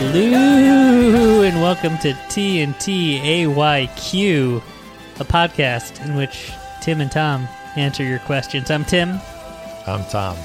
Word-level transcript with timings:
Hello 0.00 1.42
and 1.42 1.60
welcome 1.60 1.98
to 1.98 2.12
TNT 2.30 3.20
AYQ, 3.20 4.62
a 5.18 5.24
podcast 5.24 6.02
in 6.06 6.14
which 6.14 6.52
Tim 6.80 7.00
and 7.00 7.10
Tom 7.10 7.48
answer 7.74 8.04
your 8.04 8.20
questions. 8.20 8.70
I'm 8.70 8.84
Tim, 8.84 9.18
I'm 9.88 10.04
Tom. 10.04 10.36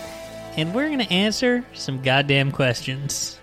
and 0.57 0.73
we're 0.73 0.87
going 0.87 1.05
to 1.05 1.13
answer 1.13 1.63
some 1.73 2.01
goddamn 2.01 2.51
questions. 2.51 3.39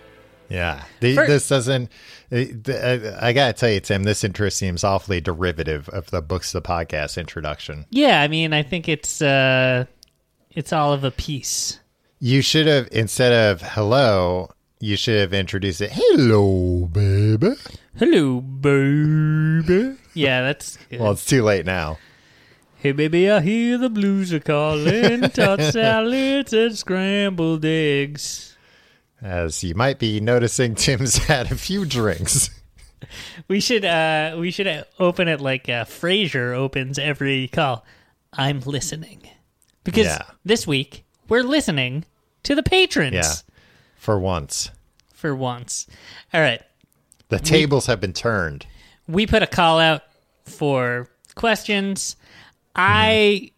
Yeah, 0.48 0.82
the, 0.98 1.14
this 1.14 1.48
doesn't. 1.48 1.88
uh, 2.32 2.36
uh, 2.68 3.18
I 3.22 3.32
gotta 3.32 3.52
tell 3.52 3.70
you, 3.70 3.78
Tim, 3.78 4.02
this 4.02 4.24
intro 4.24 4.48
seems 4.48 4.82
awfully 4.82 5.20
derivative 5.20 5.88
of 5.90 6.10
the 6.10 6.20
books 6.20 6.52
of 6.52 6.60
the 6.64 6.68
podcast 6.68 7.18
introduction. 7.18 7.86
Yeah, 7.90 8.20
I 8.20 8.26
mean, 8.26 8.52
I 8.52 8.64
think 8.64 8.88
it's 8.88 9.22
uh 9.22 9.84
it's 10.50 10.72
all 10.72 10.92
of 10.92 11.04
a 11.04 11.12
piece. 11.12 11.78
You 12.18 12.42
should 12.42 12.66
have 12.66 12.88
instead 12.90 13.32
of 13.32 13.62
hello, 13.62 14.50
you 14.80 14.96
should 14.96 15.20
have 15.20 15.34
introduced 15.34 15.80
it. 15.80 15.90
Hello, 15.92 16.86
baby. 16.86 17.52
Hello, 17.98 18.40
baby. 18.40 19.96
Yeah, 20.14 20.42
that's 20.42 20.76
good. 20.88 21.00
Well, 21.00 21.12
it's 21.12 21.24
too 21.26 21.42
late 21.42 21.66
now. 21.66 21.98
Hey, 22.76 22.92
baby, 22.92 23.30
I 23.30 23.40
hear 23.40 23.76
the 23.76 23.90
blues 23.90 24.32
are 24.32 24.40
calling. 24.40 25.20
Tossed 25.30 25.74
salads 25.74 26.52
and 26.54 26.76
scrambled 26.76 27.64
eggs. 27.64 28.56
As 29.20 29.62
you 29.62 29.74
might 29.74 29.98
be 29.98 30.18
noticing, 30.18 30.74
Tim's 30.74 31.16
had 31.26 31.52
a 31.52 31.56
few 31.56 31.84
drinks. 31.84 32.48
We 33.48 33.60
should 33.60 33.84
uh 33.84 34.36
we 34.38 34.50
should 34.50 34.84
open 34.98 35.26
it 35.28 35.40
like 35.40 35.68
uh, 35.68 35.84
Frasier 35.84 36.54
opens 36.54 36.98
every 36.98 37.48
call. 37.48 37.84
I'm 38.32 38.60
listening 38.60 39.22
because 39.84 40.04
Yeah. 40.06 40.22
this 40.44 40.66
week 40.66 41.04
we're 41.28 41.42
listening 41.42 42.04
to 42.44 42.54
the 42.54 42.62
patrons 42.62 43.14
Yeah, 43.14 43.32
for 44.00 44.18
once, 44.18 44.70
for 45.12 45.34
once. 45.36 45.86
All 46.32 46.40
right, 46.40 46.62
the 47.28 47.38
tables 47.38 47.86
have 47.86 48.00
been 48.00 48.14
turned. 48.14 48.66
we 49.06 49.26
put 49.26 49.42
a 49.42 49.46
call 49.46 49.78
out 49.78 50.02
for 50.44 51.08
questions. 51.34 52.16
Mm-hmm. 52.16 52.80
I 52.82 53.50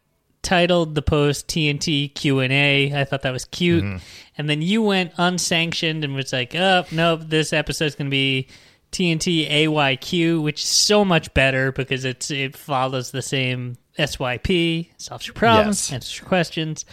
titled 0.42 0.96
the 0.96 1.02
post 1.02 1.46
TNT 1.46 2.12
Q 2.14 2.40
and 2.40 2.52
A. 2.52 2.92
I 2.92 3.04
thought 3.04 3.22
that 3.22 3.32
was 3.32 3.44
cute, 3.44 3.84
mm-hmm. 3.84 3.98
and 4.36 4.50
then 4.50 4.60
you 4.60 4.82
went 4.82 5.12
unsanctioned 5.16 6.02
and 6.04 6.14
was 6.14 6.32
like, 6.32 6.54
"Oh 6.54 6.84
nope, 6.90 7.20
this 7.26 7.52
episode's 7.52 7.94
going 7.94 8.08
to 8.08 8.10
be 8.10 8.48
TNT 8.90 9.48
AYQ," 9.48 10.42
which 10.42 10.62
is 10.62 10.68
so 10.68 11.04
much 11.04 11.32
better 11.34 11.70
because 11.70 12.04
it's 12.04 12.30
it 12.30 12.56
follows 12.56 13.12
the 13.12 13.22
same 13.22 13.76
SYP, 13.98 14.88
solves 14.96 15.26
your 15.26 15.34
problems, 15.34 15.88
Yes. 15.90 15.92
answers 15.92 16.18
your 16.18 16.26
questions. 16.28 16.84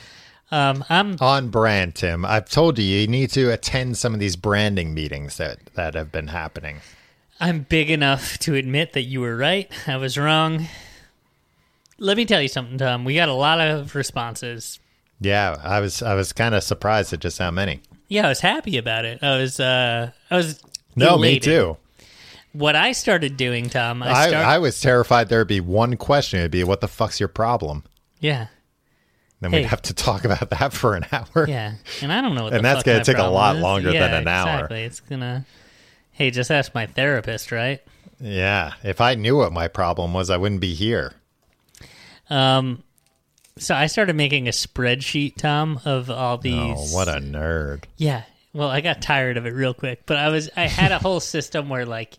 Um, 0.52 0.84
I'm 0.90 1.16
On 1.22 1.50
brand, 1.50 1.96
Tim. 1.96 2.26
I've 2.26 2.50
told 2.50 2.80
you 2.80 2.86
you 2.86 3.08
need 3.08 3.30
to 3.32 3.52
attend 3.52 3.98
some 3.98 4.14
of 4.14 4.20
these 4.20 4.36
branding 4.36 4.94
meetings 4.94 5.38
that 5.38 5.60
that 5.76 5.94
have 5.94 6.12
been 6.12 6.28
happening. 6.28 6.82
I'm 7.40 7.62
big 7.62 7.90
enough 7.90 8.38
to 8.40 8.56
admit 8.56 8.94
that 8.94 9.04
you 9.04 9.22
were 9.22 9.38
right. 9.38 9.72
I 9.88 9.98
was 9.98 10.18
wrong. 10.18 10.68
Let 11.98 12.18
me 12.18 12.26
tell 12.26 12.42
you 12.42 12.48
something, 12.48 12.78
Tom. 12.78 13.06
We 13.06 13.16
got 13.16 13.30
a 13.30 13.34
lot 13.34 13.60
of 13.60 13.94
responses. 13.96 14.80
Yeah, 15.22 15.58
I 15.64 15.80
was 15.82 16.02
I 16.02 16.16
was 16.16 16.34
kind 16.34 16.56
of 16.56 16.64
surprised 16.64 17.14
at 17.14 17.20
just 17.20 17.38
how 17.40 17.52
many. 17.52 17.82
Yeah, 18.08 18.26
I 18.26 18.30
was 18.30 18.40
happy 18.40 18.78
about 18.78 19.06
it. 19.06 19.22
I 19.22 19.38
was 19.38 19.60
uh 19.60 20.12
I 20.32 20.36
was 20.36 20.64
No, 20.96 21.16
elated. 21.16 21.48
me 21.48 21.54
too. 21.56 21.78
What 22.54 22.76
I 22.76 22.94
started 22.94 23.38
doing, 23.38 23.70
Tom, 23.70 24.02
I 24.02 24.10
I, 24.10 24.56
I 24.56 24.58
was 24.58 24.82
terrified 24.82 25.30
there'd 25.30 25.48
be 25.48 25.60
one 25.60 25.96
question. 25.98 26.40
It'd 26.40 26.50
be, 26.52 26.64
"What 26.64 26.82
the 26.82 26.88
fuck's 26.88 27.20
your 27.20 27.30
problem?" 27.30 27.84
Yeah. 28.20 28.48
Then 29.42 29.52
Hey. 29.52 29.60
we'd 29.60 29.68
have 29.68 29.82
to 29.84 29.94
talk 29.94 30.26
about 30.26 30.50
that 30.50 30.74
for 30.74 30.96
an 30.96 31.06
hour. 31.12 31.46
Yeah. 31.48 31.74
And 32.02 32.12
I 32.12 32.22
don't 32.22 32.36
know 32.36 32.44
what 32.46 32.54
And 32.54 32.64
that's 32.66 32.84
gonna 32.84 32.98
my 33.00 33.04
take 33.04 33.18
a 33.18 33.24
lot 33.24 33.56
is. 33.56 33.62
longer 33.62 33.92
Yeah, 33.92 34.08
than 34.08 34.22
an 34.22 34.28
hour. 34.28 34.56
Exactly. 34.56 34.84
It's 34.84 35.00
gonna 35.00 35.46
Hey, 36.12 36.32
just 36.32 36.52
ask 36.52 36.76
my 36.76 36.86
therapist, 36.86 37.52
right? 37.52 37.82
Yeah, 38.20 38.74
If 38.84 39.00
I 39.00 39.16
knew 39.16 39.38
what 39.38 39.54
my 39.54 39.70
problem 39.70 40.14
was, 40.14 40.30
I 40.30 40.36
wouldn't 40.38 40.60
be 40.62 40.74
here. 40.74 41.14
Um 42.30 42.84
so 43.58 43.76
I 43.76 43.88
started 43.88 44.16
making 44.16 44.48
a 44.48 44.52
spreadsheet, 44.52 45.36
Tom, 45.38 45.82
of 45.84 46.10
all 46.10 46.38
these 46.38 46.54
Oh, 46.78 46.96
what 46.96 47.08
a 47.10 47.20
nerd! 47.20 47.84
Yeah. 47.98 48.24
Well, 48.54 48.70
I 48.70 48.80
got 48.82 49.02
tired 49.02 49.36
of 49.38 49.46
it 49.46 49.54
real 49.54 49.74
quick, 49.74 50.06
but 50.06 50.18
I 50.18 50.30
was 50.30 50.50
I 50.56 50.68
had 50.68 50.92
a 50.92 51.00
whole 51.00 51.20
system 51.20 51.70
where 51.70 51.86
like 51.86 52.18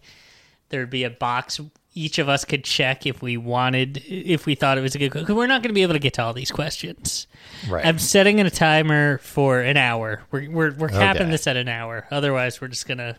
there'd 0.68 0.90
be 0.90 1.04
a 1.04 1.10
box 1.10 1.60
each 2.00 2.18
of 2.18 2.28
us 2.28 2.44
could 2.44 2.64
check 2.64 3.06
if 3.06 3.20
we 3.22 3.36
wanted 3.36 4.02
if 4.06 4.46
we 4.46 4.54
thought 4.54 4.78
it 4.78 4.80
was 4.80 4.94
a 4.94 4.98
good 4.98 5.12
because 5.12 5.34
we're 5.34 5.46
not 5.46 5.62
going 5.62 5.70
to 5.70 5.74
be 5.74 5.82
able 5.82 5.92
to 5.94 5.98
get 5.98 6.14
to 6.14 6.22
all 6.22 6.32
these 6.32 6.50
questions. 6.50 7.26
Right. 7.68 7.84
I'm 7.84 7.98
setting 7.98 8.38
in 8.38 8.46
a 8.46 8.50
timer 8.50 9.18
for 9.18 9.60
an 9.60 9.76
hour. 9.76 10.22
We're 10.30 10.50
we're 10.50 10.72
we're 10.74 10.88
capping 10.88 11.22
Okay. 11.22 11.30
this 11.32 11.46
at 11.46 11.56
an 11.56 11.68
hour. 11.68 12.06
Otherwise, 12.10 12.60
we're 12.60 12.68
just 12.68 12.86
gonna 12.88 13.16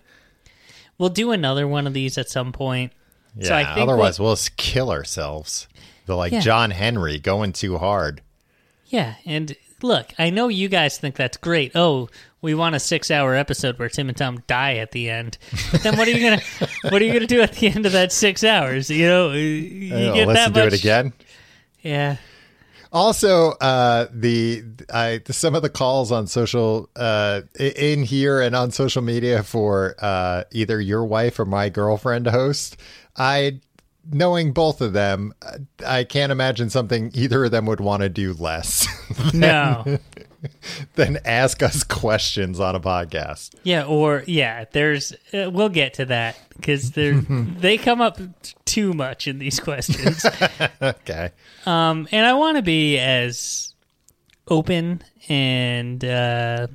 we'll 0.98 1.10
do 1.10 1.32
another 1.32 1.68
one 1.68 1.88
of 1.88 1.94
these 1.94 2.18
at 2.18 2.30
some 2.30 2.52
point. 2.52 2.92
yeah. 3.36 3.48
so 3.48 3.56
I 3.56 3.64
think 3.76 3.88
otherwise, 3.90 4.20
we'll 4.20 4.32
s- 4.34 4.50
kill 4.50 4.90
ourselves. 4.92 5.68
The 6.08 6.16
like 6.16 6.32
Yeah. 6.34 6.40
John 6.42 6.72
Henry 6.72 7.20
going 7.20 7.54
too 7.54 7.78
hard. 7.78 8.22
Yeah, 8.88 9.16
and 9.26 9.56
look, 9.82 10.14
I 10.20 10.30
know 10.32 10.48
you 10.50 10.68
guys 10.68 10.98
think 10.98 11.16
that's 11.16 11.38
great. 11.38 11.72
Oh, 11.76 12.10
we 12.42 12.56
want 12.56 12.76
a 12.76 12.80
six-hour 12.80 13.36
episode 13.36 13.78
where 13.78 13.90
Tim 13.90 14.10
and 14.10 14.18
Tom 14.18 14.44
die 14.48 14.76
at 14.78 14.92
the 14.92 15.10
end. 15.10 15.38
But 15.72 15.84
then 15.84 15.98
what 15.98 16.08
are 16.08 16.12
you 16.12 16.22
gonna 16.30 16.42
what 16.92 17.02
are 17.02 17.06
you 17.06 17.14
gonna 17.14 17.28
do 17.28 17.42
at 17.42 17.54
the 17.54 17.68
end 17.68 17.86
of 17.86 17.92
that 17.92 18.12
six 18.12 18.44
hours? 18.44 18.90
You 18.90 19.08
know, 19.08 19.32
you 19.32 19.90
get 19.90 20.28
listen 20.28 20.34
that 20.34 20.54
to 20.54 20.66
much. 20.66 20.74
it 20.74 20.80
again. 20.80 21.14
Yeah, 21.82 22.18
Also, 22.92 23.52
uh, 23.54 24.08
the 24.12 24.64
I 24.94 25.22
some 25.30 25.56
of 25.56 25.62
the 25.64 25.70
calls 25.70 26.12
on 26.12 26.28
social 26.28 26.90
uh, 26.96 27.42
in 27.60 28.04
here 28.04 28.40
and 28.42 28.56
on 28.56 28.70
social 28.72 29.02
media 29.02 29.42
for 29.44 29.96
uh, 30.00 30.44
either 30.52 30.80
your 30.82 31.06
wife 31.06 31.40
or 31.40 31.46
my 31.46 31.70
girlfriend 31.70 32.26
to 32.26 32.32
host. 32.32 32.78
I, 33.18 33.60
knowing 34.12 34.52
both 34.54 34.80
of 34.82 34.94
them, 34.94 35.34
I 35.86 36.04
can't 36.04 36.32
imagine 36.32 36.70
something 36.70 37.12
either 37.14 37.46
of 37.46 37.52
them 37.52 37.66
would 37.66 37.80
want 37.82 38.04
to 38.04 38.10
do 38.10 38.34
less 38.34 38.88
no, 39.34 39.98
than 40.96 41.20
ask 41.26 41.62
us 41.62 41.84
questions 41.84 42.60
on 42.60 42.76
a 42.76 42.80
podcast. 42.80 43.54
yeah, 43.64 43.84
or 43.86 44.24
yeah. 44.28 44.66
There's 44.72 45.14
uh, 45.34 45.50
we'll 45.52 45.70
get 45.70 45.94
to 45.96 46.06
that 46.06 46.38
because 46.56 46.92
they 46.92 47.12
they 47.60 47.78
come 47.78 48.02
up 48.02 48.20
too 48.66 48.94
much 48.94 49.28
in 49.28 49.40
these 49.40 49.60
questions. 49.60 50.26
Okay, 50.82 51.32
Um, 51.66 52.08
and 52.12 52.26
I 52.26 52.34
want 52.34 52.58
to 52.58 52.64
be 52.64 52.98
as 52.98 53.74
open 54.48 55.04
and 55.30 56.04
uh, 56.04 56.68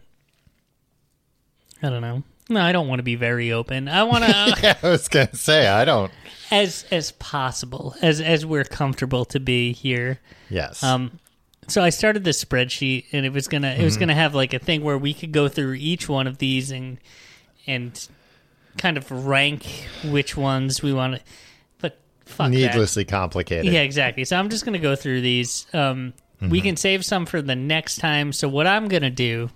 I 1.83 1.91
don't 1.91 2.00
know. 2.03 2.22
No, 2.48 2.60
I 2.60 2.71
don't 2.71 2.87
want 2.87 3.00
to 3.00 3.03
be 3.03 3.16
very 3.16 3.50
open. 3.53 3.88
I 3.88 4.04
want 4.04 4.25
to 4.25 4.59
yeah, 4.62 4.77
I 4.83 4.88
was 4.91 5.09
gonna 5.09 5.34
say 5.34 5.66
I 5.66 5.84
don't. 5.84 6.12
as 6.53 6.84
as 6.93 7.10
possible 7.12 7.97
as 8.00 8.21
as 8.21 8.47
we're 8.47 8.62
comfortable 8.65 9.25
to 9.27 9.41
be 9.41 9.72
here. 9.72 10.21
Yes, 10.48 10.83
Um, 10.84 11.19
so 11.69 11.82
I 11.82 11.91
started 11.91 12.25
this 12.25 12.43
spreadsheet, 12.44 13.06
and 13.12 13.27
it 13.27 13.32
was 13.32 13.49
gonna 13.49 13.71
it 13.72 13.84
was 13.84 13.97
gonna 13.97 14.15
have 14.15 14.34
like 14.34 14.54
a 14.54 14.59
thing 14.59 14.82
where 14.82 14.99
we 14.99 15.12
could 15.15 15.32
go 15.32 15.49
through 15.49 15.75
each 15.75 16.09
one 16.09 16.27
of 16.27 16.38
these 16.38 16.71
and 16.71 16.99
and 17.66 18.09
kind 18.78 18.97
of 18.97 19.10
rank 19.10 19.65
which 20.04 20.37
ones 20.37 20.82
we 20.82 20.93
want 20.93 21.16
to. 21.16 21.21
But 21.81 21.99
fuck 22.25 22.50
that. 22.50 22.56
needlessly 22.56 23.04
complicated. 23.04 23.72
Yeah, 23.72 23.81
exactly. 23.81 24.25
So 24.25 24.37
I'm 24.37 24.50
just 24.50 24.65
going 24.65 24.75
to 24.75 24.78
go 24.78 24.94
through 24.94 25.22
these. 25.22 25.66
Um, 25.72 26.12
We 26.50 26.60
can 26.60 26.77
save 26.77 27.03
some 27.04 27.25
for 27.25 27.41
the 27.41 27.56
next 27.56 27.97
time. 27.97 28.33
So 28.33 28.48
what 28.48 28.66
I'm 28.66 28.88
going 28.88 29.03
to 29.03 29.10
do 29.10 29.48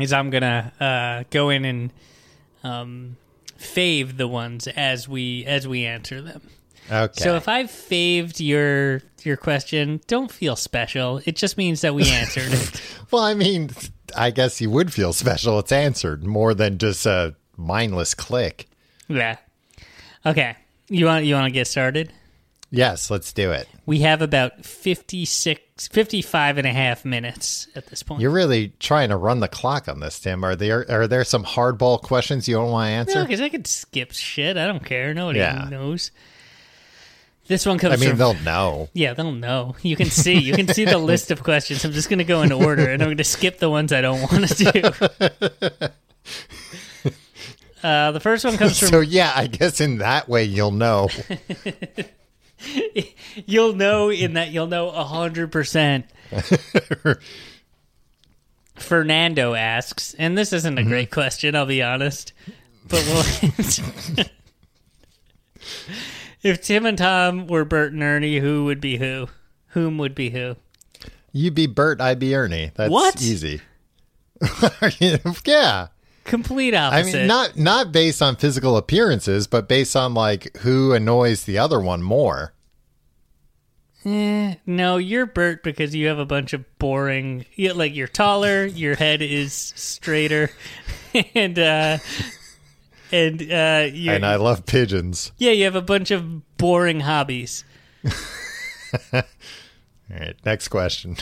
is 0.00 0.10
I'm 0.12 0.30
going 0.30 0.42
to 0.42 0.72
uh, 0.80 1.24
go 1.28 1.50
in 1.50 1.66
and 1.66 1.92
um, 2.64 3.16
fave 3.58 4.16
the 4.16 4.26
ones 4.26 4.66
as 4.68 5.06
we 5.06 5.44
as 5.44 5.68
we 5.68 5.84
answer 5.84 6.22
them. 6.22 6.40
Okay. 6.90 7.20
So 7.22 7.36
if 7.36 7.48
I've 7.48 7.70
faved 7.70 8.40
your 8.40 9.02
your 9.24 9.36
question, 9.36 10.00
don't 10.08 10.30
feel 10.30 10.56
special. 10.56 11.20
It 11.24 11.36
just 11.36 11.56
means 11.56 11.80
that 11.82 11.94
we 11.94 12.08
answered 12.10 12.52
it. 12.52 12.82
Well, 13.12 13.22
I 13.22 13.34
mean, 13.34 13.68
I 14.16 14.30
guess 14.30 14.58
you 14.62 14.70
would 14.70 14.90
feel 14.90 15.12
special. 15.12 15.58
It's 15.58 15.70
answered 15.70 16.24
more 16.24 16.54
than 16.54 16.78
just 16.78 17.04
a 17.04 17.34
mindless 17.58 18.14
click. 18.14 18.66
Yeah. 19.06 19.36
Okay. 20.24 20.56
You 20.88 21.04
want 21.04 21.26
you 21.26 21.34
want 21.34 21.44
to 21.46 21.50
get 21.52 21.66
started? 21.66 22.10
Yes, 22.70 23.10
let's 23.10 23.34
do 23.34 23.52
it. 23.52 23.68
We 23.84 23.98
have 23.98 24.22
about 24.22 24.64
56 24.64 25.88
55 25.88 26.56
and 26.58 26.66
a 26.66 26.70
half 26.70 27.04
minutes 27.04 27.68
at 27.76 27.86
this 27.88 28.02
point. 28.02 28.22
You're 28.22 28.30
really 28.30 28.72
trying 28.80 29.10
to 29.10 29.16
run 29.18 29.40
the 29.40 29.48
clock 29.48 29.88
on 29.88 30.00
this, 30.00 30.18
Tim. 30.18 30.42
Are 30.42 30.56
there 30.56 30.86
are 30.90 31.06
there 31.06 31.24
some 31.24 31.44
hardball 31.44 32.00
questions 32.00 32.48
you 32.48 32.54
don't 32.56 32.70
want 32.70 32.86
to 32.88 32.92
No, 32.92 32.96
answer? 33.20 33.22
because 33.24 33.42
I 33.42 33.50
could 33.50 33.66
skip 33.66 34.12
shit. 34.12 34.56
I 34.56 34.66
don't 34.66 34.84
care. 34.84 35.12
Nobody 35.12 35.40
Yeah. 35.40 35.68
knows. 35.70 36.12
This 37.48 37.66
one 37.66 37.78
comes 37.78 37.94
I 37.94 37.96
mean, 37.96 38.10
from. 38.10 38.18
they'll 38.18 38.34
know. 38.34 38.88
yeah, 38.94 39.14
they'll 39.14 39.32
know. 39.32 39.74
You 39.82 39.96
can 39.96 40.10
see. 40.10 40.38
You 40.38 40.54
can 40.54 40.68
see 40.68 40.84
the 40.84 40.98
list 41.12 41.30
of 41.30 41.42
questions. 41.42 41.84
I'm 41.84 41.92
just 41.92 42.08
going 42.08 42.18
to 42.18 42.24
go 42.24 42.42
in 42.42 42.52
order, 42.52 42.88
and 42.88 43.02
I'm 43.02 43.08
going 43.08 43.16
to 43.18 43.24
skip 43.24 43.58
the 43.58 43.68
ones 43.68 43.92
I 43.92 44.00
don't 44.00 44.20
want 44.30 44.48
to 44.48 44.64
do. 45.80 45.88
Uh, 47.82 48.12
the 48.12 48.20
first 48.20 48.44
one 48.44 48.56
comes 48.56 48.78
from. 48.78 48.88
So 48.90 49.00
yeah, 49.00 49.32
I 49.34 49.48
guess 49.48 49.80
in 49.80 49.98
that 49.98 50.28
way 50.28 50.44
you'll 50.44 50.70
know. 50.70 51.08
you'll 53.46 53.74
know 53.74 54.08
in 54.08 54.34
that 54.34 54.52
you'll 54.52 54.68
know 54.68 54.88
hundred 54.92 55.50
percent. 55.50 56.06
Fernando 58.76 59.54
asks, 59.54 60.14
and 60.14 60.38
this 60.38 60.52
isn't 60.52 60.78
a 60.78 60.84
great 60.84 61.10
question, 61.10 61.56
I'll 61.56 61.66
be 61.66 61.82
honest, 61.82 62.32
but 62.86 63.04
we'll. 64.16 64.26
If 66.42 66.62
Tim 66.62 66.86
and 66.86 66.98
Tom 66.98 67.46
were 67.46 67.64
Bert 67.64 67.92
and 67.92 68.02
Ernie, 68.02 68.38
who 68.40 68.64
would 68.64 68.80
be 68.80 68.96
who? 68.98 69.28
Whom 69.68 69.98
would 69.98 70.14
be 70.14 70.30
who? 70.30 70.56
You'd 71.32 71.54
be 71.54 71.66
Bert, 71.66 72.00
I'd 72.00 72.18
be 72.18 72.34
Ernie. 72.34 72.72
That's 72.74 72.90
What? 72.90 73.22
easy. 73.22 73.60
yeah. 75.44 75.88
Complete 76.24 76.74
opposite. 76.74 77.16
I 77.16 77.18
mean, 77.20 77.26
not 77.26 77.56
not 77.56 77.92
based 77.92 78.22
on 78.22 78.36
physical 78.36 78.76
appearances, 78.76 79.46
but 79.46 79.68
based 79.68 79.96
on 79.96 80.14
like 80.14 80.56
who 80.58 80.92
annoys 80.92 81.44
the 81.44 81.58
other 81.58 81.80
one 81.80 82.02
more. 82.02 82.52
Eh, 84.04 84.54
no, 84.66 84.96
you're 84.98 85.26
Bert 85.26 85.62
because 85.62 85.94
you 85.94 86.08
have 86.08 86.18
a 86.18 86.26
bunch 86.26 86.52
of 86.52 86.64
boring. 86.78 87.44
You, 87.54 87.72
like 87.72 87.94
you're 87.94 88.08
taller, 88.08 88.64
your 88.64 88.94
head 88.96 89.22
is 89.22 89.52
straighter, 89.52 90.50
and 91.34 91.58
uh, 91.58 91.98
and 93.12 93.40
uh, 93.42 93.88
you're, 93.92 94.14
And 94.14 94.24
I 94.26 94.36
love 94.36 94.66
pigeons. 94.66 95.32
yeah, 95.38 95.52
you 95.52 95.64
have 95.64 95.76
a 95.76 95.82
bunch 95.82 96.10
of 96.10 96.56
boring 96.56 97.00
hobbies. 97.00 97.64
All 99.12 99.22
right, 100.10 100.36
next 100.44 100.68
question. 100.68 101.16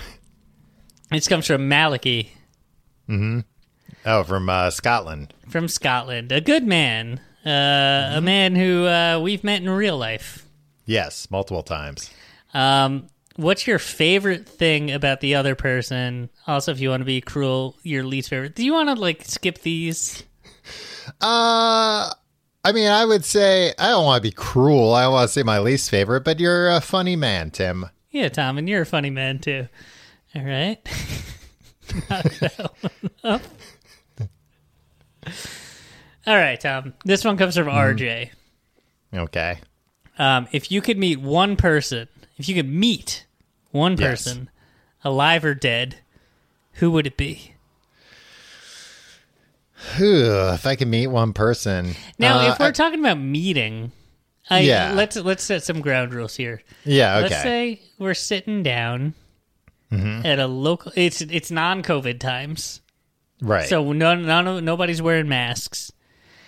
This 1.10 1.28
comes 1.28 1.46
from 1.46 1.68
Malachi 1.68 2.32
Oh, 4.06 4.22
from 4.22 4.48
uh, 4.48 4.70
Scotland. 4.70 5.34
from 5.48 5.66
Scotland, 5.68 6.30
a 6.32 6.40
good 6.40 6.64
man, 6.64 7.20
uh, 7.44 8.12
a 8.14 8.20
man 8.20 8.54
who 8.54 8.86
uh, 8.86 9.18
we've 9.20 9.42
met 9.42 9.60
in 9.62 9.68
real 9.68 9.98
life. 9.98 10.46
Yes, 10.86 11.28
multiple 11.30 11.62
times. 11.64 12.10
Um, 12.54 13.08
what's 13.36 13.66
your 13.66 13.78
favorite 13.80 14.48
thing 14.48 14.90
about 14.92 15.20
the 15.20 15.34
other 15.34 15.54
person? 15.56 16.30
Also, 16.46 16.70
if 16.72 16.80
you 16.80 16.90
want 16.90 17.00
to 17.00 17.04
be 17.04 17.20
cruel, 17.20 17.76
your 17.82 18.04
least 18.04 18.30
favorite. 18.30 18.54
Do 18.54 18.64
you 18.64 18.72
want 18.72 18.88
to 18.88 18.94
like 18.94 19.24
skip 19.24 19.58
these? 19.62 20.22
Uh, 21.20 22.12
I 22.64 22.72
mean, 22.72 22.88
I 22.88 23.04
would 23.04 23.24
say 23.24 23.72
I 23.78 23.88
don't 23.88 24.04
want 24.04 24.22
to 24.22 24.28
be 24.28 24.34
cruel. 24.34 24.92
I 24.94 25.06
want 25.08 25.28
to 25.28 25.32
say 25.32 25.42
my 25.42 25.58
least 25.58 25.90
favorite, 25.90 26.24
but 26.24 26.38
you're 26.40 26.68
a 26.68 26.80
funny 26.80 27.16
man, 27.16 27.50
Tim. 27.50 27.86
Yeah, 28.10 28.28
Tom, 28.28 28.58
and 28.58 28.68
you're 28.68 28.82
a 28.82 28.86
funny 28.86 29.10
man 29.10 29.38
too. 29.38 29.68
All 30.34 30.44
right. 30.44 30.78
Knock 32.10 32.24
that 32.40 32.70
one 32.80 33.10
up. 33.24 33.42
All 36.26 36.36
right, 36.36 36.60
Tom. 36.60 36.94
This 37.04 37.24
one 37.24 37.36
comes 37.36 37.56
from 37.56 37.66
RJ. 37.66 38.30
Okay. 39.14 39.58
Um, 40.18 40.46
if 40.52 40.70
you 40.70 40.80
could 40.80 40.98
meet 40.98 41.20
one 41.20 41.56
person, 41.56 42.08
if 42.36 42.48
you 42.48 42.54
could 42.54 42.68
meet 42.68 43.26
one 43.70 43.96
Yes. 43.96 44.24
person, 44.24 44.50
alive 45.02 45.44
or 45.44 45.54
dead, 45.54 45.96
who 46.74 46.90
would 46.90 47.06
it 47.06 47.16
be? 47.16 47.54
If 49.98 50.66
I 50.66 50.76
could 50.76 50.88
meet 50.88 51.06
one 51.08 51.32
person. 51.32 51.94
Now, 52.18 52.38
Uh, 52.40 52.52
if 52.52 52.58
we're 52.58 52.66
I- 52.66 52.72
talking 52.72 53.00
about 53.00 53.18
meeting, 53.18 53.92
I, 54.48 54.60
Yeah. 54.60 54.92
let's 54.92 55.16
let's 55.16 55.42
set 55.44 55.62
some 55.62 55.80
ground 55.80 56.12
rules 56.14 56.36
here. 56.36 56.62
yeah, 56.84 57.16
okay. 57.18 57.22
Let's 57.28 57.42
say 57.42 57.80
we're 57.98 58.14
sitting 58.14 58.62
down 58.62 59.14
Mm-hmm. 59.92 60.24
at 60.26 60.38
a 60.38 60.46
local. 60.46 60.92
It's 60.94 61.20
it's 61.20 61.50
non-COVID 61.50 62.20
times. 62.20 62.80
right. 63.40 63.68
So 63.68 63.92
none, 63.92 64.24
none, 64.26 64.64
nobody's 64.64 65.00
wearing 65.02 65.28
masks. 65.28 65.90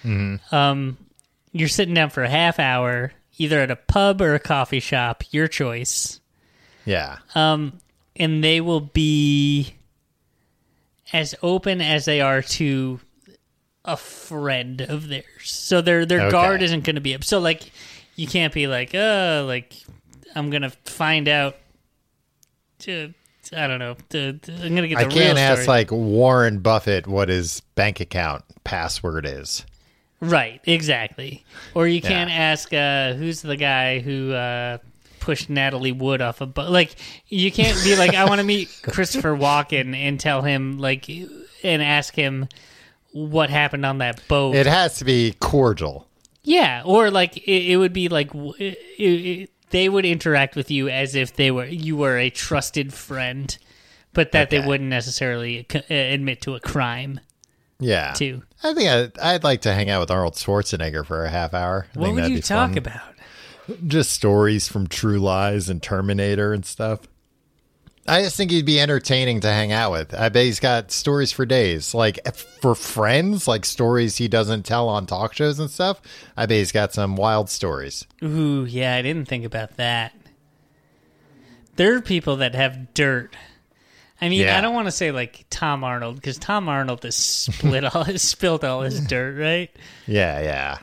Mm-hmm. 0.05 0.55
Um, 0.55 0.96
you're 1.52 1.69
sitting 1.69 1.94
down 1.94 2.11
for 2.11 2.23
a 2.23 2.29
half 2.29 2.58
hour, 2.58 3.12
either 3.38 3.61
at 3.61 3.70
a 3.70 3.76
pub 3.76 4.20
or 4.20 4.34
a 4.34 4.38
coffee 4.38 4.81
shop, 4.81 5.25
your 5.31 5.49
choice. 5.49 6.20
yeah. 6.84 7.19
Um, 7.34 7.79
and 8.17 8.44
they 8.44 8.61
will 8.61 8.81
be 8.81 9.75
as 11.12 11.34
open 11.43 11.81
as 11.81 12.05
they 12.05 12.20
are 12.20 12.43
to 12.43 13.00
a 13.84 13.96
friend 13.96 14.81
of 14.81 15.08
theirs. 15.08 15.25
So 15.44 15.81
their 15.81 16.06
their 16.06 16.20
Okay. 16.23 16.31
guard 16.31 16.62
isn't 16.62 16.84
going 16.84 16.94
to 16.96 17.00
be 17.00 17.14
up. 17.14 17.25
So 17.25 17.38
like, 17.40 17.70
you 18.17 18.26
can't 18.26 18.52
be 18.52 18.67
like, 18.67 18.94
uh, 18.94 19.43
like 19.46 19.75
I'm 20.34 20.50
gonna 20.50 20.70
find 20.84 21.29
out. 21.29 21.56
To 22.81 23.12
I 23.56 23.67
don't 23.67 23.79
know. 23.79 23.96
To, 24.11 24.32
to- 24.34 24.52
I'm 24.52 24.75
gonna 24.75 24.88
get 24.88 24.99
the 24.99 25.06
I 25.06 25.08
can't 25.08 25.38
ask 25.38 25.67
like 25.69 25.90
Warren 25.90 26.61
Buffett 26.61 27.06
what 27.06 27.29
his 27.29 27.61
bank 27.75 28.00
account 28.00 28.44
password 28.64 29.26
is. 29.26 29.64
Right, 30.20 30.61
exactly. 30.64 31.44
Or 31.75 31.87
you 31.88 32.00
can't 32.00 32.31
Yeah. 32.31 32.37
ask 32.37 32.73
uh, 32.73 33.14
who's 33.14 33.43
the 33.43 33.56
guy 33.56 33.99
who 33.99 34.32
uh, 34.32 34.79
pushed 35.20 35.50
Natalie 35.50 35.90
Wood 35.93 36.23
off 36.23 36.40
a 36.40 36.46
boat. 36.46 36.70
Like 36.70 36.94
you 37.29 37.50
can't 37.50 37.76
be 37.82 37.96
like, 37.96 38.14
I 38.14 38.25
want 38.26 38.38
to 38.40 38.44
meet 38.46 38.69
Christopher 38.84 39.37
Walken 39.37 39.94
and 39.96 40.19
tell 40.20 40.43
him 40.43 40.79
like, 40.79 41.08
and 41.08 41.82
ask 41.82 42.14
him 42.14 42.49
what 43.12 43.50
happened 43.50 43.85
on 43.87 43.99
that 43.99 44.26
boat. 44.29 44.55
It 44.55 44.67
has 44.67 44.97
to 44.99 45.05
be 45.05 45.35
cordial. 45.41 46.09
yeah, 46.43 46.82
or 46.85 47.11
like 47.11 47.37
it, 47.37 47.70
it 47.73 47.76
would 47.76 47.93
be 47.93 48.09
like 48.09 48.31
it, 48.35 48.79
it, 48.99 49.50
they 49.70 49.88
would 49.88 50.05
interact 50.05 50.56
with 50.56 50.70
you 50.70 50.88
as 50.88 51.14
if 51.14 51.35
they 51.35 51.50
were 51.50 51.67
you 51.67 51.97
were 51.97 52.19
a 52.19 52.31
trusted 52.31 52.93
friend, 52.93 53.56
but 54.12 54.32
that 54.32 54.50
they 54.50 54.61
wouldn't 54.61 54.91
necessarily 54.91 55.67
uh, 55.75 55.81
admit 55.88 56.41
to 56.43 56.55
a 56.55 56.61
crime 56.61 57.20
Yeah. 57.81 58.12
too. 58.12 58.43
I 58.62 58.75
think 58.75 58.88
I'd, 58.88 59.19
I'd 59.19 59.44
like 59.44 59.62
to 59.62 59.73
hang 59.75 59.91
out 59.91 60.00
with 60.00 60.11
Arnold 60.11 60.35
Schwarzenegger 60.35 61.05
for 61.06 61.25
a 61.25 61.31
half 61.31 61.53
hour. 61.55 61.87
I 61.97 61.99
What 61.99 62.15
would 62.15 62.29
you 62.31 62.41
talk 62.43 62.70
fun. 62.70 62.79
about? 62.79 63.00
Just 63.87 64.11
stories 64.12 64.69
from 64.69 64.87
True 64.88 65.19
Lies 65.19 65.69
and 65.69 65.82
Terminator 65.82 66.53
and 66.53 66.65
stuff. 66.67 67.00
I 68.06 68.22
just 68.22 68.37
think 68.37 68.50
he'd 68.50 68.66
be 68.66 68.81
entertaining 68.81 69.40
to 69.40 69.49
hang 69.49 69.70
out 69.70 69.93
with. 69.93 70.12
I 70.12 70.28
bet 70.28 70.44
he's 70.44 70.58
got 70.58 70.90
stories 70.90 71.31
for 71.31 71.46
days. 71.46 71.94
Like 71.94 72.19
eh, 72.25 72.32
for 72.32 72.75
friends, 72.75 73.46
like 73.46 73.64
stories 73.64 74.16
he 74.16 74.26
doesn't 74.26 74.64
tell 74.64 74.88
on 74.88 75.06
talk 75.06 75.34
shows 75.34 75.58
and 75.60 75.70
stuff. 75.70 76.02
I 76.37 76.46
bet 76.46 76.58
he's 76.58 76.72
got 76.72 76.93
some 76.93 77.14
wild 77.16 77.49
stories. 77.49 78.04
Ooh, 78.22 78.64
yeah, 78.64 78.94
I 78.96 79.02
didn't 79.02 79.28
think 79.28 79.44
about 79.44 79.76
that. 79.76 80.12
There 81.76 81.94
are 81.96 82.00
people 82.00 82.37
that 82.38 82.54
have 82.54 82.93
dirt. 82.93 83.34
I 84.20 84.28
mean, 84.28 84.43
Yeah. 84.43 84.58
I 84.58 84.60
don't 84.60 84.75
want 84.75 84.87
to 84.88 84.93
say 84.93 85.10
like 85.12 85.46
Tom 85.50 85.84
Arnold 85.84 86.16
because 86.16 86.38
Tom 86.38 86.69
Arnold 86.69 87.02
has 87.05 87.16
split 87.16 87.84
all 87.94 88.05
his 88.05 88.22
spilled 88.28 88.64
all 88.64 88.82
his 88.82 89.00
dirt, 89.00 89.38
right? 89.38 89.70
Yeah, 90.06 90.40
yeah. 90.40 90.78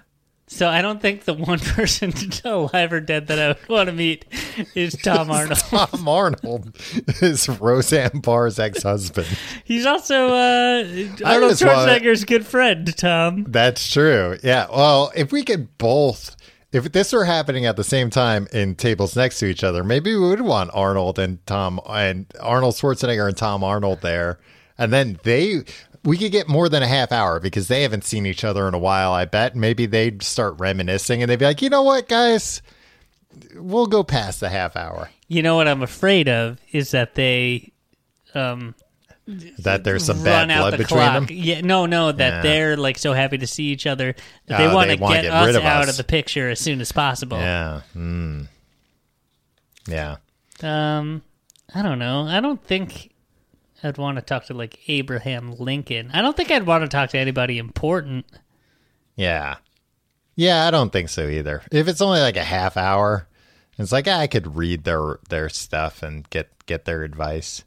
So 0.51 0.67
I 0.67 0.81
don't 0.81 0.99
think 0.99 1.25
the 1.25 1.35
one 1.35 1.59
person 1.59 2.11
alive 2.43 2.91
or 2.91 2.99
dead 2.99 3.27
that 3.27 3.39
I 3.39 3.47
would 3.49 3.69
want 3.69 3.87
to 3.87 3.93
meet 3.93 4.25
is 4.73 4.95
Tom 4.95 5.29
Arnold. 5.31 5.59
Tom 5.59 6.07
Arnold 6.07 6.75
is 7.21 7.47
Roseanne 7.47 8.19
Barr's 8.19 8.57
ex-husband. 8.57 9.27
He's 9.63 9.85
also 9.85 10.29
uh, 10.29 10.83
Arnold 11.23 11.53
Schwarzenegger's 11.53 12.25
good 12.25 12.47
friend, 12.47 12.97
Tom. 12.97 13.45
That's 13.47 13.91
true. 13.91 14.37
Yeah. 14.43 14.65
Well, 14.71 15.11
if 15.15 15.31
we 15.31 15.43
could 15.43 15.77
both, 15.77 16.35
if 16.71 16.91
this 16.91 17.13
were 17.13 17.25
happening 17.25 17.67
at 17.67 17.75
the 17.75 17.83
same 17.83 18.09
time 18.09 18.47
in 18.51 18.73
tables 18.73 19.15
next 19.15 19.37
to 19.39 19.45
each 19.45 19.63
other, 19.63 19.83
maybe 19.83 20.15
we 20.15 20.29
would 20.29 20.41
want 20.41 20.71
Arnold 20.73 21.19
and 21.19 21.45
Tom 21.45 21.79
and 21.87 22.25
Arnold 22.41 22.73
Schwarzenegger 22.73 23.27
and 23.27 23.37
Tom 23.37 23.63
Arnold 23.63 24.01
there, 24.01 24.39
and 24.79 24.91
then 24.91 25.19
they. 25.23 25.63
We 26.03 26.17
could 26.17 26.31
get 26.31 26.47
more 26.47 26.69
than 26.69 26.81
a 26.81 26.87
half 26.87 27.11
hour 27.11 27.39
because 27.39 27.67
they 27.67 27.81
haven't 27.83 28.03
seen 28.05 28.25
each 28.25 28.43
other 28.43 28.67
in 28.67 28.73
a 28.73 28.79
while. 28.79 29.11
I 29.11 29.25
bet 29.25 29.55
maybe 29.55 29.85
they'd 29.85 30.23
start 30.23 30.55
reminiscing 30.59 31.21
and 31.21 31.29
they'd 31.29 31.39
be 31.39 31.45
like, 31.45 31.61
you 31.61 31.69
know 31.69 31.83
what, 31.83 32.07
guys, 32.07 32.61
we'll 33.55 33.87
go 33.87 34.03
past 34.03 34.39
the 34.39 34.49
half 34.49 34.75
hour. 34.77 35.09
You 35.27 35.41
know 35.43 35.55
what 35.57 35.67
I'm 35.67 35.83
afraid 35.83 36.29
of 36.29 36.57
is 36.71 36.91
that 36.91 37.15
they 37.15 37.73
um, 38.33 38.75
That 39.59 39.83
there's 39.83 40.05
some 40.05 40.23
bad 40.23 40.47
blood 40.47 40.73
the 40.73 40.77
between 40.77 40.99
clock. 41.01 41.27
them. 41.27 41.37
Yeah, 41.37 41.61
no, 41.61 41.85
no, 41.85 42.11
that 42.13 42.33
Yeah. 42.35 42.41
they're 42.41 42.77
like 42.77 42.97
so 42.97 43.13
happy 43.13 43.37
to 43.37 43.45
see 43.47 43.65
each 43.65 43.85
other 43.85 44.15
that 44.47 44.57
they 44.57 44.65
Oh, 44.67 44.73
want 44.73 44.89
to 44.91 44.97
get, 44.97 45.23
get 45.23 45.25
us 45.33 45.55
of 45.55 45.63
out 45.63 45.89
of 45.89 45.97
the 45.97 46.03
picture 46.05 46.49
as 46.49 46.59
soon 46.59 46.79
as 46.81 46.91
possible. 46.91 47.37
Yeah. 47.37 47.81
Mm. 47.95 48.47
Yeah. 49.87 50.15
Um, 50.63 51.21
I 51.73 51.81
don't 51.81 51.99
know. 51.99 52.25
I 52.27 52.39
don't 52.39 52.63
think 52.63 53.08
I'd 53.83 53.97
want 53.97 54.17
to 54.17 54.21
talk 54.21 54.45
to 54.45 54.53
like 54.53 54.79
Abraham 54.87 55.55
Lincoln. 55.57 56.11
I 56.13 56.21
don't 56.21 56.35
think 56.35 56.51
I'd 56.51 56.65
want 56.65 56.83
to 56.83 56.87
talk 56.87 57.09
to 57.11 57.17
anybody 57.19 57.57
important. 57.57 58.25
Yeah. 59.15 59.57
Yeah, 60.35 60.65
I 60.67 60.71
don't 60.71 60.91
think 60.91 61.09
so 61.09 61.27
either. 61.27 61.63
If 61.71 61.87
it's 61.87 62.01
only 62.01 62.21
like 62.21 62.37
a 62.37 62.43
half 62.43 62.77
hour, 62.77 63.27
it's 63.77 63.91
like 63.91 64.07
ah, 64.07 64.19
I 64.19 64.27
could 64.27 64.55
read 64.55 64.83
their 64.83 65.19
their 65.29 65.49
stuff 65.49 66.03
and 66.03 66.29
get 66.29 66.49
get 66.65 66.85
their 66.85 67.03
advice. 67.03 67.63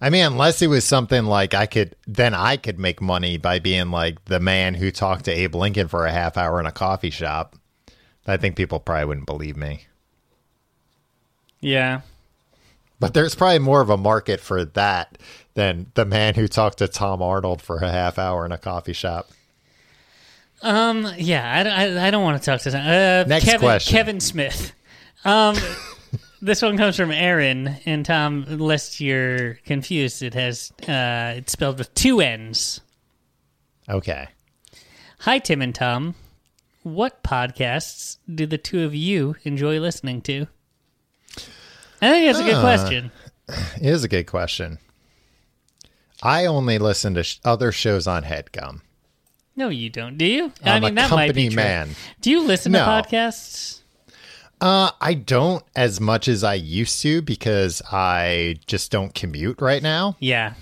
I 0.00 0.10
mean, 0.10 0.26
unless 0.26 0.60
it 0.60 0.66
was 0.66 0.84
something 0.84 1.24
like 1.24 1.54
I 1.54 1.66
could 1.66 1.96
then 2.06 2.34
I 2.34 2.56
could 2.56 2.78
make 2.78 3.00
money 3.00 3.38
by 3.38 3.58
being 3.58 3.90
like 3.90 4.24
the 4.26 4.40
man 4.40 4.74
who 4.74 4.90
talked 4.90 5.24
to 5.26 5.32
Abe 5.32 5.54
Lincoln 5.54 5.88
for 5.88 6.04
a 6.06 6.12
half 6.12 6.36
hour 6.36 6.60
in 6.60 6.66
a 6.66 6.72
coffee 6.72 7.10
shop. 7.10 7.56
I 8.26 8.36
think 8.36 8.56
people 8.56 8.80
probably 8.80 9.06
wouldn't 9.06 9.26
believe 9.26 9.56
me. 9.56 9.86
Yeah. 11.60 12.00
But 12.98 13.14
there's 13.14 13.34
probably 13.34 13.58
more 13.58 13.80
of 13.80 13.90
a 13.90 13.96
market 13.96 14.40
for 14.40 14.64
that 14.64 15.18
than 15.54 15.90
the 15.94 16.04
man 16.04 16.34
who 16.34 16.48
talked 16.48 16.78
to 16.78 16.88
Tom 16.88 17.20
Arnold 17.22 17.60
for 17.60 17.78
a 17.78 17.90
half 17.90 18.18
hour 18.18 18.46
in 18.46 18.52
a 18.52 18.58
coffee 18.58 18.92
shop. 18.92 19.30
Um. 20.62 21.06
Yeah. 21.18 21.44
I, 21.76 21.84
I, 21.84 22.06
I 22.08 22.10
don't 22.10 22.22
want 22.22 22.42
to 22.42 22.46
talk 22.46 22.60
to 22.62 22.70
uh, 22.70 23.24
Next 23.28 23.44
Kevin, 23.44 23.60
question. 23.60 23.92
Kevin 23.92 24.20
Smith. 24.20 24.72
Um. 25.24 25.56
this 26.42 26.62
one 26.62 26.76
comes 26.76 26.96
from 26.96 27.10
Aaron, 27.10 27.76
and 27.86 28.04
Tom, 28.04 28.44
lest 28.48 29.00
you're 29.00 29.54
confused, 29.64 30.22
it 30.22 30.34
has 30.34 30.72
uh, 30.88 31.34
it's 31.36 31.52
spelled 31.52 31.78
with 31.78 31.92
two 31.94 32.20
N's. 32.20 32.80
Okay. 33.88 34.28
Hi, 35.20 35.38
Tim 35.38 35.62
and 35.62 35.74
Tom. 35.74 36.14
What 36.82 37.22
podcasts 37.22 38.18
do 38.32 38.46
the 38.46 38.58
two 38.58 38.84
of 38.84 38.94
you 38.94 39.36
enjoy 39.44 39.80
listening 39.80 40.22
to? 40.22 40.46
I 42.02 42.10
think 42.10 42.26
that's 42.26 42.38
a 42.38 42.44
good 42.44 42.54
Uh, 42.54 42.60
question. 42.60 43.10
It 43.80 43.86
is 43.86 44.04
a 44.04 44.08
good 44.08 44.26
question. 44.26 44.78
I 46.22 46.46
only 46.46 46.78
listen 46.78 47.14
to 47.14 47.22
sh- 47.22 47.38
other 47.44 47.72
shows 47.72 48.06
on 48.06 48.24
HeadGum. 48.24 48.80
No, 49.54 49.68
you 49.68 49.88
don't. 49.88 50.18
Do 50.18 50.24
you? 50.26 50.52
I'm 50.64 50.82
mean, 50.82 50.92
a 50.92 50.94
that 50.96 51.10
might 51.10 51.26
company 51.28 51.48
be 51.48 51.54
true. 51.54 51.62
man. 51.62 51.90
Do 52.20 52.30
you 52.30 52.42
listen 52.42 52.72
No. 52.72 52.80
to 52.84 52.84
podcasts? 52.90 53.80
Uh, 54.60 54.90
I 55.00 55.14
don't 55.14 55.62
as 55.74 56.00
much 56.00 56.28
as 56.28 56.42
I 56.42 56.54
used 56.54 57.00
to 57.02 57.20
because 57.22 57.82
I 57.92 58.56
just 58.66 58.90
don't 58.90 59.14
commute 59.14 59.60
right 59.60 59.82
now. 59.82 60.16
Yeah. 60.18 60.54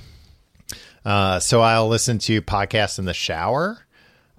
Uh, 1.05 1.39
so 1.39 1.61
I'll 1.61 1.89
listen 1.89 2.19
to 2.21 2.41
podcasts 2.43 2.99
in 2.99 3.05
the 3.05 3.15
shower. 3.15 3.84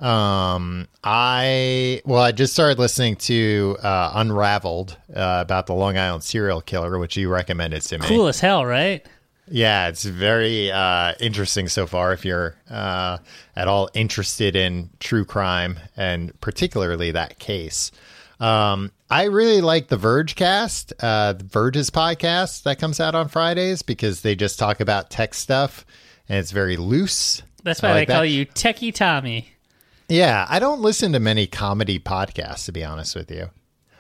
Um, 0.05 0.88
I 1.03 2.00
well, 2.05 2.21
I 2.21 2.31
just 2.31 2.53
started 2.53 2.77
listening 2.77 3.15
to 3.15 3.75
uh, 3.81 4.12
Unraveled 4.13 4.97
uh, 5.09 5.39
about 5.41 5.65
the 5.65 5.74
Long 5.74 5.97
Island 5.97 6.24
serial 6.24 6.62
killer, 6.62 7.00
which 7.00 7.17
you 7.17 7.27
recommended 7.27 7.81
to 7.81 7.97
me. 7.97 8.05
Cool 8.05 8.27
as 8.27 8.39
hell, 8.39 8.67
right? 8.67 9.03
Yeah, 9.47 9.88
it's 9.88 10.03
very 10.03 10.71
uh, 10.71 11.13
interesting 11.19 11.67
so 11.69 11.88
far. 11.88 12.13
If 12.13 12.24
you're 12.24 12.55
uh, 12.69 13.17
at 13.55 13.67
all 13.67 13.89
interested 13.95 14.55
in 14.55 14.91
true 15.00 15.25
crime 15.25 15.79
and 15.97 16.39
particularly 16.39 17.09
that 17.12 17.39
case, 17.39 17.91
um, 18.39 18.91
I 19.09 19.24
really 19.24 19.62
like 19.62 19.88
the 19.88 19.97
Vergecast, 19.97 20.93
uh, 21.00 21.33
the 21.33 21.45
Verge's 21.45 21.89
podcast 21.89 22.62
that 22.63 22.77
comes 22.77 23.00
out 23.00 23.15
on 23.15 23.27
Fridays 23.27 23.81
because 23.81 24.21
they 24.21 24.35
just 24.35 24.59
talk 24.59 24.79
about 24.79 25.09
tech 25.09 25.33
stuff 25.33 25.83
and 26.29 26.38
it's 26.38 26.51
very 26.51 26.77
loose. 26.77 27.41
That's 27.63 27.83
I 27.83 27.88
why 27.88 27.93
like 27.93 28.07
they 28.07 28.13
call 28.13 28.21
that. 28.21 28.29
you 28.29 28.45
Techie 28.45 28.93
Tommy. 28.93 29.54
Yeah, 30.07 30.45
I 30.50 30.59
don't 30.59 30.81
listen 30.81 31.13
to 31.13 31.19
many 31.19 31.47
comedy 31.47 32.00
podcasts 32.00 32.65
to 32.65 32.71
be 32.71 32.83
honest 32.83 33.15
with 33.15 33.31
you. 33.31 33.50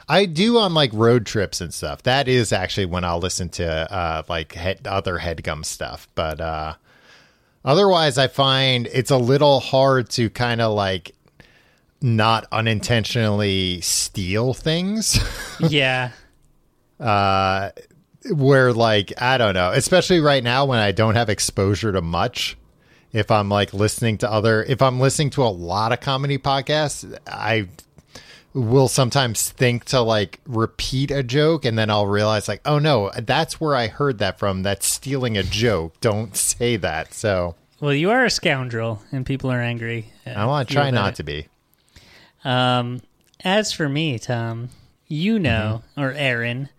I 0.07 0.25
do 0.25 0.59
on 0.59 0.73
like 0.73 0.91
road 0.93 1.25
trips 1.25 1.61
and 1.61 1.73
stuff. 1.73 2.03
That 2.03 2.27
is 2.27 2.53
actually 2.53 2.85
when 2.85 3.03
I'll 3.03 3.19
listen 3.19 3.49
to 3.49 3.91
uh 3.91 4.23
like 4.29 4.53
head, 4.53 4.85
other 4.87 5.17
HeadGum 5.17 5.65
stuff, 5.65 6.07
but 6.15 6.39
uh 6.39 6.75
otherwise 7.63 8.17
I 8.17 8.27
find 8.27 8.87
it's 8.93 9.11
a 9.11 9.17
little 9.17 9.59
hard 9.59 10.09
to 10.11 10.29
kind 10.29 10.61
of 10.61 10.73
like 10.75 11.15
not 12.01 12.45
unintentionally 12.51 13.81
steal 13.81 14.53
things. 14.53 15.19
yeah. 15.59 16.11
uh 16.99 17.71
where 18.31 18.73
like 18.73 19.11
I 19.19 19.37
don't 19.39 19.55
know, 19.55 19.71
especially 19.71 20.19
right 20.19 20.43
now 20.43 20.65
when 20.65 20.79
I 20.79 20.91
don't 20.91 21.15
have 21.15 21.29
exposure 21.29 21.91
to 21.91 22.01
much. 22.01 22.57
If 23.15 23.31
I'm 23.31 23.47
like 23.49 23.73
listening 23.73 24.17
to 24.19 24.31
other, 24.31 24.61
if 24.63 24.81
I'm 24.81 24.99
listening 24.99 25.29
to 25.31 25.43
a 25.43 25.47
lot 25.49 25.91
of 25.93 26.01
comedy 26.01 26.37
podcasts, 26.37 27.17
I 27.25 27.69
will 28.53 28.87
sometimes 28.87 29.49
think 29.51 29.85
to 29.85 30.01
like 30.01 30.39
repeat 30.45 31.11
a 31.11 31.23
joke 31.23 31.65
and 31.65 31.77
then 31.77 31.89
I'll 31.89 32.07
realize 32.07 32.47
like, 32.47 32.61
oh 32.65 32.77
no, 32.79 33.11
that's 33.17 33.59
where 33.59 33.75
I 33.75 33.87
heard 33.87 34.19
that 34.19 34.37
from. 34.39 34.63
That's 34.63 34.85
stealing 34.85 35.37
a 35.37 35.43
joke. 35.43 35.99
Don't 36.01 36.35
say 36.35 36.75
that. 36.77 37.13
So 37.13 37.55
Well, 37.79 37.93
you 37.93 38.11
are 38.11 38.25
a 38.25 38.29
scoundrel, 38.29 39.01
and 39.11 39.25
people 39.25 39.51
are 39.51 39.61
angry. 39.61 40.07
I 40.25 40.45
want 40.45 40.67
to 40.69 40.73
try 40.73 40.91
not 40.91 41.15
to 41.15 41.23
be. 41.23 41.47
Um, 42.43 43.01
as 43.43 43.71
for 43.71 43.87
me, 43.89 44.19
Tom, 44.19 44.69
you 45.07 45.39
know, 45.39 45.83
Mm-hmm. 45.95 46.01
or 46.01 46.11
Aaron, 46.13 46.69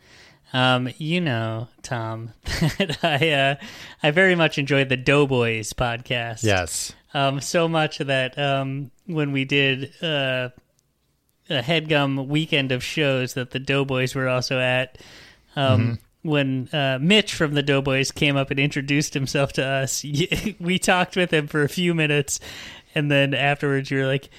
um, 0.56 0.88
you 0.96 1.20
know, 1.20 1.68
Tom, 1.82 2.32
that 2.44 3.04
I 3.04 3.30
uh, 3.30 3.54
I 4.02 4.10
very 4.10 4.34
much 4.34 4.56
enjoyed 4.56 4.88
the 4.88 4.96
Doughboys 4.96 5.74
podcast. 5.74 6.44
Yes. 6.44 6.94
Um, 7.12 7.42
so 7.42 7.68
much 7.68 7.98
that 7.98 8.38
um, 8.38 8.90
when 9.04 9.32
we 9.32 9.44
did 9.44 9.92
uh, 10.02 10.48
a 11.50 11.60
HeadGum 11.62 12.28
weekend 12.28 12.72
of 12.72 12.82
shows 12.82 13.34
that 13.34 13.50
the 13.50 13.58
Doughboys 13.58 14.14
were 14.14 14.28
also 14.28 14.58
at, 14.58 14.96
um, 15.56 15.98
when 16.22 16.70
uh, 16.72 16.98
Mitch 17.02 17.34
from 17.34 17.52
the 17.52 17.62
Doughboys 17.62 18.10
came 18.10 18.36
up 18.36 18.50
and 18.50 18.58
introduced 18.58 19.12
himself 19.12 19.52
to 19.54 19.64
us, 19.64 20.04
we 20.58 20.78
talked 20.78 21.16
with 21.16 21.32
him 21.32 21.48
for 21.48 21.64
a 21.64 21.68
few 21.68 21.92
minutes, 21.92 22.40
and 22.94 23.10
then 23.10 23.34
afterwards 23.34 23.90
you 23.90 23.98
were 23.98 24.06
like, 24.06 24.30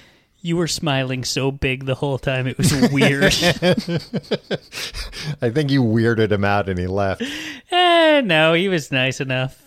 "You 0.48 0.56
were 0.56 0.66
smiling 0.66 1.24
so 1.24 1.50
big 1.50 1.84
the 1.84 1.94
whole 1.94 2.18
time; 2.18 2.46
it 2.46 2.56
was 2.56 2.72
weird." 2.90 3.24
I 5.42 5.50
think 5.50 5.70
you 5.70 5.82
weirded 5.82 6.32
him 6.32 6.44
out 6.44 6.68
and 6.68 6.78
he 6.78 6.86
left. 6.86 7.22
eh, 7.70 8.22
no, 8.24 8.54
he 8.54 8.68
was 8.68 8.90
nice 8.90 9.20
enough. 9.20 9.62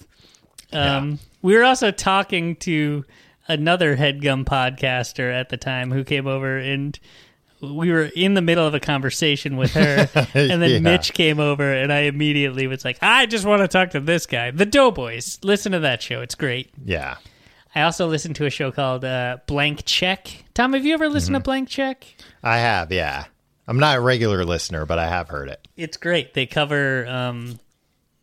Um, 0.73 1.19
We 1.41 1.55
were 1.55 1.63
also 1.63 1.91
talking 1.91 2.55
to 2.57 3.05
another 3.47 3.97
HeadGum 3.97 4.45
podcaster 4.45 5.33
at 5.33 5.49
the 5.49 5.57
time 5.57 5.91
who 5.91 6.03
came 6.03 6.27
over, 6.27 6.57
and 6.57 6.97
we 7.61 7.91
were 7.91 8.05
in 8.15 8.33
the 8.33 8.41
middle 8.41 8.65
of 8.65 8.73
a 8.73 8.79
conversation 8.79 9.57
with 9.57 9.73
her. 9.73 10.09
and 10.33 10.61
then 10.61 10.69
Yeah. 10.69 10.79
Mitch 10.79 11.13
came 11.13 11.39
over, 11.39 11.71
and 11.73 11.91
I 11.91 12.01
immediately 12.01 12.67
was 12.67 12.85
like, 12.85 12.97
I 13.01 13.25
just 13.25 13.45
want 13.45 13.61
to 13.61 13.67
talk 13.67 13.91
to 13.91 13.99
this 13.99 14.25
guy, 14.25 14.51
the 14.51 14.65
Doughboys. 14.65 15.39
Listen 15.43 15.71
to 15.73 15.79
that 15.79 16.01
show; 16.01 16.21
it's 16.21 16.35
great. 16.35 16.69
Yeah. 16.85 17.17
I 17.73 17.83
also 17.83 18.07
listened 18.07 18.35
to 18.37 18.45
a 18.45 18.49
show 18.49 18.71
called 18.71 19.05
uh, 19.05 19.37
Blank 19.47 19.83
Check. 19.85 20.45
Tom, 20.53 20.73
have 20.73 20.85
you 20.85 20.93
ever 20.93 21.07
listened 21.07 21.35
to 21.35 21.39
Blank 21.39 21.69
Check? 21.69 22.05
I 22.43 22.57
have, 22.57 22.91
yeah. 22.91 23.25
I'm 23.67 23.79
not 23.79 23.97
a 23.97 24.01
regular 24.01 24.43
listener, 24.43 24.85
but 24.85 24.99
I 24.99 25.07
have 25.07 25.29
heard 25.29 25.47
it. 25.47 25.65
It's 25.77 25.95
great. 25.95 26.33
They 26.33 26.45
cover, 26.45 27.07
um, 27.07 27.59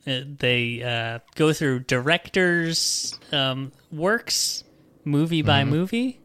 uh, 0.06 0.20
they 0.38 0.82
uh, 0.82 1.20
go 1.34 1.52
through 1.52 1.80
directors' 1.80 3.18
um, 3.32 3.72
works, 3.90 4.64
movie 5.04 5.42
by 5.42 5.64
movie, 5.64 6.20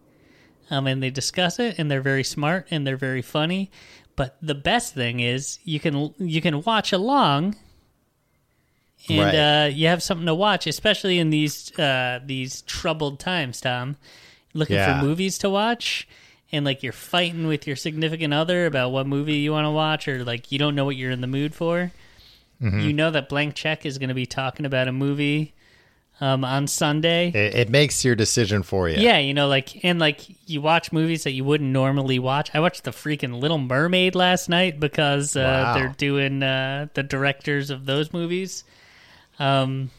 um, 0.70 0.88
and 0.88 1.02
they 1.02 1.10
discuss 1.10 1.60
it. 1.60 1.80
And 1.80 1.90
they're 1.90 2.02
very 2.02 2.24
smart 2.24 2.68
and 2.72 2.86
they're 2.86 2.98
very 2.98 3.22
funny. 3.22 3.72
But 4.16 4.38
the 4.42 4.56
best 4.56 4.94
thing 4.94 5.22
is 5.22 5.60
you 5.64 5.80
can 5.80 6.14
you 6.18 6.42
can 6.42 6.62
watch 6.64 6.92
along, 6.94 7.56
and 9.10 9.20
Right. 9.20 9.66
uh, 9.66 9.68
you 9.68 9.88
have 9.88 10.02
something 10.04 10.26
to 10.28 10.36
watch, 10.36 10.66
especially 10.68 11.20
in 11.20 11.30
these 11.30 11.78
uh, 11.80 12.20
these 12.26 12.62
troubled 12.64 13.20
times. 13.20 13.60
Tom, 13.62 13.98
looking 14.54 14.76
Yeah. 14.76 15.00
for 15.00 15.06
movies 15.06 15.38
to 15.40 15.50
watch. 15.50 16.08
And 16.52 16.64
like 16.66 16.84
you're 16.84 16.94
fighting 16.94 17.48
with 17.48 17.66
your 17.66 17.76
significant 17.76 18.32
other 18.32 18.68
about 18.68 18.92
what 18.92 19.08
movie 19.08 19.38
you 19.38 19.52
want 19.52 19.66
to 19.66 19.72
watch, 19.72 20.08
or 20.08 20.24
like 20.24 20.52
you 20.52 20.60
don't 20.60 20.76
know 20.76 20.86
what 20.86 20.96
you're 20.96 21.10
in 21.12 21.22
the 21.22 21.28
mood 21.28 21.56
for. 21.56 21.92
You 22.62 22.94
know 22.94 23.12
that 23.12 23.28
Blank 23.28 23.56
Check 23.56 23.86
is 23.86 23.98
going 23.98 24.08
to 24.08 24.16
be 24.16 24.26
talking 24.26 24.66
about 24.66 24.88
a 24.88 24.94
movie 24.94 25.54
um, 26.22 26.46
on 26.46 26.68
Sunday. 26.68 27.28
It, 27.30 27.56
it 27.56 27.70
makes 27.70 28.06
your 28.06 28.16
decision 28.16 28.64
for 28.64 28.88
you. 28.88 29.02
Yeah, 29.02 29.18
you 29.18 29.34
know, 29.34 29.50
like 29.50 29.84
and 29.84 30.00
like 30.00 30.22
you 30.50 30.62
watch 30.62 30.94
movies 30.94 31.24
that 31.26 31.32
you 31.32 31.44
wouldn't 31.44 31.72
normally 31.72 32.20
watch. 32.20 32.52
I 32.54 32.62
watched 32.62 32.86
the 32.86 32.92
freaking 32.92 33.42
Little 33.42 33.58
Mermaid 33.58 34.16
last 34.16 34.48
night 34.48 34.80
because 34.80 35.36
uh, 35.36 35.42
Wow. 35.42 35.74
they're 35.74 35.96
doing 35.98 36.42
uh, 36.42 36.88
the 36.94 37.04
directors 37.04 37.70
of 37.70 37.86
those 37.86 38.14
movies. 38.14 38.64
Um, 39.40 39.90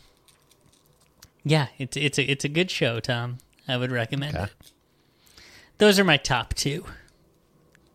yeah, 1.44 1.68
it's 1.78 1.96
it's 1.96 2.18
a 2.18 2.22
it's 2.30 2.44
a 2.44 2.48
good 2.48 2.70
show, 2.70 3.00
Tom. 3.00 3.38
I 3.68 3.76
would 3.76 3.90
recommend 3.92 4.34
Okay. 4.36 4.44
it. 4.44 4.72
Those 5.78 5.98
are 5.98 6.04
my 6.04 6.16
top 6.16 6.54
two. 6.54 6.84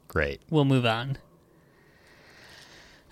Great. 0.08 0.42
We'll 0.50 0.66
move 0.66 0.86
on. 0.86 1.18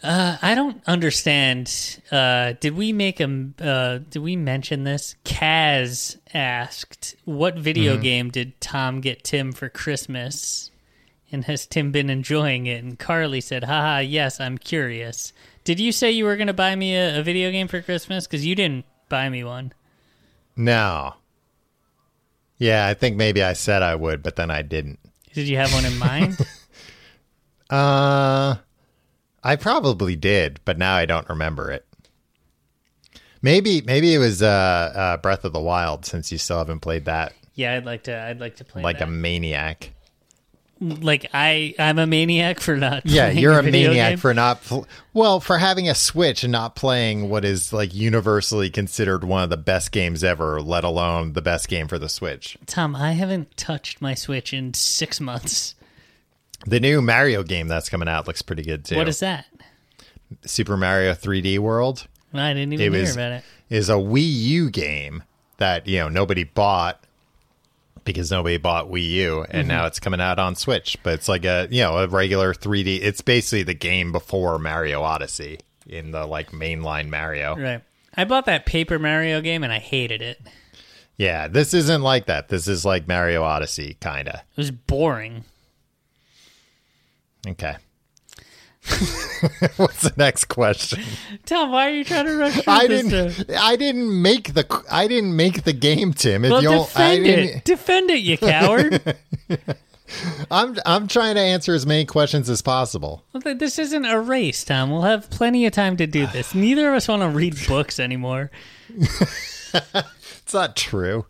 Uh, 0.03 0.37
I 0.41 0.53
don't 0.53 0.81
understand. 0.85 1.99
Uh, 2.11 2.53
did 2.59 2.75
we 2.75 2.93
make 2.93 3.19
a? 3.19 3.47
Uh, 3.59 3.99
did 4.09 4.19
we 4.19 4.35
mention 4.35 4.83
this? 4.83 5.15
Kaz 5.25 6.17
asked, 6.33 7.15
"What 7.25 7.55
video 7.57 7.97
game 7.97 8.29
did 8.29 8.59
Tom 8.61 9.01
get 9.01 9.23
Tim 9.23 9.51
for 9.51 9.69
Christmas?" 9.69 10.69
And 11.31 11.43
has 11.45 11.65
Tim 11.65 11.91
been 11.91 12.09
enjoying 12.09 12.67
it? 12.67 12.83
And 12.83 12.97
Carly 12.99 13.41
said, 13.41 13.63
"Haha, 13.63 13.99
yes, 13.99 14.39
I'm 14.39 14.57
curious." 14.59 15.33
Did 15.67 15.81
you 15.81 15.91
say 15.91 16.11
you 16.11 16.23
were 16.23 16.37
going 16.37 16.47
to 16.47 16.53
buy 16.53 16.73
me 16.73 16.95
a, 16.95 17.19
a 17.19 17.23
video 17.23 17.51
game 17.51 17.67
for 17.67 17.81
Christmas? 17.81 18.25
Because 18.25 18.45
you 18.45 18.55
didn't 18.55 18.85
buy 19.09 19.27
me 19.27 19.43
one. 19.43 19.73
No. 20.55 21.15
Yeah, 22.57 22.87
I 22.87 22.93
think 22.93 23.17
maybe 23.17 23.43
I 23.43 23.51
said 23.51 23.83
I 23.83 23.93
would, 23.95 24.23
but 24.23 24.37
then 24.37 24.49
I 24.49 24.61
didn't. 24.61 24.97
Did 25.33 25.49
you 25.49 25.57
have 25.57 25.73
one 25.73 25.83
in 25.83 25.97
mind? 25.99 26.37
Uh, 27.69 28.55
I 29.43 29.57
probably 29.57 30.15
did, 30.15 30.61
but 30.63 30.77
now 30.77 30.95
I 30.95 31.05
don't 31.05 31.27
remember 31.27 31.69
it. 31.69 31.85
Maybe 33.41 33.81
maybe 33.81 34.13
it 34.13 34.19
was 34.19 34.41
uh, 34.41 34.47
uh 34.95 35.17
Breath 35.17 35.43
of 35.43 35.51
the 35.51 35.59
Wild 35.59 36.05
since 36.05 36.31
you 36.31 36.37
still 36.37 36.59
haven't 36.59 36.79
played 36.79 37.03
that 37.05 37.33
yeah, 37.57 37.73
I'd 37.73 37.85
like 37.85 38.03
to. 38.03 38.15
I'd 38.15 38.39
like 38.39 38.57
to 38.57 38.63
play 38.63 38.83
like 38.83 38.99
that. 38.99 39.07
a 39.07 39.11
maniac. 39.11 39.91
Like 40.79 41.29
I. 41.33 41.73
I'm 41.79 41.97
a 41.99 42.05
maniac 42.07 42.59
for 42.59 42.75
not. 42.77 43.05
Yeah, 43.05 43.29
you're 43.29 43.57
a 43.57 43.63
maniac 43.63 44.11
game. 44.11 44.17
for 44.17 44.33
not 44.33 44.61
pl- 44.63 44.87
well 45.13 45.39
for 45.39 45.57
having 45.57 45.89
a 45.89 45.95
Switch 45.95 46.43
and 46.43 46.51
not 46.51 46.75
playing 46.75 47.29
what 47.29 47.43
is 47.45 47.73
like 47.73 47.93
universally 47.95 48.69
considered 48.69 49.23
one 49.23 49.43
of 49.43 49.49
the 49.49 49.57
best 49.57 49.91
games 49.91 50.23
ever, 50.23 50.61
let 50.61 50.83
alone 50.83 51.33
the 51.33 51.41
best 51.41 51.67
game 51.67 51.87
for 51.87 51.97
the 51.99 52.09
Switch. 52.09 52.57
Tom, 52.65 52.95
I 52.95 53.13
haven't 53.13 53.55
touched 53.57 54.01
my 54.01 54.13
Switch 54.13 54.53
in 54.53 54.73
six 54.73 55.19
months. 55.19 55.75
The 56.65 56.79
new 56.79 57.01
Mario 57.01 57.43
game 57.43 57.67
that's 57.67 57.87
coming 57.89 58.07
out 58.09 58.27
looks 58.27 58.41
pretty 58.41 58.63
good 58.63 58.83
too. 58.85 58.95
What 58.95 59.07
is 59.07 59.19
that? 59.19 59.45
Super 60.45 60.75
Mario 60.75 61.13
3D 61.13 61.59
World 61.59 62.07
I 62.33 62.53
didn't 62.53 62.73
even 62.73 62.85
It 62.87 62.91
hear 62.91 63.01
was- 63.01 63.15
about 63.15 63.31
it. 63.31 63.43
is 63.69 63.89
a 63.89 63.93
Wii 63.93 64.21
U 64.27 64.69
game 64.69 65.23
that 65.57 65.87
you 65.87 65.97
know 65.99 66.09
nobody 66.09 66.43
bought 66.43 67.03
because 68.07 68.31
nobody 68.31 68.57
bought 68.57 68.89
Wii 68.89 69.09
U, 69.09 69.41
and 69.43 69.61
Mm-hmm. 69.63 69.67
now 69.67 69.85
it's 69.85 69.99
coming 69.99 70.19
out 70.21 70.39
on 70.39 70.55
Switch. 70.55 70.97
But 71.03 71.13
it's 71.13 71.27
like 71.27 71.45
a 71.45 71.67
you 71.69 71.81
know 71.81 71.97
a 71.97 72.07
regular 72.07 72.53
3D. 72.53 72.99
It's 73.01 73.21
basically 73.21 73.63
the 73.63 73.73
game 73.75 74.11
before 74.11 74.57
Mario 74.59 75.01
Odyssey 75.03 75.59
in 75.85 76.11
the 76.11 76.25
like 76.25 76.51
mainline 76.51 77.09
Mario. 77.09 77.55
Right. 77.55 77.81
I 78.15 78.25
bought 78.25 78.45
that 78.47 78.65
Paper 78.65 78.97
Mario 78.97 79.41
game 79.41 79.63
and 79.63 79.71
I 79.71 79.77
hated 79.79 80.21
it. 80.23 80.41
Yeah, 81.17 81.47
this 81.47 81.73
isn't 81.73 82.01
like 82.01 82.25
that. 82.27 82.49
This 82.49 82.67
is 82.67 82.83
like 82.85 83.07
Mario 83.07 83.43
Odyssey, 83.43 83.95
kind 84.01 84.27
of. 84.27 84.35
It 84.35 84.57
was 84.57 84.71
boring. 84.71 85.43
Okay. 87.47 87.75
What's 89.77 90.01
the 90.01 90.13
next 90.17 90.45
question? 90.45 91.03
Tom, 91.45 91.71
why 91.71 91.87
are 91.89 91.93
you 91.93 92.03
trying 92.03 92.25
to 92.25 92.37
rush 92.37 92.53
through 92.53 92.63
I 92.73 92.87
this 92.87 93.35
didn't. 93.35 93.51
I 93.59 93.75
didn't 93.75 94.21
make 94.21 94.53
the. 94.53 94.83
I 94.89 95.07
didn't 95.07 95.35
make 95.35 95.63
the 95.63 95.73
game, 95.73 96.13
Tim. 96.13 96.45
If 96.45 96.51
Well, 96.51 96.63
you 96.63 96.69
defend 96.69 97.27
it. 97.27 97.65
Defend 97.65 98.09
it, 98.09 98.19
you 98.19 98.37
coward. 98.37 99.15
I'm. 100.49 100.77
I'm 100.85 101.07
trying 101.07 101.35
to 101.35 101.41
answer 101.41 101.73
as 101.73 101.85
many 101.85 102.05
questions 102.05 102.49
as 102.49 102.61
possible. 102.61 103.23
Well, 103.33 103.55
this 103.55 103.77
isn't 103.77 104.05
a 104.05 104.19
race, 104.19 104.63
Tom. 104.63 104.89
We'll 104.89 105.01
have 105.01 105.29
plenty 105.29 105.65
of 105.65 105.73
time 105.73 105.97
to 105.97 106.07
do 106.07 106.25
this. 106.27 106.55
Neither 106.55 106.89
of 106.89 106.95
us 106.95 107.07
want 107.07 107.21
to 107.21 107.29
read 107.29 107.55
books 107.67 107.99
anymore. 107.99 108.51
It's 108.97 110.53
not 110.53 110.75
true. 110.77 111.25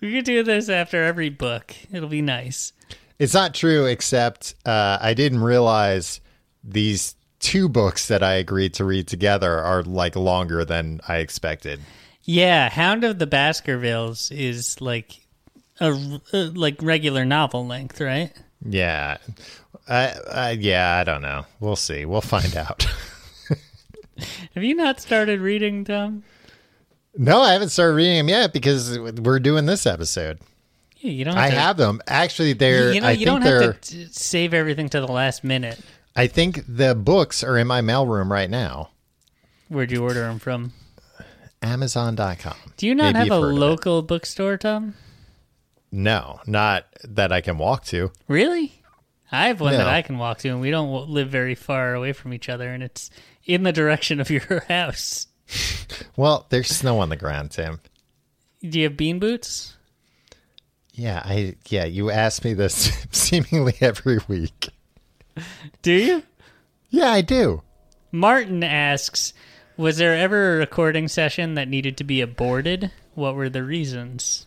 We 0.00 0.12
could 0.12 0.24
do 0.24 0.42
this 0.42 0.68
after 0.68 1.02
every 1.02 1.28
book. 1.28 1.74
It'll 1.92 2.08
be 2.08 2.22
nice. 2.22 2.72
It's 3.18 3.34
not 3.34 3.54
true, 3.54 3.86
except 3.86 4.54
uh, 4.64 4.98
I 5.00 5.14
didn't 5.14 5.40
realize 5.40 6.20
these 6.64 7.14
two 7.40 7.68
books 7.68 8.08
that 8.08 8.22
I 8.22 8.34
agreed 8.34 8.74
to 8.74 8.84
read 8.84 9.06
together 9.06 9.58
are 9.58 9.82
like 9.82 10.16
longer 10.16 10.64
than 10.64 11.00
I 11.06 11.18
expected. 11.18 11.80
Yeah, 12.22 12.70
Hound 12.70 13.04
of 13.04 13.18
the 13.18 13.26
Baskervilles 13.26 14.30
is 14.32 14.80
like 14.80 15.20
a 15.80 16.20
uh, 16.32 16.50
like 16.54 16.82
regular 16.82 17.24
novel 17.24 17.66
length, 17.66 18.00
right? 18.00 18.32
Yeah. 18.64 19.18
I, 19.86 20.14
I, 20.32 20.50
yeah, 20.52 20.96
I 20.98 21.04
don't 21.04 21.20
know. 21.20 21.44
We'll 21.60 21.76
see. 21.76 22.06
We'll 22.06 22.22
find 22.22 22.56
out. 22.56 22.86
Have 24.54 24.64
you 24.64 24.74
not 24.74 25.00
started 25.00 25.40
reading, 25.40 25.84
Tom? 25.84 26.22
no, 27.16 27.40
I 27.40 27.52
haven't 27.52 27.68
started 27.68 27.94
reading 27.94 28.18
them 28.18 28.28
yet 28.28 28.52
because 28.52 28.98
we're 28.98 29.40
doing 29.40 29.66
this 29.66 29.86
episode. 29.86 30.38
Yeah, 30.98 31.10
you 31.10 31.24
don't. 31.24 31.36
I 31.36 31.48
Have 31.48 31.50
to, 31.50 31.60
have 31.60 31.76
them. 31.76 32.00
Actually, 32.06 32.54
they're. 32.54 32.92
You 32.92 33.00
know, 33.02 33.08
I 33.08 33.10
you 33.10 33.26
think 33.26 33.42
don't 33.42 33.42
have 33.42 33.80
to 33.80 33.96
t- 33.96 34.06
save 34.10 34.54
everything 34.54 34.88
to 34.90 35.00
the 35.00 35.08
last 35.08 35.44
minute. 35.44 35.78
I 36.16 36.26
think 36.26 36.60
the 36.68 36.94
books 36.94 37.42
are 37.42 37.58
in 37.58 37.66
my 37.66 37.80
mailroom 37.80 38.30
right 38.30 38.48
now. 38.50 38.90
Where'd 39.68 39.90
you 39.90 40.02
order 40.02 40.20
them 40.20 40.38
from? 40.38 40.72
Amazon.com. 41.62 42.54
Do 42.76 42.86
you 42.86 42.94
not 42.94 43.14
Maybe 43.14 43.28
have 43.30 43.38
a 43.38 43.40
heard 43.40 43.50
of 43.52 43.56
it. 43.56 43.60
local 43.60 44.02
bookstore, 44.02 44.56
Tom? 44.58 44.94
No, 45.90 46.40
not 46.46 46.86
that 47.04 47.32
I 47.32 47.40
can 47.40 47.56
walk 47.58 47.84
to. 47.86 48.12
Really? 48.28 48.82
I 49.32 49.48
have 49.48 49.60
one 49.60 49.72
that 49.72 49.88
I 49.88 50.02
can 50.02 50.18
walk 50.18 50.38
to, 50.38 50.48
and 50.48 50.60
we 50.60 50.70
don't 50.70 51.08
live 51.08 51.28
very 51.30 51.54
far 51.54 51.94
away 51.94 52.12
from 52.12 52.32
each 52.32 52.48
other, 52.48 52.68
and 52.68 52.82
it's 52.82 53.10
in 53.44 53.62
the 53.62 53.72
direction 53.72 54.20
of 54.20 54.30
your 54.30 54.60
house. 54.68 55.26
Well, 56.16 56.46
there's 56.50 56.68
snow 56.68 57.00
on 57.00 57.08
the 57.08 57.16
ground, 57.16 57.50
Tim. 57.50 57.80
Do 58.62 58.78
you 58.78 58.84
have 58.84 58.96
bean 58.96 59.18
boots? 59.18 59.76
Yeah, 60.92 61.22
I 61.24 61.56
yeah, 61.68 61.84
you 61.86 62.10
ask 62.10 62.44
me 62.44 62.54
this 62.54 63.06
seemingly 63.10 63.74
every 63.80 64.18
week. 64.28 64.68
Do 65.82 65.92
you? 65.92 66.22
Yeah, 66.90 67.10
I 67.10 67.22
do. 67.22 67.62
Martin 68.12 68.62
asks, 68.62 69.32
was 69.76 69.96
there 69.96 70.16
ever 70.16 70.54
a 70.54 70.58
recording 70.58 71.08
session 71.08 71.54
that 71.54 71.68
needed 71.68 71.96
to 71.96 72.04
be 72.04 72.20
aborted? 72.20 72.92
What 73.14 73.34
were 73.34 73.48
the 73.48 73.64
reasons? 73.64 74.46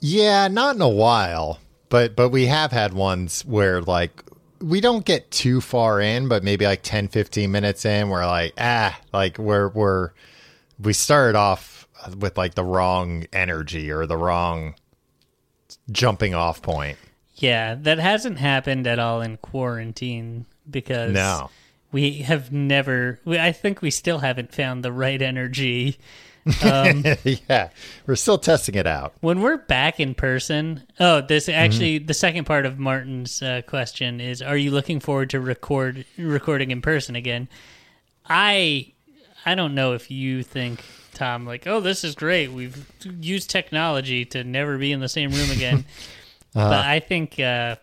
Yeah, 0.00 0.48
not 0.48 0.76
in 0.76 0.82
a 0.82 0.88
while, 0.88 1.58
but 1.88 2.14
but 2.14 2.28
we 2.28 2.46
have 2.46 2.72
had 2.72 2.92
ones 2.92 3.44
where 3.44 3.80
like 3.80 4.22
we 4.60 4.80
don't 4.80 5.04
get 5.04 5.30
too 5.30 5.60
far 5.60 6.00
in, 6.00 6.28
but 6.28 6.44
maybe 6.44 6.66
like 6.66 6.82
10 6.82 7.08
15 7.08 7.50
minutes 7.50 7.84
in 7.84 8.08
we're 8.08 8.26
like, 8.26 8.52
ah, 8.58 8.98
like 9.12 9.38
we're 9.38 9.68
we're 9.68 10.10
we 10.78 10.92
started 10.92 11.36
off 11.36 11.88
with 12.18 12.36
like 12.36 12.54
the 12.54 12.64
wrong 12.64 13.26
energy 13.32 13.90
or 13.90 14.06
the 14.06 14.16
wrong 14.16 14.74
jumping 15.90 16.34
off 16.34 16.62
point. 16.62 16.98
Yeah, 17.38 17.76
that 17.82 17.98
hasn't 17.98 18.38
happened 18.38 18.86
at 18.86 18.98
all 18.98 19.20
in 19.20 19.36
quarantine 19.38 20.46
because 20.68 21.12
No. 21.12 21.50
we 21.92 22.18
have 22.22 22.52
never. 22.52 23.20
We, 23.24 23.38
I 23.38 23.52
think 23.52 23.80
we 23.80 23.90
still 23.90 24.18
haven't 24.18 24.52
found 24.52 24.84
the 24.84 24.92
right 24.92 25.20
energy. 25.22 25.98
Um, 26.62 27.04
yeah, 27.24 27.68
we're 28.06 28.16
still 28.16 28.38
testing 28.38 28.74
it 28.74 28.86
out. 28.86 29.12
when 29.20 29.42
we're 29.42 29.58
back 29.58 30.00
in 30.00 30.14
person, 30.14 30.82
oh, 30.98 31.20
this 31.20 31.46
actually 31.46 31.98
the 31.98 32.14
second 32.14 32.46
part 32.46 32.64
of 32.64 32.78
Martin's 32.78 33.42
uh, 33.42 33.60
question 33.66 34.18
is: 34.18 34.40
Are 34.40 34.56
you 34.56 34.70
looking 34.70 34.98
forward 34.98 35.28
to 35.30 35.40
record 35.40 36.06
recording 36.16 36.70
in 36.70 36.80
person 36.80 37.16
again? 37.16 37.48
I 38.26 38.92
I 39.44 39.56
don't 39.56 39.74
know 39.74 39.92
if 39.92 40.10
you 40.10 40.42
think 40.42 40.82
Tom 41.12 41.44
like, 41.44 41.66
oh, 41.66 41.80
this 41.80 42.02
is 42.02 42.14
great. 42.14 42.50
We've 42.50 42.86
used 43.20 43.50
technology 43.50 44.24
to 44.26 44.42
never 44.42 44.78
be 44.78 44.90
in 44.92 45.00
the 45.00 45.08
same 45.08 45.30
room 45.32 45.50
again. 45.50 45.84
But 46.54 46.72
I 46.86 47.00
think 47.00 47.38
uh, 47.38 47.76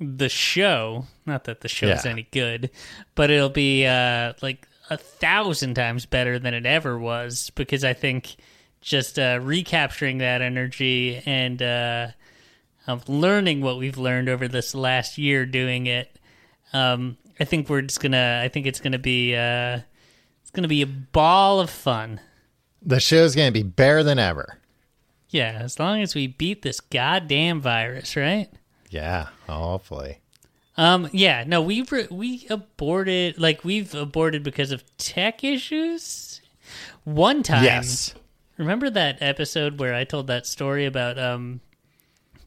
the 0.00 0.28
show, 0.28 1.06
not 1.26 1.44
that 1.44 1.60
the 1.60 1.68
show's 1.68 2.04
Yeah. 2.04 2.10
any 2.10 2.26
good, 2.30 2.70
but 3.14 3.30
it'll 3.30 3.48
be 3.50 3.84
uh, 3.86 4.32
like 4.42 4.66
a 4.90 4.96
thousand 4.96 5.74
times 5.74 6.06
better 6.06 6.38
than 6.38 6.54
it 6.54 6.64
ever 6.66 6.98
was 6.98 7.50
because 7.54 7.84
I 7.84 7.92
think 7.92 8.36
just 8.80 9.18
uh, 9.18 9.38
recapturing 9.42 10.18
that 10.18 10.40
energy 10.40 11.20
and 11.26 11.60
uh, 11.62 12.06
um, 12.86 13.02
learning 13.08 13.60
what 13.60 13.76
we've 13.76 13.98
learned 13.98 14.28
over 14.28 14.48
this 14.48 14.74
last 14.74 15.18
year 15.18 15.44
doing 15.44 15.86
it. 15.86 16.16
Um, 16.72 17.18
I 17.40 17.44
think 17.44 17.68
we're 17.68 17.82
just 17.82 18.00
gonna. 18.00 18.40
I 18.42 18.48
think 18.48 18.66
it's 18.66 18.80
gonna 18.80 18.98
be. 18.98 19.34
Uh, 19.34 19.80
it's 20.42 20.50
gonna 20.52 20.68
be 20.68 20.82
a 20.82 20.86
ball 20.86 21.60
of 21.60 21.70
fun. 21.70 22.20
The 22.80 23.00
show's 23.00 23.34
going 23.34 23.48
to 23.48 23.52
be 23.52 23.64
better 23.64 24.02
than 24.04 24.18
ever. 24.20 24.57
Yeah, 25.30 25.58
as 25.60 25.78
long 25.78 26.00
as 26.00 26.14
we 26.14 26.26
beat 26.26 26.62
this 26.62 26.80
goddamn 26.80 27.60
virus, 27.60 28.16
right? 28.16 28.48
Yeah, 28.90 29.28
hopefully. 29.48 30.18
Um, 30.76 31.08
yeah, 31.12 31.44
no, 31.46 31.60
we 31.60 31.82
re- 31.82 32.06
we 32.10 32.46
aborted 32.48 33.38
like 33.38 33.64
we've 33.64 33.94
aborted 33.94 34.42
because 34.42 34.70
of 34.70 34.84
tech 34.96 35.42
issues. 35.44 36.40
One 37.04 37.42
time, 37.42 37.64
Yes. 37.64 38.14
remember 38.56 38.88
that 38.90 39.18
episode 39.20 39.80
where 39.80 39.94
I 39.94 40.04
told 40.04 40.28
that 40.28 40.46
story 40.46 40.86
about 40.86 41.18
um 41.18 41.60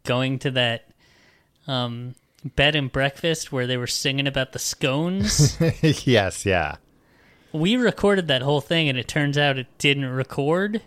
going 0.03 0.39
to 0.39 0.51
that 0.51 0.87
um 1.67 2.15
bed 2.55 2.75
and 2.75 2.91
breakfast 2.91 3.51
where 3.51 3.67
they 3.67 3.77
were 3.77 3.85
singing 3.85 4.27
about 4.27 4.53
the 4.53 4.59
scones? 4.59 5.57
yes, 6.07 6.45
yeah. 6.45 6.77
we 7.53 7.75
recorded 7.75 8.27
that 8.29 8.41
whole 8.41 8.61
thing, 8.61 8.87
and 8.89 8.97
it 8.97 9.07
turns 9.07 9.37
out 9.37 9.57
it 9.59 9.67
didn't 9.77 10.05
record. 10.05 10.81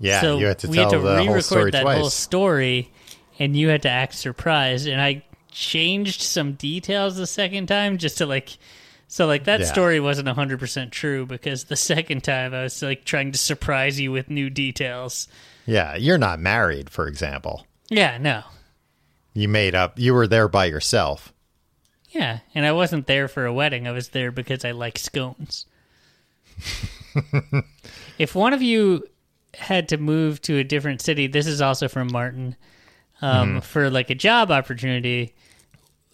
Yeah, 0.00 0.20
so 0.20 0.38
you 0.38 0.46
had 0.46 0.58
to 0.60 0.68
we 0.68 0.76
tell 0.76 0.90
had 0.90 1.00
to 1.00 1.28
re-record 1.28 1.72
that 1.72 1.82
twice. 1.82 1.98
whole 1.98 2.10
story, 2.10 2.92
and 3.38 3.56
you 3.56 3.68
had 3.68 3.82
to 3.82 3.88
act 3.90 4.14
surprised. 4.14 4.86
And 4.88 5.00
I 5.00 5.24
changed 5.50 6.20
some 6.20 6.54
details 6.54 7.16
the 7.16 7.26
second 7.26 7.66
time 7.68 7.96
just 7.98 8.18
to 8.18 8.26
like, 8.26 8.58
so 9.06 9.26
like 9.26 9.44
that 9.44 9.60
Yeah. 9.60 9.66
story 9.66 10.00
wasn't 10.00 10.28
hundred 10.28 10.58
percent 10.58 10.90
true 10.92 11.26
because 11.26 11.64
the 11.64 11.76
second 11.76 12.24
time 12.24 12.52
I 12.52 12.64
was 12.64 12.82
like 12.82 13.04
trying 13.04 13.30
to 13.32 13.38
surprise 13.38 14.00
you 14.00 14.10
with 14.12 14.28
new 14.30 14.50
details. 14.50 15.28
Yeah, 15.66 15.94
you're 15.96 16.18
not 16.18 16.40
married, 16.40 16.90
for 16.90 17.06
example. 17.06 17.66
Yeah, 17.88 18.18
no, 18.18 18.42
You 19.32 19.48
made 19.48 19.74
up. 19.74 19.98
You 19.98 20.12
were 20.14 20.26
there 20.26 20.48
by 20.48 20.64
yourself. 20.66 21.32
yeah, 22.10 22.40
and 22.54 22.66
I 22.66 22.72
wasn't 22.72 23.06
there 23.06 23.28
for 23.28 23.46
a 23.46 23.52
wedding. 23.52 23.86
I 23.88 23.92
was 23.92 24.08
there 24.10 24.30
because 24.32 24.64
I 24.64 24.72
like 24.72 24.98
scones. 24.98 25.66
if 28.18 28.34
one 28.34 28.52
of 28.52 28.62
you 28.62 29.04
had 29.56 29.88
to 29.90 29.96
move 29.96 30.40
to 30.42 30.58
a 30.58 30.64
different 30.64 31.00
city, 31.00 31.26
this 31.26 31.46
is 31.46 31.60
also 31.60 31.88
from 31.88 32.12
Martin, 32.12 32.56
um, 33.22 33.60
for 33.60 33.90
like 33.90 34.10
a 34.10 34.14
job 34.14 34.50
opportunity, 34.50 35.34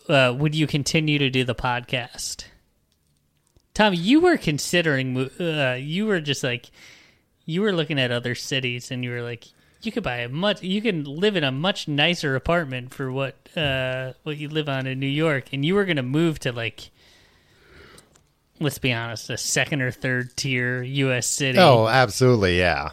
uh, 0.08 0.34
would 0.36 0.54
you 0.54 0.66
continue 0.66 1.18
to 1.18 1.30
do 1.30 1.44
the 1.44 1.54
podcast? 1.54 2.44
Tom, 3.74 3.94
you 3.94 4.20
were 4.20 4.36
considering, 4.36 5.30
uh, 5.40 5.76
you 5.80 6.06
were 6.06 6.20
just 6.20 6.42
like, 6.42 6.70
you 7.46 7.62
were 7.62 7.72
looking 7.72 7.98
at 7.98 8.10
other 8.10 8.34
cities 8.34 8.90
and 8.90 9.04
you 9.04 9.10
were 9.10 9.22
like, 9.22 9.46
you 9.82 9.90
could 9.90 10.02
buy 10.02 10.18
a 10.18 10.28
much, 10.28 10.62
you 10.62 10.82
can 10.82 11.04
live 11.04 11.36
in 11.36 11.44
a 11.44 11.52
much 11.52 11.88
nicer 11.88 12.36
apartment 12.36 12.92
for 12.92 13.10
what, 13.10 13.34
uh, 13.56 14.12
what 14.24 14.36
you 14.36 14.48
live 14.48 14.68
on 14.68 14.86
in 14.86 15.00
New 15.00 15.06
York. 15.06 15.52
And 15.52 15.64
you 15.64 15.74
were 15.74 15.84
going 15.84 15.96
to 15.96 16.02
move 16.02 16.38
to 16.40 16.52
like, 16.52 16.90
let's 18.60 18.78
be 18.78 18.92
honest, 18.92 19.30
a 19.30 19.38
second 19.38 19.80
or 19.80 19.90
third 19.90 20.36
tier 20.36 20.82
U.S. 20.82 21.26
city. 21.26 21.58
Oh, 21.58 21.88
absolutely, 21.88 22.58
yeah. 22.58 22.90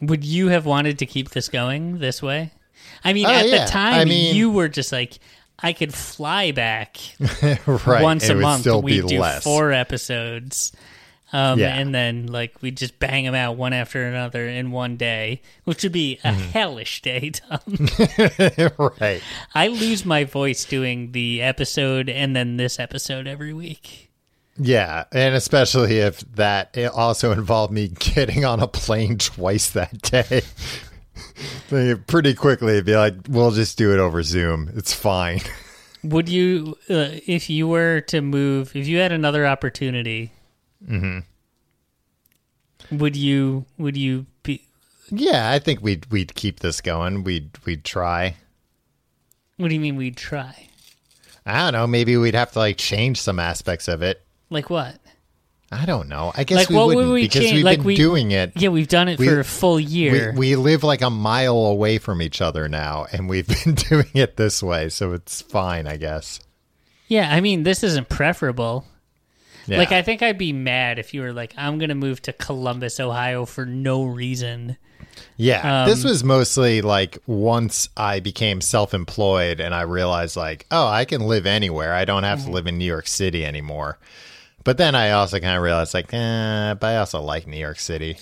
Would 0.00 0.24
you 0.24 0.48
have 0.48 0.66
wanted 0.66 0.98
to 1.00 1.06
keep 1.06 1.30
this 1.30 1.48
going 1.48 1.98
this 1.98 2.22
way? 2.22 2.52
I 3.04 3.12
mean, 3.12 3.26
Oh, 3.26 3.30
at 3.30 3.46
yeah. 3.48 3.64
the 3.64 3.70
time, 3.70 3.94
I 4.00 4.04
mean- 4.04 4.34
you 4.34 4.50
were 4.50 4.68
just 4.68 4.92
like, 4.92 5.18
I 5.58 5.72
could 5.72 5.92
fly 5.92 6.52
back 6.52 6.98
right. 7.66 8.02
once 8.02 8.28
a 8.28 8.34
month. 8.36 8.66
we 8.82 9.00
do 9.00 9.18
less. 9.20 9.42
four 9.42 9.72
episodes. 9.72 10.72
Um, 11.30 11.58
Yeah. 11.58 11.76
and 11.76 11.94
then 11.94 12.28
like 12.28 12.54
we 12.62 12.70
just 12.70 12.98
bang 12.98 13.24
them 13.24 13.34
out 13.34 13.56
one 13.58 13.74
after 13.74 14.02
another 14.06 14.46
in 14.48 14.70
one 14.70 14.96
day, 14.96 15.42
which 15.64 15.82
would 15.82 15.92
be 15.92 16.18
a 16.24 16.28
Mm-hmm. 16.32 16.50
hellish 16.52 17.02
day, 17.02 17.30
Tom. 18.78 18.78
right. 19.00 19.20
I 19.54 19.66
lose 19.68 20.06
my 20.06 20.24
voice 20.24 20.64
doing 20.64 21.12
the 21.12 21.42
episode 21.42 22.08
and 22.08 22.34
then 22.34 22.56
this 22.56 22.78
episode 22.78 23.26
every 23.26 23.52
week. 23.52 24.07
Yeah, 24.58 25.04
and 25.12 25.34
especially 25.34 25.98
if 25.98 26.20
that 26.34 26.76
it 26.76 26.90
also 26.92 27.32
involved 27.32 27.72
me 27.72 27.88
getting 27.88 28.44
on 28.44 28.60
a 28.60 28.68
plane 28.68 29.18
twice 29.18 29.70
that 29.70 30.02
day. 30.02 30.42
Pretty 32.06 32.34
quickly, 32.34 32.72
it'd 32.72 32.86
be 32.86 32.96
like, 32.96 33.14
we'll 33.28 33.52
just 33.52 33.78
do 33.78 33.92
it 33.92 33.98
over 33.98 34.22
Zoom. 34.22 34.70
It's 34.74 34.92
fine. 34.92 35.40
Would 36.02 36.28
you, 36.28 36.76
uh, 36.88 37.18
if 37.26 37.50
you 37.50 37.68
were 37.68 38.00
to 38.02 38.20
move, 38.20 38.74
if 38.74 38.86
you 38.86 38.98
had 38.98 39.12
another 39.12 39.46
opportunity, 39.46 40.32
would 42.90 43.16
you? 43.16 43.66
Would 43.78 43.96
you 43.96 44.26
be? 44.42 44.62
Yeah, 45.10 45.50
I 45.50 45.58
think 45.58 45.82
we'd 45.82 46.06
we'd 46.06 46.34
keep 46.34 46.60
this 46.60 46.80
going. 46.80 47.24
We'd 47.24 47.50
we'd 47.64 47.84
try. 47.84 48.36
What 49.56 49.68
do 49.68 49.74
you 49.74 49.80
mean 49.80 49.96
we'd 49.96 50.16
try? 50.16 50.68
I 51.44 51.58
don't 51.58 51.72
know. 51.72 51.86
Maybe 51.86 52.16
we'd 52.16 52.34
have 52.34 52.52
to 52.52 52.60
like 52.60 52.76
change 52.78 53.20
some 53.20 53.40
aspects 53.40 53.88
of 53.88 54.02
it. 54.02 54.24
Like 54.50 54.70
what? 54.70 54.96
I 55.70 55.84
don't 55.84 56.08
know. 56.08 56.32
I 56.34 56.44
guess 56.44 56.56
Like, 56.56 56.70
we 56.70 56.76
what 56.76 56.86
would 56.86 56.96
wouldn't 56.96 57.12
we 57.12 57.22
because 57.24 57.42
change- 57.42 57.54
we've 57.56 57.64
like, 57.64 57.78
been 57.80 57.86
we- 57.88 57.96
doing 57.96 58.30
it. 58.30 58.52
Yeah, 58.56 58.70
we've 58.70 58.88
done 58.88 59.08
it 59.08 59.18
We- 59.18 59.26
for 59.28 59.40
a 59.40 59.44
full 59.44 59.78
year. 59.78 60.32
we 60.34 60.56
live 60.56 60.82
like 60.82 61.02
a 61.02 61.10
mile 61.10 61.58
away 61.66 61.98
from 61.98 62.22
each 62.22 62.40
other 62.40 62.68
now, 62.68 63.06
and 63.12 63.28
we've 63.28 63.46
been 63.64 63.74
doing 63.74 64.08
it 64.14 64.38
this 64.38 64.62
way, 64.62 64.88
so 64.88 65.12
it's 65.12 65.42
fine, 65.42 65.86
I 65.86 65.98
guess. 65.98 66.40
yeah, 67.08 67.28
I 67.34 67.40
mean, 67.42 67.64
this 67.64 67.82
isn't 67.82 68.08
preferable. 68.08 68.86
Yeah. 69.66 69.76
Like, 69.76 69.92
I 69.92 70.00
think 70.00 70.22
I'd 70.22 70.38
be 70.38 70.54
mad 70.54 70.98
if 70.98 71.12
you 71.12 71.20
were 71.20 71.34
like, 71.34 71.52
I'm 71.58 71.76
going 71.76 71.90
to 71.90 71.94
move 71.94 72.22
to 72.22 72.32
Columbus, 72.32 72.98
Ohio 72.98 73.44
for 73.44 73.66
no 73.66 74.04
reason. 74.04 74.78
Yeah, 75.36 75.82
Um, 75.82 75.88
this 75.90 76.02
was 76.04 76.24
mostly 76.24 76.80
like 76.80 77.18
once 77.26 77.90
I 77.94 78.20
became 78.20 78.62
self-employed 78.62 79.60
and 79.60 79.74
I 79.74 79.82
realized 79.82 80.36
like, 80.36 80.64
oh, 80.70 80.86
I 80.86 81.04
can 81.04 81.20
live 81.22 81.44
anywhere. 81.44 81.92
I 81.92 82.06
don't 82.06 82.22
Mm-hmm. 82.22 82.30
have 82.30 82.44
to 82.46 82.50
live 82.50 82.66
in 82.66 82.78
New 82.78 82.86
York 82.86 83.06
City 83.06 83.44
anymore. 83.44 83.98
But 84.68 84.76
then 84.76 84.94
I 84.94 85.12
also 85.12 85.40
kind 85.40 85.56
of 85.56 85.62
realized 85.62 85.94
like, 85.94 86.12
eh, 86.12 86.74
but 86.74 86.86
I 86.86 86.98
also 86.98 87.22
like 87.22 87.46
New 87.46 87.56
York 87.56 87.78
City. 87.78 88.18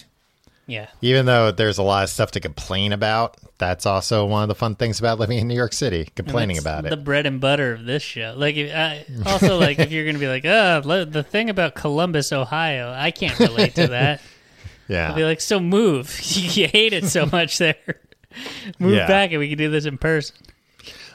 Yeah. 0.69 0.87
Even 1.03 1.27
though 1.27 1.51
there's 1.51 1.79
a 1.79 1.83
lot 1.83 2.05
of 2.05 2.09
stuff 2.09 2.31
to 2.31 2.41
complain 2.41 2.93
about, 2.93 3.37
that's 3.59 3.85
also 3.85 4.25
one 4.27 4.45
of 4.45 4.49
the 4.49 4.55
fun 4.55 4.77
things 4.77 5.01
about 5.01 5.19
living 5.19 5.39
in 5.39 5.49
New 5.49 5.57
York 5.57 5.73
City, 5.73 6.09
complaining 6.15 6.57
about 6.57 6.87
it. 6.87 6.91
The 6.91 6.99
bread 6.99 7.27
and 7.27 7.41
butter 7.41 7.73
of 7.73 7.85
this 7.85 8.05
show. 8.05 8.33
Like, 8.37 8.55
if, 8.55 8.73
I, 8.73 9.05
also, 9.27 9.59
like 9.59 9.81
if 9.81 9.91
you're 9.91 10.05
going 10.05 10.15
to 10.15 10.21
be 10.21 10.29
like, 10.29 10.45
oh, 10.45 11.05
the 11.05 11.25
thing 11.25 11.51
about 11.51 11.75
Columbus, 11.75 12.33
Ohio, 12.33 12.95
I 12.97 13.11
can't 13.11 13.37
relate 13.41 13.75
to 13.75 13.89
that. 13.89 14.23
Yeah. 14.89 15.09
I'll 15.09 15.17
be 15.17 15.25
like, 15.25 15.41
so 15.41 15.59
move. 15.59 16.17
you 16.37 16.69
hate 16.69 16.93
it 16.93 17.07
so 17.07 17.27
much 17.27 17.59
there. 17.59 17.75
move 18.79 18.95
Yeah. 18.95 19.09
back 19.09 19.33
and 19.33 19.41
we 19.41 19.49
can 19.49 19.59
do 19.59 19.69
this 19.69 19.85
in 19.85 19.99
person. 19.99 20.37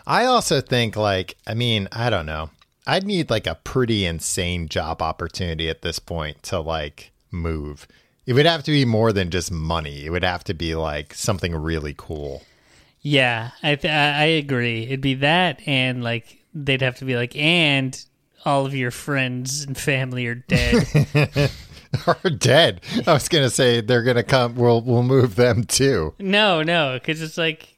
I 0.06 0.26
also 0.26 0.60
think 0.60 0.98
like, 0.98 1.38
I 1.48 1.54
mean, 1.54 1.88
I 1.94 2.10
don't 2.10 2.26
know. 2.26 2.50
I'd 2.88 3.06
need 3.06 3.30
like 3.30 3.48
a 3.48 3.56
pretty 3.56 4.06
insane 4.06 4.67
job 4.67 5.02
opportunity 5.02 5.70
at 5.70 5.82
this 5.82 6.00
point 6.00 6.41
to 6.44 6.60
like 6.60 7.12
move. 7.32 7.88
It 8.26 8.34
would 8.34 8.46
have 8.46 8.63
to 8.63 8.72
be 8.72 8.86
more 8.86 9.12
than 9.12 9.30
just 9.30 9.52
money. 9.52 10.06
It 10.06 10.10
would 10.10 10.24
have 10.24 10.44
to 10.46 10.54
be 10.54 10.76
like 10.76 11.13
something 11.13 11.56
really 11.56 11.96
cool. 11.98 12.44
Yeah, 13.02 13.52
I 13.63 13.76
th- 13.76 13.91
I 13.91 14.26
agree. 14.26 14.84
It'd 14.84 15.02
be 15.02 15.15
that, 15.15 15.60
and 15.67 16.04
like 16.04 16.44
they'd 16.54 16.82
have 16.82 16.98
to 16.98 17.06
be 17.06 17.15
like, 17.15 17.36
and 17.36 18.00
all 18.46 18.65
of 18.65 18.76
your 18.76 18.91
friends 18.91 19.63
and 19.63 19.76
family 19.78 20.28
are 20.28 20.36
dead. 20.36 20.88
are 22.08 22.30
dead. 22.30 22.82
I 23.08 23.13
was 23.13 23.28
gonna 23.28 23.50
say 23.50 23.82
they're 23.82 24.04
gonna 24.04 24.24
come. 24.24 24.56
We'll 24.56 24.82
we'll 24.82 25.04
move 25.04 25.36
them 25.36 25.63
too. 25.63 26.13
no, 26.20 26.62
no, 26.62 26.94
because 26.94 27.22
it's 27.24 27.38
like 27.39 27.70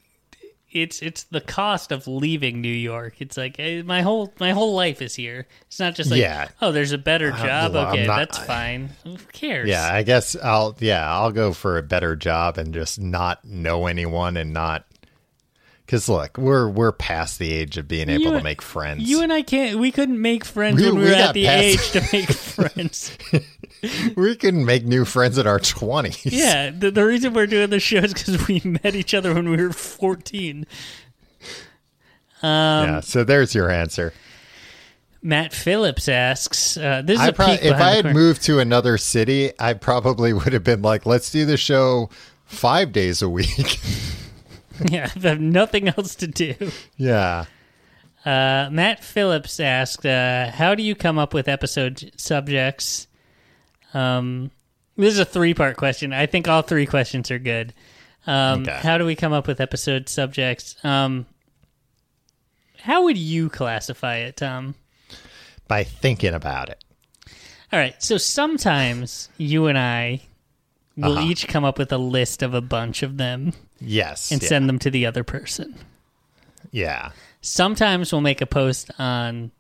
it's 0.75 1.01
it's 1.01 1.23
the 1.23 1.41
cost 1.41 1.91
of 1.91 2.07
leaving 2.07 2.61
New 2.61 2.67
York. 2.67 3.15
It's 3.19 3.37
like 3.37 3.59
eh, 3.59 3.81
my 3.83 4.01
whole 4.01 4.33
my 4.39 4.51
whole 4.51 4.73
life 4.75 5.01
is 5.01 5.15
here. 5.15 5.47
It's 5.67 5.79
not 5.79 5.95
just 5.95 6.11
like 6.11 6.19
Yeah. 6.21 6.49
oh, 6.61 6.71
there's 6.71 6.91
a 6.91 6.97
better 6.97 7.31
job. 7.31 7.73
well, 7.73 7.89
okay, 7.91 8.05
not- 8.07 8.17
that's 8.17 8.37
fine. 8.37 8.89
Who 9.03 9.17
cares? 9.31 9.69
Yeah, 9.69 9.87
I 9.91 10.03
guess 10.03 10.35
I'll. 10.35 10.75
Yeah, 10.79 11.09
I'll 11.11 11.31
go 11.31 11.53
for 11.53 11.77
a 11.77 11.83
better 11.83 12.15
job 12.15 12.57
and 12.57 12.73
just 12.73 12.99
not 12.99 13.43
know 13.45 13.87
anyone 13.87 14.37
and 14.37 14.53
not. 14.53 14.85
Because 15.85 16.07
look, 16.07 16.37
we're 16.37 16.67
we're 16.69 16.91
past 16.93 17.39
the 17.39 17.51
age 17.51 17.77
of 17.77 17.87
being 17.87 18.09
able 18.09 18.23
You 18.23 18.31
to 18.37 18.43
make 18.43 18.61
friends. 18.61 19.03
You 19.09 19.21
and 19.21 19.33
I 19.33 19.41
can't. 19.41 19.79
We 19.79 19.91
couldn't 19.91 20.21
make 20.21 20.45
friends 20.45 20.77
We- 20.81 20.85
when 20.87 20.95
we, 20.95 21.03
we 21.03 21.09
were 21.09 21.15
at 21.15 21.33
the 21.33 21.45
age 21.47 21.91
to 21.91 22.01
make 22.13 22.29
friends. 22.29 23.15
we 24.15 24.35
can 24.37 24.63
make 24.65 24.85
new 24.85 25.03
friends 25.03 25.37
in 25.37 25.45
our 25.45 25.59
twenties. 25.59 26.25
yeah, 26.25 26.69
the, 26.71 26.89
the 26.89 27.05
reason 27.05 27.33
we're 27.33 27.47
doing 27.47 27.69
this 27.69 27.83
show 27.83 27.97
is 27.97 28.13
because 28.13 28.47
we 28.47 28.61
met 28.83 28.95
each 28.95 29.13
other 29.13 29.33
when 29.33 29.49
we 29.49 29.57
were 29.57 29.73
fourteen. 29.73 30.65
Um, 32.41 32.49
yeah. 32.87 32.99
So 33.01 33.23
there's 33.23 33.53
your 33.53 33.69
answer. 33.69 34.13
Matt 35.21 35.53
Phillips 35.53 36.09
asks, 36.09 36.75
uh, 36.77 37.01
"This 37.03 37.15
is 37.15 37.21
I 37.25 37.27
a 37.27 37.33
pro- 37.33 37.47
if 37.53 37.73
I 37.73 37.91
had 37.95 38.13
moved 38.13 38.41
to 38.43 38.59
another 38.59 38.97
city, 38.97 39.51
I 39.59 39.73
probably 39.73 40.33
would 40.33 40.51
have 40.53 40.63
been 40.63 40.81
like, 40.81 41.05
let's 41.05 41.31
do 41.31 41.45
the 41.45 41.55
show 41.57 42.09
five 42.45 42.91
days 42.91 43.21
a 43.21 43.29
week. 43.29 43.79
yeah, 44.89 45.09
I 45.15 45.19
have 45.27 45.39
nothing 45.41 45.87
else 45.89 46.15
to 46.15 46.27
do." 46.27 46.55
yeah. 46.97 47.45
Uh, 48.25 48.69
Matt 48.71 49.03
Phillips 49.03 49.59
asked, 49.59 50.05
uh, 50.05 50.49
"How 50.51 50.75
do 50.75 50.83
you 50.83 50.95
come 50.95 51.17
up 51.19 51.33
with 51.33 51.47
episode 51.47 52.11
subjects?" 52.17 53.07
Um, 53.93 54.49
this 54.95 55.13
is 55.13 55.19
a 55.19 55.25
three-part 55.25 55.75
question. 55.77 56.13
I 56.13 56.25
think 56.25 56.47
all 56.47 56.61
three 56.61 56.85
questions 56.85 57.29
are 57.31 57.39
good. 57.39 57.73
Um, 58.25 58.61
Okay. 58.61 58.79
How 58.81 58.97
do 58.97 59.05
we 59.05 59.15
come 59.15 59.33
up 59.33 59.45
with 59.47 59.59
episode 59.59 60.07
subjects? 60.09 60.75
Um, 60.83 61.25
how 62.79 63.03
would 63.03 63.17
you 63.17 63.49
classify 63.49 64.17
it, 64.17 64.37
Tom? 64.37 64.75
By 65.67 65.83
thinking 65.83 66.33
about 66.33 66.69
it. 66.69 66.83
All 67.71 67.79
right. 67.79 68.01
So 68.01 68.17
sometimes 68.17 69.29
you 69.37 69.67
and 69.67 69.77
I 69.77 70.21
will 70.95 71.17
Uh-huh. 71.17 71.27
each 71.27 71.47
come 71.47 71.63
up 71.65 71.77
with 71.79 71.91
a 71.91 71.97
list 71.97 72.43
of 72.43 72.53
a 72.53 72.61
bunch 72.61 73.03
of 73.03 73.17
them 73.17 73.53
Yes. 73.83 74.31
and 74.31 74.41
yeah. 74.41 74.47
send 74.49 74.69
them 74.69 74.79
to 74.79 74.89
the 74.89 75.05
other 75.05 75.23
person. 75.23 75.75
yeah. 76.71 77.11
Sometimes 77.41 78.11
we'll 78.13 78.21
make 78.21 78.39
a 78.39 78.45
post 78.45 78.89
on 78.97 79.51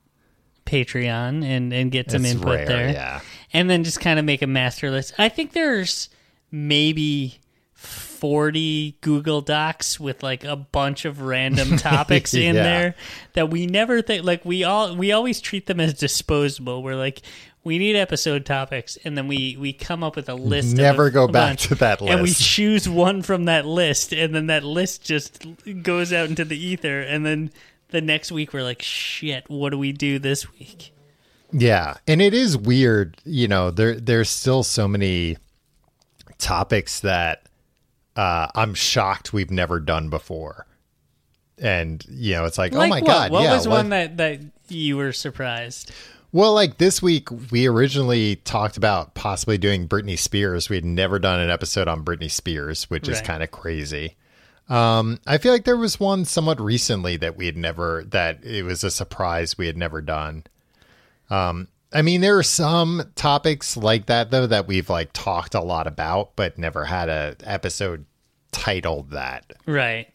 Patreon 0.65 1.43
and, 1.43 1.73
and 1.73 1.91
get 1.91 2.09
some 2.11 2.23
It's 2.23 2.33
input 2.35 2.55
rare, 2.59 2.65
there. 2.65 2.89
Yeah. 2.91 3.19
And 3.51 3.69
then 3.69 3.83
just 3.83 3.99
kind 3.99 4.17
of 4.19 4.23
make 4.23 4.41
a 4.41 4.47
master 4.47 4.89
list. 4.89 5.13
I 5.17 5.27
think 5.27 5.51
there's 5.51 6.07
maybe 6.49 7.39
40 7.73 8.97
Google 9.01 9.41
Docs 9.41 9.99
with 9.99 10.23
like 10.23 10.45
a 10.45 10.55
bunch 10.55 11.03
of 11.03 11.21
random 11.21 11.75
topics 11.77 12.33
in 12.33 12.55
Yeah. 12.55 12.63
there 12.63 12.95
that 13.33 13.49
we 13.49 13.67
never 13.67 14.01
think 14.01 14.23
like 14.23 14.45
we 14.45 14.63
all 14.63 14.95
we 14.95 15.11
always 15.11 15.41
treat 15.41 15.65
them 15.65 15.81
as 15.81 15.93
disposable. 15.93 16.81
We're 16.83 16.95
like 16.95 17.21
we 17.63 17.77
need 17.77 17.95
episode 17.95 18.45
topics 18.45 18.97
and 19.03 19.17
then 19.17 19.27
we 19.27 19.55
we 19.59 19.73
come 19.73 20.03
up 20.03 20.15
with 20.15 20.29
a 20.29 20.35
list 20.35 20.75
Never 20.75 21.07
of, 21.07 21.13
go 21.13 21.27
back 21.27 21.51
bunch, 21.51 21.67
to 21.67 21.75
that 21.75 22.01
list 22.01 22.13
and 22.13 22.21
we 22.21 22.31
choose 22.31 22.89
one 22.89 23.21
from 23.21 23.45
that 23.45 23.65
list 23.65 24.13
and 24.13 24.33
then 24.35 24.47
that 24.47 24.63
list 24.63 25.03
just 25.03 25.45
goes 25.81 26.11
out 26.11 26.29
into 26.29 26.45
the 26.45 26.57
ether 26.57 26.99
and 27.01 27.25
then 27.25 27.51
the 27.89 28.01
next 28.01 28.31
week 28.31 28.53
we're 28.53 28.63
like 28.63 28.81
shit 28.81 29.49
what 29.49 29.69
do 29.69 29.77
we 29.77 29.91
do 29.91 30.19
this 30.19 30.51
week 30.53 30.91
Yeah, 31.51 31.97
and 32.07 32.19
it 32.19 32.33
is 32.33 32.57
weird. 32.57 33.21
You 33.25 33.47
know, 33.47 33.69
there 33.69 33.99
there's 33.99 34.29
still 34.29 34.63
so 34.63 34.87
many 34.87 35.37
topics 36.39 37.01
that 37.01 37.43
uh, 38.15 38.47
I'm 38.55 38.73
shocked 38.73 39.33
we've 39.33 39.51
never 39.51 39.79
done 39.79 40.09
before. 40.09 40.65
And 41.59 42.03
you 42.09 42.33
know, 42.33 42.45
it's 42.45 42.57
like, 42.57 42.73
like 42.73 42.87
oh 42.87 42.89
my 42.89 43.01
what? 43.01 43.07
god, 43.07 43.31
what 43.31 43.43
yeah. 43.43 43.53
was 43.53 43.67
one 43.67 43.89
that 43.89 44.17
that 44.17 44.39
you 44.67 44.97
were 44.97 45.11
surprised 45.11 45.91
well, 46.33 46.53
like 46.53 46.79
this 46.79 46.99
week, 47.01 47.29
we 47.51 47.67
originally 47.67 48.37
talked 48.37 48.75
about 48.75 49.13
possibly 49.13 49.59
doing 49.59 49.87
Britney 49.87 50.17
Spears. 50.17 50.67
We 50.67 50.75
had 50.77 50.83
never 50.83 51.19
done 51.19 51.39
an 51.39 51.51
episode 51.51 51.87
on 51.87 52.03
Britney 52.03 52.29
Spears, 52.29 52.89
which 52.89 53.07
is 53.07 53.21
kind 53.21 53.43
of 53.43 53.51
crazy. 53.51 54.15
Um, 54.67 55.19
I 55.27 55.37
feel 55.37 55.51
like 55.51 55.65
there 55.65 55.77
was 55.77 55.99
one 55.99 56.25
somewhat 56.25 56.59
recently 56.59 57.17
that 57.17 57.37
we 57.37 57.45
had 57.45 57.55
never 57.55 58.03
that 58.07 58.43
it 58.43 58.63
was 58.63 58.83
a 58.83 58.89
surprise 58.89 59.57
we 59.57 59.67
had 59.67 59.77
never 59.77 60.01
done. 60.01 60.45
Um, 61.29 61.67
I 61.93 62.01
mean, 62.01 62.21
there 62.21 62.39
are 62.39 62.43
some 62.43 63.11
topics 63.15 63.77
like 63.77 64.07
that 64.07 64.31
though 64.31 64.47
that 64.47 64.67
we've 64.67 64.89
like 64.89 65.11
talked 65.13 65.53
a 65.53 65.61
lot 65.61 65.85
about, 65.85 66.35
but 66.35 66.57
never 66.57 66.85
had 66.85 67.09
a 67.09 67.35
episode 67.43 68.05
titled 68.51 69.11
that. 69.11 69.53
Right. 69.67 70.07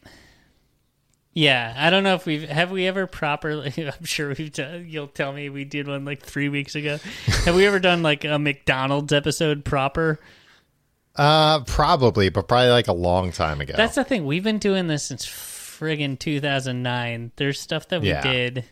Yeah, 1.33 1.73
I 1.77 1.89
don't 1.89 2.03
know 2.03 2.15
if 2.15 2.25
we've 2.25 2.49
have 2.49 2.71
we 2.71 2.87
ever 2.87 3.07
properly. 3.07 3.73
I'm 3.99 4.05
sure 4.05 4.33
we've. 4.37 4.51
Done, 4.51 4.85
you'll 4.87 5.07
tell 5.07 5.31
me 5.31 5.49
we 5.49 5.63
did 5.63 5.87
one 5.87 6.03
like 6.05 6.21
three 6.21 6.49
weeks 6.49 6.75
ago. 6.75 6.97
have 7.45 7.55
we 7.55 7.65
ever 7.65 7.79
done 7.79 8.01
like 8.01 8.25
a 8.25 8.39
McDonald's 8.39 9.13
episode 9.13 9.63
proper? 9.63 10.19
Uh, 11.15 11.61
probably, 11.65 12.29
but 12.29 12.47
probably 12.47 12.69
like 12.69 12.87
a 12.87 12.93
long 12.93 13.31
time 13.31 13.61
ago. 13.61 13.73
That's 13.75 13.95
the 13.95 14.03
thing. 14.03 14.25
We've 14.25 14.43
been 14.43 14.57
doing 14.57 14.87
this 14.87 15.03
since 15.03 15.25
friggin' 15.25 16.17
2009. 16.17 17.31
There's 17.35 17.59
stuff 17.59 17.87
that 17.89 18.01
we 18.01 18.09
Yeah. 18.09 18.21
did. 18.21 18.65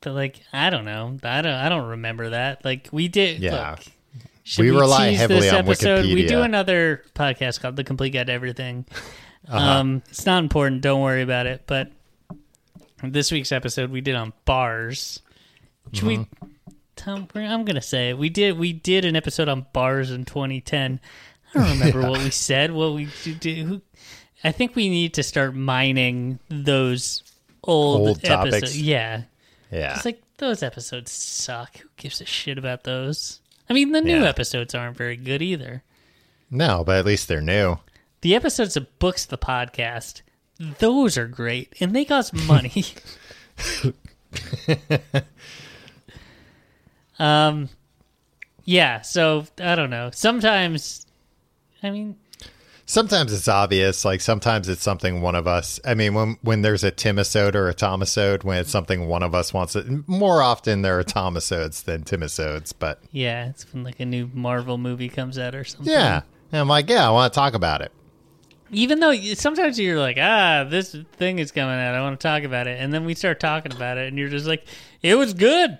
But 0.00 0.12
like, 0.12 0.40
I 0.52 0.70
don't 0.70 0.84
know. 0.84 1.18
I 1.22 1.42
don't. 1.42 1.52
I 1.54 1.68
don't 1.68 1.88
remember 1.88 2.30
that. 2.30 2.64
Like 2.64 2.88
we 2.92 3.08
did. 3.08 3.40
Yeah. 3.40 3.72
Look, 3.72 3.80
should 4.44 4.62
We 4.64 4.70
rely 4.70 5.10
heavily 5.10 5.40
this 5.40 5.52
on 5.52 5.58
episode? 5.58 6.04
We 6.06 6.26
do 6.26 6.42
another 6.42 7.02
podcast 7.14 7.60
called 7.60 7.76
"The 7.76 7.84
Complete 7.84 8.10
Guide 8.10 8.28
to 8.28 8.32
Everything." 8.32 8.86
Uh-huh. 9.50 9.70
Um, 9.80 10.02
it's 10.08 10.24
not 10.26 10.42
important. 10.42 10.80
Don't 10.80 11.00
worry 11.00 11.22
about 11.22 11.46
it. 11.46 11.62
But 11.66 11.90
this 13.02 13.32
week's 13.32 13.52
episode 13.52 13.90
we 13.90 14.00
did 14.00 14.14
on 14.14 14.32
bars. 14.44 15.20
Should 15.92 16.04
we? 16.04 16.16
Mm-hmm. 16.18 16.46
Tom, 16.96 17.28
I'm 17.34 17.64
gonna 17.64 17.80
say 17.80 18.10
it. 18.10 18.18
We 18.18 18.28
did. 18.28 18.58
We 18.58 18.72
did 18.72 19.04
an 19.04 19.16
episode 19.16 19.48
on 19.48 19.66
bars 19.72 20.10
in 20.10 20.24
2010. 20.24 21.00
I 21.54 21.58
don't 21.58 21.70
remember 21.78 22.02
what 22.10 22.18
we 22.22 22.30
said. 22.30 22.70
What 22.72 22.92
we 22.94 23.08
did. 23.40 23.66
Who, 23.66 23.80
I 24.44 24.52
think 24.52 24.76
we 24.76 24.88
need 24.88 25.14
to 25.14 25.22
start 25.22 25.54
mining 25.54 26.38
those 26.48 27.22
old, 27.64 28.08
Old 28.08 28.22
topics. 28.22 28.56
episodes. 28.56 28.80
Yeah, 28.80 29.22
Yeah. 29.72 29.94
it's 29.96 30.04
like 30.04 30.22
those 30.38 30.62
episodes 30.62 31.10
suck. 31.10 31.78
Who 31.78 31.88
gives 31.96 32.20
a 32.20 32.26
shit 32.26 32.56
about 32.58 32.84
those? 32.84 33.40
I 33.68 33.72
mean, 33.72 33.92
the 33.92 34.00
new 34.00 34.20
Yeah. 34.20 34.28
episodes 34.28 34.74
aren't 34.74 34.96
very 34.96 35.16
good 35.16 35.42
either. 35.42 35.82
no, 36.50 36.82
but 36.84 36.98
at 36.98 37.06
least 37.06 37.28
they're 37.28 37.40
new. 37.40 37.78
The 38.22 38.34
episodes 38.34 38.76
of 38.76 38.98
Books 38.98 39.24
the 39.24 39.38
Podcast, 39.38 40.22
those 40.78 41.16
are 41.16 41.26
great, 41.26 41.74
and 41.80 41.94
they 41.94 42.04
cost 42.04 42.34
money. 42.34 42.84
um, 47.18 47.68
yeah. 48.64 49.00
So 49.00 49.46
I 49.58 49.74
don't 49.74 49.90
know. 49.90 50.10
Sometimes, 50.12 51.06
I 51.82 51.90
mean, 51.90 52.16
Sometimes 52.90 53.32
it's 53.32 53.46
obvious. 53.46 54.04
Like 54.04 54.20
sometimes 54.20 54.68
it's 54.68 54.82
something 54.82 55.20
one 55.20 55.36
of 55.36 55.46
us. 55.46 55.78
I 55.84 55.94
mean, 55.94 56.12
when 56.12 56.38
when 56.42 56.62
there's 56.62 56.82
a 56.82 56.90
Timisode 56.90 57.54
or 57.54 57.68
a 57.68 57.74
Tomisode, 57.74 58.42
when 58.42 58.58
it's 58.58 58.70
something 58.72 59.06
one 59.06 59.22
of 59.22 59.32
us 59.32 59.54
wants 59.54 59.76
it. 59.76 59.86
More 60.08 60.42
often 60.42 60.82
there 60.82 60.98
are 60.98 61.04
Tomisodes 61.04 61.84
than 61.84 62.02
Timisodes, 62.02 62.74
but 62.76 63.00
yeah, 63.12 63.48
it's 63.48 63.72
when 63.72 63.84
like 63.84 64.00
a 64.00 64.04
new 64.04 64.28
Marvel 64.34 64.76
movie 64.76 65.08
comes 65.08 65.38
out 65.38 65.54
or 65.54 65.62
something. 65.62 65.92
yeah. 65.92 66.22
And 66.50 66.60
I'm 66.60 66.66
like, 66.66 66.90
yeah, 66.90 67.06
I 67.06 67.12
want 67.12 67.32
to 67.32 67.38
talk 67.38 67.54
about 67.54 67.80
it. 67.80 67.92
Even 68.72 69.00
though 69.00 69.10
you- 69.10 69.34
sometimes 69.34 69.78
you're 69.78 69.98
like, 69.98 70.16
ah, 70.20 70.64
this 70.68 70.94
thing 71.16 71.38
is 71.38 71.52
coming 71.52 71.74
out, 71.74 71.94
I 71.94 72.00
want 72.02 72.18
to 72.18 72.26
talk 72.26 72.42
about 72.44 72.66
it, 72.66 72.80
and 72.80 72.92
then 72.92 73.04
we 73.04 73.14
start 73.14 73.40
talking 73.40 73.72
about 73.72 73.98
it, 73.98 74.08
and 74.08 74.18
you're 74.18 74.28
just 74.28 74.46
like, 74.46 74.64
it 75.02 75.14
was 75.16 75.34
good. 75.34 75.78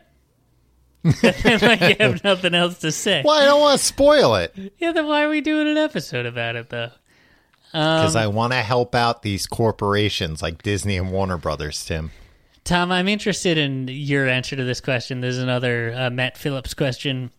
and 1.04 1.62
like 1.62 1.80
you 1.80 1.96
have 1.98 2.22
nothing 2.24 2.54
else 2.54 2.78
to 2.80 2.92
say. 2.92 3.22
Well, 3.24 3.40
I 3.40 3.46
don't 3.46 3.60
want 3.60 3.78
to 3.80 3.84
spoil 3.86 4.34
it 4.34 4.54
Yeah, 4.78 4.92
then 4.92 5.06
why 5.06 5.22
are 5.24 5.30
we 5.30 5.40
doing 5.40 5.66
an 5.66 5.78
episode 5.78 6.26
about 6.26 6.56
it 6.56 6.68
though? 6.68 6.90
because 7.72 8.16
Um, 8.16 8.22
I 8.22 8.26
want 8.26 8.52
to 8.52 8.58
help 8.58 8.94
out 8.94 9.22
these 9.22 9.46
corporations 9.46 10.42
like 10.42 10.62
Disney 10.62 10.98
and 10.98 11.10
Warner 11.10 11.38
Brothers. 11.38 11.82
Tim. 11.86 12.10
Tom, 12.64 12.92
I'm 12.92 13.08
interested 13.08 13.56
in 13.56 13.88
your 13.88 14.28
answer 14.28 14.56
to 14.56 14.64
this 14.64 14.82
question. 14.82 15.22
There's 15.22 15.38
another 15.38 15.94
uh, 15.96 16.10
Matt 16.10 16.36
Phillips 16.36 16.74
question. 16.74 17.30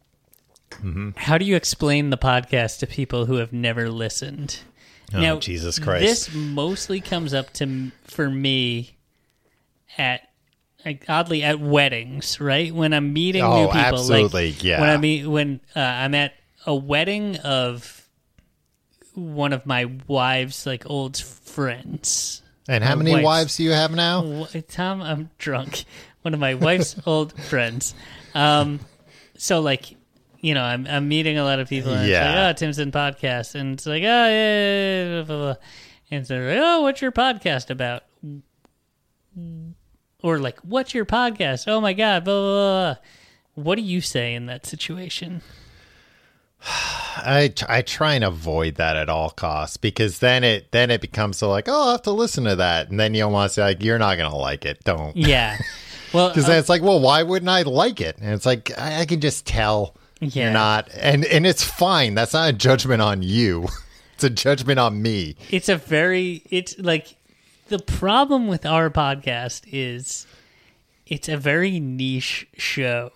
Mm-hmm. 0.72 1.12
How 1.18 1.38
do 1.38 1.46
you 1.46 1.56
explain 1.56 2.10
the 2.10 2.18
podcast 2.18 2.80
to 2.80 2.88
people 2.88 3.26
who 3.28 3.36
have 3.36 3.54
never 3.54 3.90
listened? 3.92 4.60
Oh, 5.14 5.40
Jesus 5.40 5.80
Christ. 5.80 6.06
This 6.06 6.34
mostly 6.34 7.02
comes 7.02 7.34
up 7.34 7.52
to 7.54 7.92
for 8.06 8.30
me 8.30 8.96
at 9.98 10.22
like, 10.86 11.06
oddly 11.08 11.44
at 11.44 11.60
weddings, 11.60 12.40
right? 12.40 12.74
When 12.74 12.94
I'm 12.94 13.14
meeting 13.14 13.44
Oh, 13.44 13.62
new 13.62 13.68
people, 13.68 13.80
absolutely, 13.80 14.52
like 14.54 14.64
yeah. 14.64 14.80
when 14.82 14.90
I 14.90 14.98
meet 14.98 15.28
when 15.28 15.60
uh, 15.76 15.80
I'm 15.80 16.16
at 16.16 16.34
a 16.66 16.74
wedding 16.76 17.38
of 17.38 18.08
one 19.14 19.54
of 19.54 19.66
my 19.66 19.86
wife's 20.08 20.66
like 20.66 20.90
old 20.90 21.18
friends. 21.18 22.42
And 22.68 22.84
how 22.84 22.96
many 22.96 23.12
wife's- 23.12 23.26
wives 23.26 23.58
do 23.58 23.64
you 23.64 23.72
have 23.72 23.92
now? 23.94 24.48
Tom, 24.70 25.02
I'm 25.02 25.30
drunk. 25.38 25.84
One 26.22 26.34
of 26.34 26.40
my 26.40 26.54
wife's 26.56 26.96
old 27.06 27.34
friends. 27.34 27.94
Um, 28.34 28.80
so 29.38 29.60
like, 29.60 29.96
you 30.42 30.54
know, 30.54 30.64
I'm 30.64 30.86
I'm 30.88 31.08
meeting 31.08 31.38
a 31.38 31.44
lot 31.44 31.60
of 31.60 31.70
people. 31.70 31.94
And 31.94 32.08
Yeah. 32.10 32.26
It's 32.28 32.36
like, 32.36 32.50
oh, 32.50 32.54
Tim's 32.60 32.80
in 32.80 32.92
podcast, 32.92 33.56
and 33.56 33.74
it's 33.74 33.86
like, 33.86 34.04
oh, 34.04 34.06
yeah, 34.28 35.06
blah, 35.16 35.24
blah, 35.24 35.38
blah. 35.38 35.56
and 36.10 36.28
so 36.28 36.34
they're 36.34 36.56
like, 36.56 36.64
oh, 36.64 36.82
what's 36.82 37.02
your 37.02 37.12
podcast 37.12 37.70
about? 37.70 38.04
Or 40.24 40.40
like, 40.40 40.60
what's 40.60 40.94
your 40.94 41.06
podcast? 41.06 41.68
Oh 41.68 41.80
my 41.82 41.94
god, 41.94 42.26
blah 42.26 42.34
blah. 42.34 42.94
blah. 42.94 43.02
What 43.56 43.76
do 43.76 43.82
you 43.82 44.02
say 44.02 44.34
in 44.34 44.46
that 44.48 44.66
situation? 44.66 45.42
I 46.64 47.54
I 47.68 47.82
try 47.82 48.14
and 48.14 48.24
avoid 48.24 48.76
that 48.76 48.96
at 48.96 49.10
all 49.10 49.32
costs 49.32 49.78
because 49.78 50.20
then 50.20 50.44
it 50.44 50.72
then 50.72 50.92
it 50.92 51.02
becomes 51.02 51.38
so 51.38 51.50
like 51.50 51.66
oh 51.68 51.90
I 51.90 51.92
have 51.94 52.04
to 52.04 52.12
listen 52.12 52.44
to 52.44 52.56
that 52.58 52.90
and 52.90 53.00
then 53.00 53.16
you 53.16 53.28
want 53.28 53.50
to 53.50 53.54
say 53.56 53.64
like 53.64 53.84
you're 53.84 53.98
not 53.98 54.18
gonna 54.18 54.36
like 54.36 54.66
it 54.66 54.84
don't 54.84 55.16
Yeah. 55.16 55.58
Well, 56.14 56.28
because 56.28 56.46
then 56.46 56.58
uh, 56.58 56.60
it's 56.60 56.68
like 56.68 56.82
well 56.82 57.00
why 57.00 57.24
wouldn't 57.24 57.50
I 57.50 57.62
like 57.62 58.02
it 58.02 58.18
and 58.20 58.34
it's 58.34 58.46
like 58.46 58.78
I, 58.78 59.02
I 59.02 59.06
can 59.06 59.22
just 59.22 59.48
tell 59.48 59.96
Yeah. 60.22 60.44
you're 60.46 60.54
not 60.54 60.90
and 60.96 61.26
and 61.26 61.46
it's 61.48 61.64
fine. 61.64 62.14
That's 62.16 62.34
not 62.34 62.50
a 62.50 62.54
judgment 62.54 63.02
on 63.02 63.22
you. 63.24 63.68
It's 64.14 64.24
a 64.24 64.30
judgment 64.30 64.78
on 64.80 65.02
me. 65.02 65.36
It's 65.50 65.68
a 65.68 65.78
very 65.78 66.44
it's 66.52 66.78
like 66.78 67.16
the 67.70 67.80
problem 67.80 68.48
with 68.48 68.68
our 68.68 68.92
podcast 68.92 69.64
is 69.72 70.28
it's 71.08 71.28
a 71.28 71.38
very 71.38 71.80
niche 71.80 72.46
show. 72.56 73.12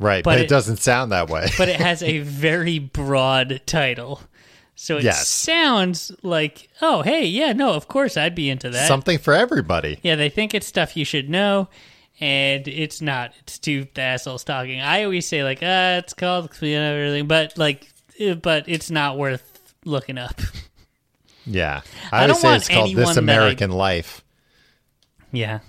Right 0.00 0.24
But 0.24 0.30
but, 0.32 0.38
it, 0.40 0.44
it- 0.44 0.48
doesn't 0.48 0.78
sound 0.78 1.12
that 1.12 1.28
way. 1.30 1.46
but 1.56 1.68
it 1.68 1.76
has 1.76 2.02
a 2.02 2.18
very 2.22 2.80
broad 2.80 3.60
title. 3.66 4.20
So 4.74 4.96
it 4.96 5.04
Yes. 5.04 5.28
sounds 5.28 6.10
like 6.24 6.68
oh 6.82 7.02
hey 7.02 7.26
yeah 7.26 7.52
no 7.52 7.74
of 7.74 7.86
course 7.86 8.16
i'd 8.16 8.34
be 8.34 8.50
into 8.50 8.68
that. 8.70 8.88
Something 8.88 9.18
for 9.18 9.32
everybody. 9.32 10.00
Yeah 10.02 10.16
they 10.16 10.28
think 10.28 10.54
it's 10.54 10.66
stuff 10.66 10.96
you 10.96 11.04
should 11.04 11.30
know 11.30 11.68
and 12.20 12.68
it's 12.68 13.00
not 13.00 13.32
it's 13.40 13.58
two 13.58 13.86
assholes 13.96 14.44
talking 14.44 14.80
i 14.80 15.04
always 15.04 15.26
say 15.26 15.42
like 15.42 15.58
ah 15.62 15.96
it's 15.96 16.12
called 16.14 16.50
know 16.62 16.94
everything 16.94 17.26
but 17.26 17.56
like 17.56 17.88
eh, 18.18 18.34
but 18.34 18.64
it's 18.68 18.90
not 18.90 19.16
worth 19.18 19.74
looking 19.84 20.18
up 20.18 20.40
yeah 21.46 21.80
I 22.12 22.24
I, 22.24 22.26
don't 22.26 22.36
would 22.36 22.40
say 22.42 22.48
want 22.48 22.60
it's 22.62 22.68
called 22.68 22.94
This 22.94 23.08
that 23.08 23.16
I- 23.16 23.22
American 23.22 23.70
Life 23.70 24.22
yeah 25.32 25.60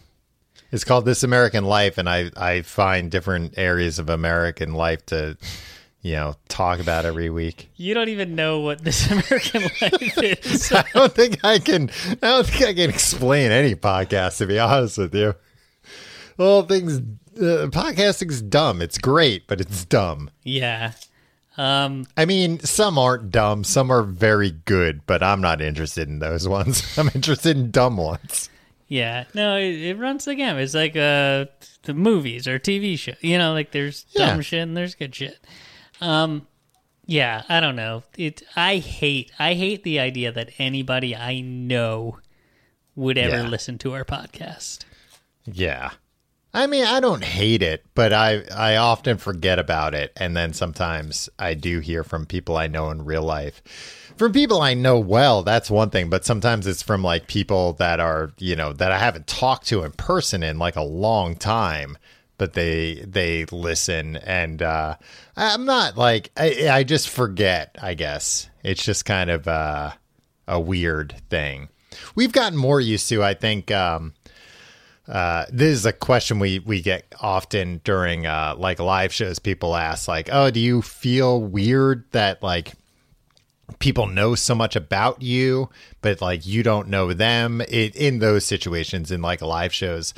It's 0.71 0.83
called 0.83 1.05
This 1.05 1.23
American 1.23 1.65
Life, 1.65 1.97
and 1.97 2.07
I, 2.09 2.31
I 2.37 2.61
find 2.61 3.11
different 3.11 3.55
areas 3.57 3.99
of 3.99 4.09
American 4.09 4.73
life 4.73 5.05
to, 5.07 5.37
you 6.01 6.13
know, 6.13 6.35
talk 6.47 6.79
about 6.79 7.05
every 7.05 7.29
week. 7.29 7.69
you 7.75 7.93
don't 7.93 8.07
even 8.09 8.35
know 8.35 8.61
what 8.61 8.81
this 8.83 9.09
american 9.11 9.63
life 9.63 10.17
is 10.23 10.71
I 10.71 10.85
don't 10.93 11.13
think 11.13 11.43
I 11.43 11.59
can. 11.59 11.89
I 12.09 12.15
don't 12.27 12.47
think 12.47 12.63
I 12.65 12.73
can 12.73 12.89
explain 12.89 13.51
any 13.51 13.75
podcast. 13.75 14.37
To 14.37 14.45
be 14.47 14.59
honest 14.59 14.97
with 14.97 15.13
you, 15.13 15.35
whole 16.37 16.63
thing's 16.63 16.97
uh, 17.37 17.67
podcasting's 17.71 18.41
dumb. 18.41 18.81
It's 18.81 18.97
great, 18.97 19.47
but 19.47 19.61
it's 19.61 19.85
dumb. 19.85 20.29
Yeah. 20.43 20.93
Um, 21.57 22.05
I 22.17 22.25
mean, 22.25 22.59
some 22.59 22.97
aren't 22.97 23.29
dumb. 23.31 23.63
Some 23.63 23.91
are 23.91 24.03
very 24.03 24.51
good, 24.51 25.05
but 25.05 25.21
I'm 25.21 25.41
not 25.41 25.61
interested 25.61 26.07
in 26.07 26.19
those 26.19 26.47
ones. 26.57 26.97
I'm 26.97 27.09
interested 27.13 27.57
in 27.57 27.71
dumb 27.71 27.97
ones. 27.97 28.49
yeah. 28.87 29.25
No, 29.33 29.57
it, 29.57 29.73
it 29.75 29.97
runs 29.97 30.25
the 30.25 30.35
gamut. 30.35 30.63
It's 30.63 30.73
like 30.73 30.95
uh, 30.95 31.45
the 31.83 31.93
movies 31.93 32.47
or 32.47 32.57
TV 32.59 32.97
show. 32.97 33.13
You 33.21 33.37
know, 33.37 33.53
like 33.53 33.71
there's 33.71 34.03
dumb 34.03 34.37
Yeah. 34.37 34.41
shit 34.41 34.61
and 34.63 34.75
there's 34.77 34.95
good 34.95 35.13
shit. 35.13 35.39
Um, 35.99 36.47
yeah. 37.05 37.43
I 37.49 37.59
don't 37.59 37.75
know. 37.75 38.03
It. 38.17 38.43
I 38.55 38.77
hate. 38.77 39.31
I 39.37 39.53
hate 39.53 39.83
the 39.83 39.99
idea 39.99 40.31
that 40.31 40.51
anybody 40.57 41.15
I 41.15 41.41
know 41.41 42.17
would 42.95 43.17
ever 43.17 43.43
Yeah. 43.43 43.49
listen 43.49 43.77
to 43.79 43.93
our 43.93 44.05
podcast. 44.05 44.85
Yeah. 45.45 45.91
I 46.53 46.67
mean, 46.67 46.83
I 46.83 46.99
don't 46.99 47.23
hate 47.23 47.61
it, 47.63 47.85
but 47.95 48.11
I 48.11 48.43
I 48.53 48.75
often 48.75 49.17
forget 49.17 49.57
about 49.57 49.93
it 49.93 50.11
and 50.17 50.35
then 50.35 50.53
sometimes 50.53 51.29
I 51.39 51.53
do 51.53 51.79
hear 51.79 52.03
from 52.03 52.25
people 52.25 52.57
I 52.57 52.67
know 52.67 52.89
in 52.91 53.05
real 53.05 53.23
life. 53.23 53.61
From 54.17 54.33
people 54.33 54.61
I 54.61 54.73
know 54.73 54.99
well, 54.99 55.43
that's 55.43 55.71
one 55.71 55.89
thing, 55.89 56.09
but 56.09 56.25
sometimes 56.25 56.67
it's 56.67 56.83
from 56.83 57.03
like 57.03 57.27
people 57.27 57.73
that 57.73 57.99
are, 57.99 58.33
you 58.37 58.55
know, 58.55 58.73
that 58.73 58.91
I 58.91 58.99
haven't 58.99 59.27
talked 59.27 59.67
to 59.67 59.83
in 59.83 59.91
person 59.93 60.43
in 60.43 60.59
like 60.59 60.75
a 60.75 60.83
long 60.83 61.35
time, 61.35 61.97
but 62.37 62.53
they 62.53 62.95
they 63.07 63.45
listen 63.45 64.17
and 64.17 64.61
uh 64.61 64.97
I'm 65.37 65.65
not 65.65 65.97
like 65.97 66.31
I 66.35 66.67
I 66.69 66.83
just 66.83 67.07
forget, 67.09 67.77
I 67.81 67.93
guess. 67.93 68.49
It's 68.63 68.83
just 68.83 69.05
kind 69.05 69.29
of 69.29 69.47
uh 69.47 69.91
a 70.47 70.59
weird 70.59 71.15
thing. 71.29 71.69
We've 72.13 72.31
gotten 72.33 72.57
more 72.57 72.81
used 72.81 73.07
to, 73.09 73.23
I 73.23 73.35
think 73.35 73.71
um 73.71 74.13
uh, 75.11 75.45
this 75.51 75.77
is 75.77 75.85
a 75.85 75.91
question 75.91 76.39
we 76.39 76.59
we 76.59 76.81
get 76.81 77.03
often 77.19 77.81
during 77.83 78.25
uh, 78.25 78.55
like 78.57 78.79
live 78.79 79.13
shows. 79.13 79.39
People 79.39 79.75
ask 79.75 80.07
like, 80.07 80.29
"Oh, 80.31 80.49
do 80.49 80.59
you 80.61 80.81
feel 80.81 81.41
weird 81.41 82.05
that 82.11 82.41
like 82.41 82.71
people 83.79 84.07
know 84.07 84.35
so 84.35 84.55
much 84.55 84.77
about 84.77 85.21
you, 85.21 85.69
but 86.01 86.21
like 86.21 86.45
you 86.45 86.63
don't 86.63 86.87
know 86.87 87.11
them?" 87.11 87.59
It, 87.67 87.93
in 87.97 88.19
those 88.19 88.45
situations, 88.45 89.11
in 89.11 89.21
like 89.21 89.41
live 89.41 89.73
shows 89.73 90.13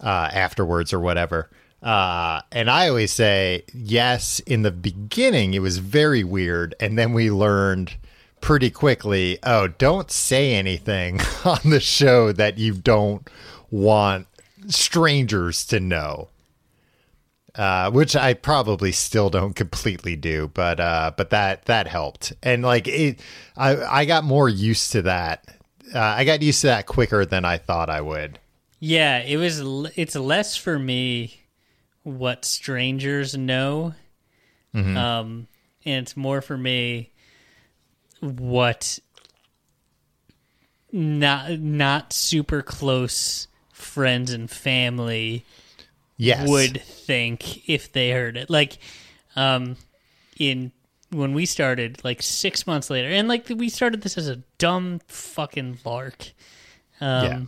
uh, 0.00 0.30
afterwards 0.32 0.94
or 0.94 1.00
whatever. 1.00 1.50
Uh, 1.82 2.40
and 2.50 2.70
I 2.70 2.88
always 2.88 3.12
say 3.12 3.64
yes. 3.74 4.40
In 4.40 4.62
the 4.62 4.70
beginning, 4.70 5.52
it 5.52 5.60
was 5.60 5.76
very 5.76 6.24
weird, 6.24 6.74
and 6.80 6.98
then 6.98 7.12
we 7.12 7.30
learned 7.30 7.96
pretty 8.40 8.70
quickly, 8.70 9.38
oh, 9.42 9.68
don't 9.68 10.10
say 10.10 10.54
anything 10.54 11.20
on 11.44 11.58
the 11.68 11.80
show 11.80 12.32
that 12.32 12.56
you 12.56 12.72
don't 12.72 13.28
want 13.70 14.26
strangers 14.66 15.64
to 15.66 15.80
know. 15.80 16.28
Uh, 17.54 17.90
which 17.90 18.14
I 18.14 18.34
probably 18.34 18.92
still 18.92 19.30
don't 19.30 19.54
completely 19.56 20.14
do, 20.14 20.48
but 20.54 20.78
uh, 20.78 21.10
but 21.16 21.30
that 21.30 21.64
that 21.64 21.88
helped, 21.88 22.32
and 22.40 22.62
like 22.62 22.86
it, 22.86 23.18
I 23.56 23.76
I 23.82 24.04
got 24.04 24.22
more 24.22 24.48
used 24.48 24.92
to 24.92 25.02
that. 25.02 25.44
Uh, 25.92 25.98
I 25.98 26.24
got 26.24 26.40
used 26.40 26.60
to 26.60 26.68
that 26.68 26.86
quicker 26.86 27.24
than 27.24 27.44
I 27.44 27.56
thought 27.58 27.90
I 27.90 28.00
would. 28.00 28.38
Yeah, 28.78 29.18
it 29.18 29.38
was. 29.38 29.60
It's 29.96 30.14
less 30.14 30.56
for 30.56 30.78
me 30.78 31.40
what 32.04 32.44
strangers 32.44 33.36
know, 33.36 33.94
um, 34.96 35.48
and 35.84 36.02
it's 36.04 36.16
more 36.16 36.40
for 36.40 36.56
me 36.56 37.10
what 38.20 39.00
not 40.92 41.58
not 41.58 42.12
super 42.12 42.62
close 42.62 43.47
friends 43.88 44.32
and 44.32 44.50
family 44.50 45.44
Yes, 46.16 46.48
would 46.48 46.82
think 46.82 47.68
if 47.68 47.92
they 47.92 48.10
heard 48.10 48.36
it. 48.36 48.50
Like, 48.50 48.78
um, 49.36 49.76
in 50.38 50.72
when 51.10 51.32
we 51.32 51.46
started, 51.46 52.04
like 52.04 52.20
six 52.22 52.66
months 52.66 52.90
later, 52.90 53.08
and 53.08 53.28
like 53.28 53.48
we 53.48 53.68
started 53.68 54.02
this 54.02 54.18
as 54.18 54.28
a 54.28 54.36
dumb 54.58 55.00
fucking 55.08 55.78
lark. 55.84 56.32
Um, 57.00 57.24
Yeah. 57.24 57.40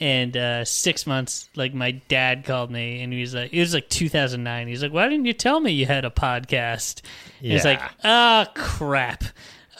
And 0.00 0.36
uh, 0.36 0.64
six 0.64 1.06
months, 1.06 1.48
like 1.54 1.74
my 1.74 1.92
dad 1.92 2.44
called 2.44 2.72
me, 2.72 3.02
and 3.02 3.12
he 3.12 3.20
was 3.20 3.34
like, 3.34 3.52
it 3.52 3.60
was 3.60 3.72
like 3.72 3.88
2009. 3.88 4.66
He's 4.66 4.82
like, 4.82 4.92
"Why 4.92 5.08
didn't 5.08 5.26
you 5.26 5.32
tell 5.32 5.60
me 5.60 5.70
you 5.70 5.86
had 5.86 6.04
a 6.04 6.10
podcast?" 6.10 7.02
It's 7.40 7.64
like, 7.64 7.78
Yeah. 7.78 7.90
ah, 8.02 8.50
crap. 8.56 9.22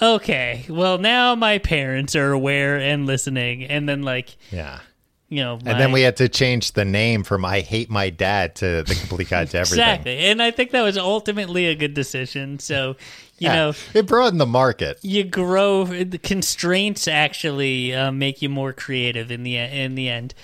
Okay, 0.00 0.64
well 0.68 0.98
now 0.98 1.34
my 1.34 1.58
parents 1.58 2.14
are 2.14 2.30
aware 2.30 2.78
and 2.78 3.04
listening, 3.04 3.64
and 3.64 3.88
then 3.88 4.02
like 4.02 4.36
yeah. 4.52 4.78
You 5.32 5.42
know, 5.42 5.58
And 5.64 5.80
then 5.80 5.92
we 5.92 6.02
had 6.02 6.16
to 6.18 6.28
change 6.28 6.72
the 6.72 6.84
name 6.84 7.24
from 7.24 7.44
"I 7.44 7.60
Hate 7.60 7.88
My 7.88 8.10
Dad" 8.10 8.54
to 8.56 8.82
"The 8.82 8.94
Complete 8.94 9.30
Guide 9.30 9.48
to 9.50 9.58
Everything." 9.58 9.78
Exactly. 9.78 10.18
And 10.18 10.42
I 10.42 10.50
think 10.50 10.72
that 10.72 10.82
was 10.82 10.98
ultimately 10.98 11.66
a 11.66 11.74
good 11.74 11.94
decision. 11.94 12.58
So, 12.58 12.96
you 13.38 13.48
Yeah. 13.48 13.54
know, 13.54 13.72
it 13.94 14.06
broadened 14.06 14.40
the 14.40 14.46
market. 14.46 14.98
you 15.02 15.24
grow 15.24 15.84
the 15.84 16.18
constraints 16.18 17.08
actually 17.08 17.94
uh, 17.94 18.12
make 18.12 18.42
you 18.42 18.50
more 18.50 18.72
creative 18.74 19.30
in 19.30 19.42
the 19.42 19.56
in 19.56 19.94
the 19.94 20.08
end. 20.10 20.34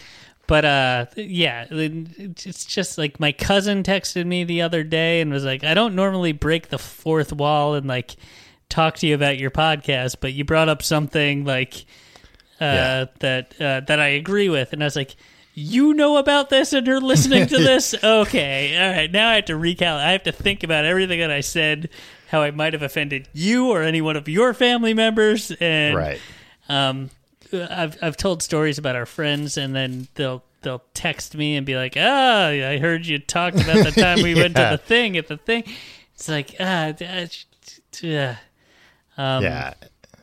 But 0.47 0.65
uh 0.65 1.07
yeah, 1.17 1.67
it's 1.71 2.65
just 2.65 2.97
like 2.97 3.21
my 3.21 3.33
cousin 3.33 3.83
texted 3.83 4.25
me 4.25 4.45
the 4.45 4.63
other 4.63 4.83
day 4.83 5.21
and 5.21 5.31
was 5.31 5.45
like, 5.45 5.63
"I 5.65 5.75
don't 5.75 5.95
normally 5.95 6.33
break 6.33 6.69
the 6.71 6.79
fourth 6.79 7.33
wall 7.35 7.75
and 7.75 7.87
like 7.87 8.17
talk 8.71 8.97
to 8.97 9.07
you 9.07 9.15
about 9.15 9.37
your 9.39 9.51
podcast, 9.51 10.17
but 10.21 10.33
you 10.33 10.45
brought 10.47 10.71
up 10.71 10.83
something 10.83 11.45
like 11.45 11.85
uh 12.61 12.65
Yeah. 12.65 13.05
that 13.21 13.55
uh, 13.61 13.81
that 13.87 14.01
I 14.01 14.09
agree 14.09 14.49
with." 14.49 14.73
And 14.73 14.83
I 14.83 14.87
was 14.87 14.97
like, 14.97 15.17
"You 15.55 15.95
know 15.95 16.17
about 16.17 16.51
this 16.51 16.73
and 16.73 16.87
you're 16.87 17.01
listening 17.01 17.47
to 17.49 17.59
this? 17.71 17.95
Okay. 18.03 18.77
All 18.77 18.93
right. 18.97 19.11
Now 19.11 19.31
I 19.31 19.35
have 19.37 19.47
to 19.47 19.57
recount. 19.57 20.01
I 20.03 20.13
have 20.13 20.23
to 20.25 20.33
think 20.33 20.63
about 20.65 20.85
everything 20.85 21.21
that 21.21 21.31
I 21.31 21.41
said, 21.41 21.89
how 22.29 22.43
I 22.43 22.51
might 22.51 22.73
have 22.73 22.83
offended 22.83 23.29
you 23.33 23.71
or 23.71 23.83
any 23.83 24.01
one 24.01 24.17
of 24.17 24.29
your 24.29 24.53
family 24.55 24.95
members 24.95 25.51
and 25.61 25.97
Right. 25.97 26.21
um, 26.69 27.11
I've 27.53 27.97
I've 28.03 28.17
told 28.17 28.43
stories 28.43 28.77
about 28.79 28.95
our 28.97 29.07
friends, 29.07 29.57
and 29.57 29.75
then 29.75 30.09
they'll 30.17 30.43
they'll 30.63 30.83
text 30.93 31.35
me 31.37 31.57
and 31.57 31.65
be 31.65 31.77
like, 31.77 31.95
"Ah, 31.97 32.49
I 32.49 32.77
heard 32.79 33.07
you 33.07 33.19
talked 33.19 33.57
about 33.61 33.85
the 33.85 33.93
time 33.93 34.23
we 34.23 34.35
went 34.43 34.55
to 34.57 34.69
the 34.71 34.77
thing 34.79 35.17
at 35.17 35.29
the 35.29 35.39
thing." 35.39 35.65
It's 36.15 36.29
like, 36.29 36.57
ah, 36.61 36.89
uh, 36.89 37.27
yeah, 38.03 38.37
um, 39.17 39.45
yeah. 39.45 39.73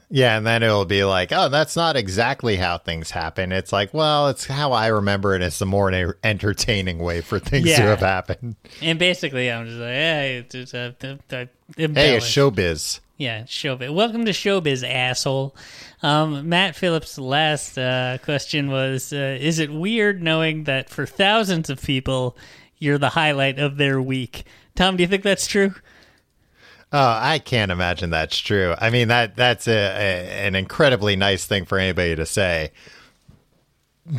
Yeah, 0.10 0.38
and 0.38 0.46
then 0.46 0.62
it'll 0.62 0.86
be 0.86 1.04
like, 1.04 1.32
oh, 1.32 1.50
that's 1.50 1.76
not 1.76 1.96
exactly 1.96 2.56
how 2.58 2.78
things 2.78 3.10
happen. 3.12 3.52
It's 3.52 3.74
like, 3.74 3.94
well, 3.94 4.30
it's 4.30 4.46
how 4.46 4.72
I 4.72 4.88
remember 4.88 5.34
it. 5.36 5.42
It's 5.42 5.60
a 5.62 5.66
more 5.66 5.92
en- 5.92 6.14
entertaining 6.24 7.00
way 7.00 7.22
for 7.22 7.40
things 7.40 7.66
Yeah. 7.68 7.78
to 7.78 7.84
have 7.84 8.00
happened. 8.00 8.56
And 8.82 9.00
basically, 9.00 9.52
I'm 9.52 9.66
just 9.66 9.80
like, 9.80 9.90
hey, 9.90 10.38
it's, 10.46 10.54
it's, 10.56 10.74
uh, 10.74 10.92
uh, 11.04 11.08
uh, 11.36 11.46
Hey, 11.76 12.16
it's 12.18 12.26
showbiz. 12.28 13.00
Yeah, 13.18 13.44
showbiz. 13.44 13.94
Welcome 13.94 14.26
to 14.26 14.32
showbiz, 14.32 14.88
asshole. 14.88 15.56
Um, 16.04 16.50
Matt 16.50 16.76
Phillips' 16.76 17.18
last 17.18 17.78
uh, 17.78 18.18
question 18.24 18.70
was: 18.70 19.12
uh, 19.14 19.38
Is 19.40 19.58
it 19.60 19.72
weird 19.74 20.22
knowing 20.22 20.66
that 20.66 20.90
for 20.90 21.06
thousands 21.06 21.70
of 21.70 21.82
people, 21.82 22.36
you're 22.78 22.98
the 22.98 23.10
highlight 23.10 23.58
of 23.58 23.78
their 23.78 24.02
week? 24.02 24.44
Tom, 24.76 24.98
do 24.98 25.04
you 25.04 25.08
think 25.08 25.24
that's 25.24 25.48
true? 25.48 25.74
Oh, 26.98 27.20
I 27.22 27.40
can't 27.40 27.74
imagine 27.74 28.10
that's 28.10 28.38
true. 28.38 28.74
I 28.80 28.90
mean 28.90 29.10
that 29.10 29.36
that's 29.36 29.68
a, 29.68 29.74
a, 29.74 30.46
an 30.48 30.56
incredibly 30.56 31.18
nice 31.18 31.46
thing 31.46 31.66
for 31.66 31.78
anybody 31.78 32.16
to 32.16 32.26
say. 32.26 32.72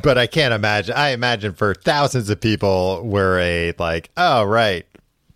But 0.02 0.18
I 0.18 0.26
can't 0.26 0.52
imagine. 0.52 0.94
I 0.94 1.10
imagine 1.10 1.54
for 1.54 1.72
thousands 1.72 2.28
of 2.28 2.38
people, 2.38 3.00
we're 3.02 3.38
a 3.38 3.72
like, 3.78 4.10
oh 4.18 4.44
right, 4.44 4.84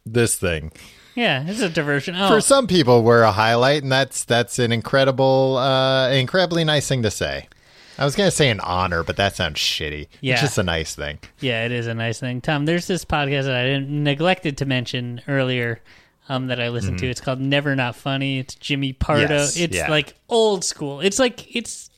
this 0.04 0.36
thing. 0.36 0.70
Yeah, 1.14 1.44
it's 1.46 1.60
a 1.60 1.70
diversion. 1.70 2.14
Oh, 2.14 2.28
For 2.28 2.42
some 2.42 2.66
people, 2.66 3.02
we're 3.02 3.22
a 3.22 3.32
highlight, 3.32 3.82
and 3.84 3.90
that's 3.90 4.24
that's 4.24 4.58
an 4.58 4.70
incredible, 4.70 5.56
uh, 5.56 6.10
incredibly 6.10 6.64
nice 6.64 6.88
thing 6.88 7.02
to 7.04 7.10
say. 7.10 7.48
I 7.96 8.04
was 8.04 8.14
gonna 8.14 8.30
say 8.30 8.50
an 8.50 8.60
honor, 8.60 9.02
but 9.02 9.16
that 9.16 9.34
sounds 9.34 9.58
shitty. 9.58 10.08
Yeah. 10.20 10.34
It's 10.34 10.42
just 10.42 10.58
a 10.58 10.62
nice 10.62 10.94
thing. 10.94 11.20
yeah, 11.40 11.64
it 11.64 11.72
is 11.72 11.86
a 11.86 11.94
nice 11.94 12.20
thing. 12.20 12.42
Tom, 12.42 12.66
there's 12.66 12.86
this 12.86 13.06
podcast 13.06 13.44
that 13.44 13.56
I 13.56 13.64
didn't, 13.64 13.88
neglected 14.04 14.58
to 14.58 14.66
mention 14.66 15.22
earlier 15.26 15.80
um, 16.30 16.46
that 16.46 16.60
I 16.60 16.68
listened 16.68 17.00
to. 17.00 17.06
It's 17.10 17.20
called 17.20 17.40
Never 17.40 17.74
Not 17.74 17.96
Funny. 17.96 18.38
It's 18.38 18.54
Jimmy 18.54 18.92
Pardo. 18.92 19.24
Mm-hmm. 19.24 19.32
Yes, 19.32 19.56
it's 19.58 19.76
yeah. 19.76 19.90
like 19.90 20.14
old 20.28 20.64
school. 20.64 21.00
It's 21.00 21.18
like 21.18 21.54
it's 21.54 21.90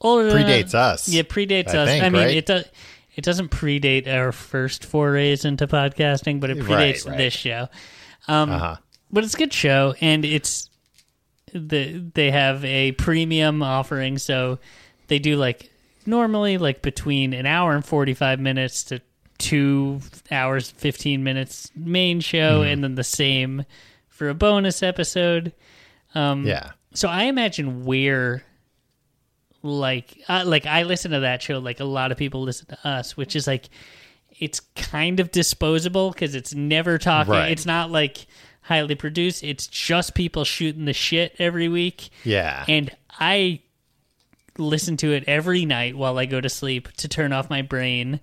older. 0.00 0.30
Predates 0.30 0.74
us. 0.74 1.08
Yeah, 1.08 1.22
predates 1.22 1.74
I 1.74 1.78
us. 1.78 1.88
think, 1.88 2.04
I 2.04 2.08
mean, 2.08 2.22
right? 2.22 2.36
it 2.36 2.46
does. 2.46 2.64
It 3.16 3.24
doesn't 3.24 3.50
predate 3.50 4.06
our 4.08 4.32
first 4.32 4.84
forays 4.84 5.44
into 5.44 5.66
podcasting, 5.66 6.40
but 6.40 6.50
it 6.50 6.62
Right, 6.62 6.94
predates 6.94 7.08
right. 7.08 7.18
this 7.18 7.34
show. 7.34 7.68
Um, 8.28 8.50
Uh-huh. 8.50 8.76
But 9.10 9.22
it's 9.24 9.34
a 9.34 9.38
good 9.38 9.52
show, 9.52 9.94
and 10.00 10.24
it's 10.24 10.68
the 11.52 12.02
they 12.14 12.30
have 12.30 12.64
a 12.64 12.92
premium 12.92 13.62
offering, 13.62 14.18
so 14.18 14.58
they 15.08 15.18
do 15.18 15.36
like 15.36 15.70
normally 16.06 16.58
like 16.58 16.82
between 16.82 17.32
an 17.32 17.46
hour 17.46 17.74
and 17.74 17.84
forty 17.84 18.14
five 18.14 18.38
minutes 18.40 18.84
to 18.84 19.00
two 19.44 20.00
hours 20.30 20.70
fifteen 20.70 21.22
minutes 21.24 21.70
main 21.76 22.20
show, 22.20 22.60
Mm-hmm. 22.60 22.68
and 22.68 22.84
then 22.84 22.94
the 22.94 23.04
same 23.04 23.64
for 24.08 24.28
a 24.28 24.34
bonus 24.34 24.82
episode. 24.82 25.52
Um, 26.14 26.46
Yeah. 26.46 26.70
so 26.94 27.08
I 27.08 27.24
imagine 27.24 27.84
we're 27.84 28.42
like 29.62 30.20
uh, 30.28 30.44
like 30.46 30.66
I 30.66 30.82
listen 30.82 31.12
to 31.12 31.20
that 31.20 31.42
show 31.42 31.58
like 31.58 31.80
a 31.80 31.84
lot 31.84 32.12
of 32.12 32.18
people 32.18 32.42
listen 32.42 32.66
to 32.68 32.78
us, 32.88 33.16
which 33.16 33.34
is 33.36 33.46
like 33.46 33.68
it's 34.38 34.60
kind 34.76 35.20
of 35.20 35.30
disposable 35.30 36.10
because 36.10 36.34
it's 36.34 36.54
never 36.54 36.98
talking. 36.98 37.32
Right. 37.32 37.52
It's 37.52 37.66
not 37.66 37.90
like 37.90 38.26
highly 38.62 38.94
produced. 38.94 39.42
It's 39.44 39.66
just 39.66 40.14
people 40.14 40.44
shooting 40.44 40.84
the 40.86 40.92
shit 40.92 41.34
every 41.38 41.68
week, 41.68 42.08
Yeah. 42.24 42.64
and 42.68 42.90
I 43.18 43.60
listen 44.58 44.96
to 44.98 45.12
it 45.12 45.24
every 45.26 45.64
night 45.64 45.96
while 45.96 46.18
I 46.18 46.26
go 46.26 46.40
to 46.40 46.48
sleep 46.48 46.90
to 46.98 47.08
turn 47.08 47.32
off 47.32 47.50
my 47.50 47.62
brain, 47.62 48.20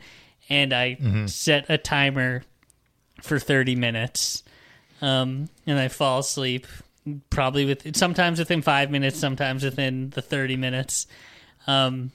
and 0.51 0.73
I 0.73 0.95
Mm-hmm. 1.01 1.25
set 1.27 1.65
a 1.69 1.77
timer 1.77 2.43
for 3.21 3.39
thirty 3.39 3.75
minutes, 3.75 4.43
um, 5.01 5.49
and 5.65 5.79
I 5.79 5.87
fall 5.87 6.19
asleep 6.19 6.67
probably 7.31 7.65
with 7.65 7.95
sometimes 7.95 8.37
within 8.37 8.61
five 8.61 8.91
minutes, 8.91 9.17
sometimes 9.17 9.63
within 9.63 10.11
the 10.11 10.21
thirty 10.21 10.57
minutes. 10.57 11.07
Um, 11.67 12.11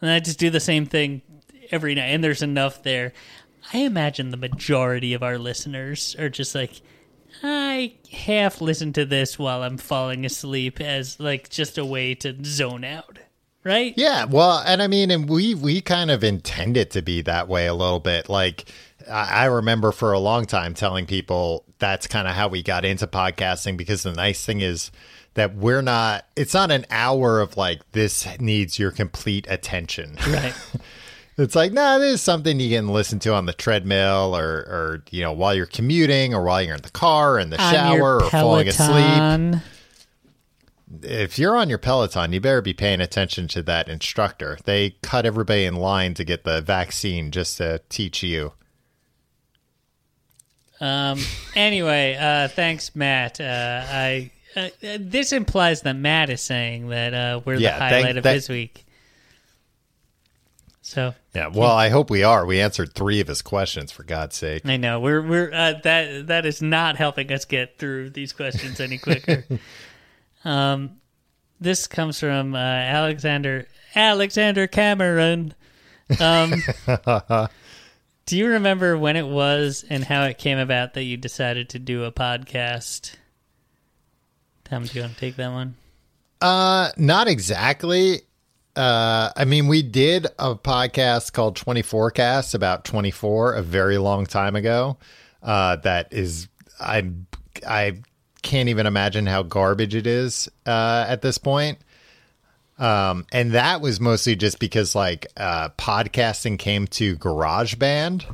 and 0.00 0.10
I 0.10 0.20
just 0.20 0.38
do 0.38 0.50
the 0.50 0.60
same 0.60 0.86
thing 0.86 1.22
every 1.70 1.94
night, 1.94 2.08
and 2.08 2.22
there's 2.22 2.42
enough 2.42 2.82
there. 2.82 3.12
I 3.72 3.78
imagine 3.78 4.30
the 4.30 4.36
majority 4.36 5.14
of 5.14 5.22
our 5.22 5.38
listeners 5.38 6.14
are 6.18 6.28
just 6.28 6.54
like, 6.54 6.82
I 7.42 7.94
half 8.12 8.60
listen 8.60 8.92
to 8.92 9.06
this 9.06 9.38
while 9.38 9.62
I'm 9.62 9.78
falling 9.78 10.26
asleep 10.26 10.80
as 10.80 11.18
like 11.18 11.48
just 11.48 11.78
a 11.78 11.84
way 11.84 12.14
to 12.16 12.36
zone 12.44 12.84
out, 12.84 13.18
right? 13.64 13.94
Yeah, 13.96 14.26
well, 14.26 14.62
and 14.66 14.82
I 14.82 14.86
mean, 14.86 15.10
and 15.10 15.28
we 15.28 15.54
we 15.54 15.80
kind 15.80 16.10
of 16.10 16.22
intend 16.22 16.76
it 16.76 16.90
to 16.92 17.02
be 17.02 17.22
that 17.22 17.48
way 17.48 17.66
a 17.66 17.74
little 17.74 18.00
bit. 18.00 18.28
Like, 18.28 18.66
I 19.10 19.46
remember 19.46 19.92
for 19.92 20.12
a 20.12 20.18
long 20.18 20.46
time 20.46 20.74
telling 20.74 21.06
people 21.06 21.64
that's 21.78 22.06
kind 22.06 22.28
of 22.28 22.34
how 22.34 22.48
we 22.48 22.62
got 22.62 22.84
into 22.84 23.06
podcasting 23.06 23.76
because 23.76 24.02
the 24.02 24.12
nice 24.12 24.44
thing 24.44 24.60
is 24.60 24.90
that 25.34 25.54
we're 25.54 25.82
not. 25.82 26.26
It's 26.36 26.54
not 26.54 26.70
an 26.70 26.86
hour 26.90 27.40
of 27.40 27.56
like 27.56 27.80
this 27.92 28.26
needs 28.38 28.78
your 28.78 28.90
complete 28.90 29.46
attention. 29.48 30.16
Right. 30.28 30.54
It's 31.36 31.56
like, 31.56 31.72
nah, 31.72 31.98
this 31.98 32.14
is 32.14 32.22
something 32.22 32.60
you 32.60 32.76
can 32.76 32.86
listen 32.88 33.18
to 33.20 33.34
on 33.34 33.46
the 33.46 33.52
treadmill 33.52 34.36
or, 34.36 34.44
or 34.44 35.04
you 35.10 35.20
know, 35.22 35.32
while 35.32 35.52
you're 35.52 35.66
commuting 35.66 36.32
or 36.32 36.44
while 36.44 36.62
you're 36.62 36.76
in 36.76 36.82
the 36.82 36.90
car, 36.90 37.40
in 37.40 37.50
the 37.50 37.60
On 37.60 37.72
shower, 37.72 38.22
or 38.22 38.30
falling 38.30 38.68
asleep. 38.68 39.60
If 41.02 41.38
you're 41.38 41.56
on 41.56 41.68
your 41.68 41.78
Peloton, 41.78 42.32
you 42.32 42.40
better 42.40 42.62
be 42.62 42.74
paying 42.74 43.00
attention 43.00 43.48
to 43.48 43.62
that 43.64 43.88
instructor. 43.88 44.58
They 44.64 44.96
cut 45.02 45.26
everybody 45.26 45.64
in 45.64 45.76
line 45.76 46.14
to 46.14 46.24
get 46.24 46.44
the 46.44 46.60
vaccine 46.60 47.30
just 47.30 47.56
to 47.58 47.80
teach 47.88 48.22
you. 48.22 48.52
Um. 50.80 51.20
Anyway, 51.54 52.16
uh, 52.20 52.48
thanks, 52.48 52.94
Matt. 52.96 53.40
Uh, 53.40 53.84
I 53.88 54.30
uh, 54.56 54.68
this 54.98 55.32
implies 55.32 55.82
that 55.82 55.94
Matt 55.94 56.30
is 56.30 56.40
saying 56.40 56.88
that 56.88 57.14
uh, 57.14 57.40
we're 57.44 57.54
Yeah, 57.54 57.74
the 57.74 57.78
thank- 57.78 57.92
highlight 57.94 58.16
of 58.16 58.24
that- 58.24 58.34
his 58.34 58.48
week. 58.48 58.84
So 60.82 61.14
Yeah, 61.34 61.46
well, 61.46 61.70
I 61.72 61.88
hope 61.88 62.10
we 62.10 62.22
are. 62.24 62.44
We 62.44 62.60
answered 62.60 62.92
three 62.92 63.18
of 63.20 63.26
his 63.28 63.40
questions, 63.40 63.90
for 63.90 64.02
God's 64.02 64.36
sake. 64.36 64.66
I 64.66 64.76
know 64.76 65.00
we're 65.00 65.22
we're 65.22 65.50
uh, 65.50 65.74
that 65.82 66.26
that 66.26 66.44
is 66.44 66.60
not 66.60 66.96
helping 66.96 67.32
us 67.32 67.46
get 67.46 67.78
through 67.78 68.10
these 68.10 68.32
questions 68.34 68.80
any 68.80 68.98
quicker. 68.98 69.44
um, 70.44 71.00
this 71.60 71.86
comes 71.86 72.20
from 72.20 72.54
uh, 72.54 72.58
Alexander 72.58 73.66
Alexander 73.94 74.66
Cameron. 74.66 75.54
Um, 76.20 76.62
do 78.26 78.36
you 78.36 78.48
remember 78.48 78.98
when 78.98 79.16
it 79.16 79.26
was 79.26 79.84
and 79.88 80.04
how 80.04 80.24
it 80.24 80.38
came 80.38 80.58
about 80.58 80.94
that 80.94 81.04
you 81.04 81.16
decided 81.16 81.70
to 81.70 81.78
do 81.78 82.04
a 82.04 82.12
podcast? 82.12 83.16
Tom, 84.64 84.84
do 84.84 84.94
you 84.94 85.02
want 85.02 85.14
to 85.14 85.20
take 85.20 85.36
that 85.36 85.52
one? 85.52 85.76
Uh, 86.40 86.90
not 86.96 87.28
exactly. 87.28 88.22
Uh, 88.76 89.30
I 89.36 89.44
mean, 89.44 89.68
we 89.68 89.82
did 89.82 90.26
a 90.38 90.54
podcast 90.56 91.32
called 91.32 91.56
24 91.56 92.10
Cast 92.10 92.54
about 92.54 92.84
24 92.84 93.54
a 93.54 93.62
very 93.62 93.98
long 93.98 94.26
time 94.26 94.56
ago. 94.56 94.98
Uh, 95.42 95.76
that 95.76 96.12
is, 96.12 96.48
I, 96.80 97.10
I 97.66 98.02
can't 98.44 98.68
even 98.68 98.86
imagine 98.86 99.26
how 99.26 99.42
garbage 99.42 99.96
it 99.96 100.06
is 100.06 100.48
uh, 100.66 101.06
at 101.08 101.22
this 101.22 101.38
point. 101.38 101.78
Um, 102.78 103.26
and 103.32 103.52
that 103.52 103.80
was 103.80 104.00
mostly 104.00 104.36
just 104.36 104.58
because 104.60 104.94
like 104.94 105.26
uh, 105.36 105.70
podcasting 105.70 106.58
came 106.58 106.86
to 106.88 107.16
GarageBand, 107.16 108.24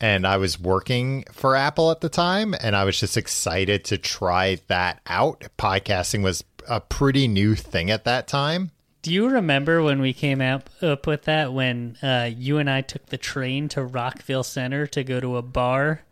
and 0.00 0.26
I 0.26 0.36
was 0.36 0.60
working 0.60 1.24
for 1.32 1.56
Apple 1.56 1.90
at 1.90 2.00
the 2.00 2.08
time, 2.08 2.54
and 2.60 2.76
I 2.76 2.84
was 2.84 3.00
just 3.00 3.16
excited 3.16 3.84
to 3.86 3.98
try 3.98 4.58
that 4.68 5.00
out. 5.06 5.44
Podcasting 5.58 6.22
was 6.22 6.44
a 6.68 6.80
pretty 6.80 7.26
new 7.26 7.54
thing 7.54 7.90
at 7.90 8.04
that 8.04 8.28
time. 8.28 8.70
Do 9.02 9.12
you 9.12 9.28
remember 9.28 9.82
when 9.82 10.00
we 10.00 10.14
came 10.14 10.40
out 10.40 10.68
up 10.82 11.06
with 11.06 11.24
that 11.24 11.52
when 11.52 11.96
uh, 12.02 12.30
you 12.34 12.58
and 12.58 12.70
I 12.70 12.80
took 12.80 13.06
the 13.06 13.18
train 13.18 13.68
to 13.70 13.84
Rockville 13.84 14.44
Center 14.44 14.86
to 14.88 15.04
go 15.04 15.20
to 15.20 15.36
a 15.36 15.42
bar? 15.42 16.02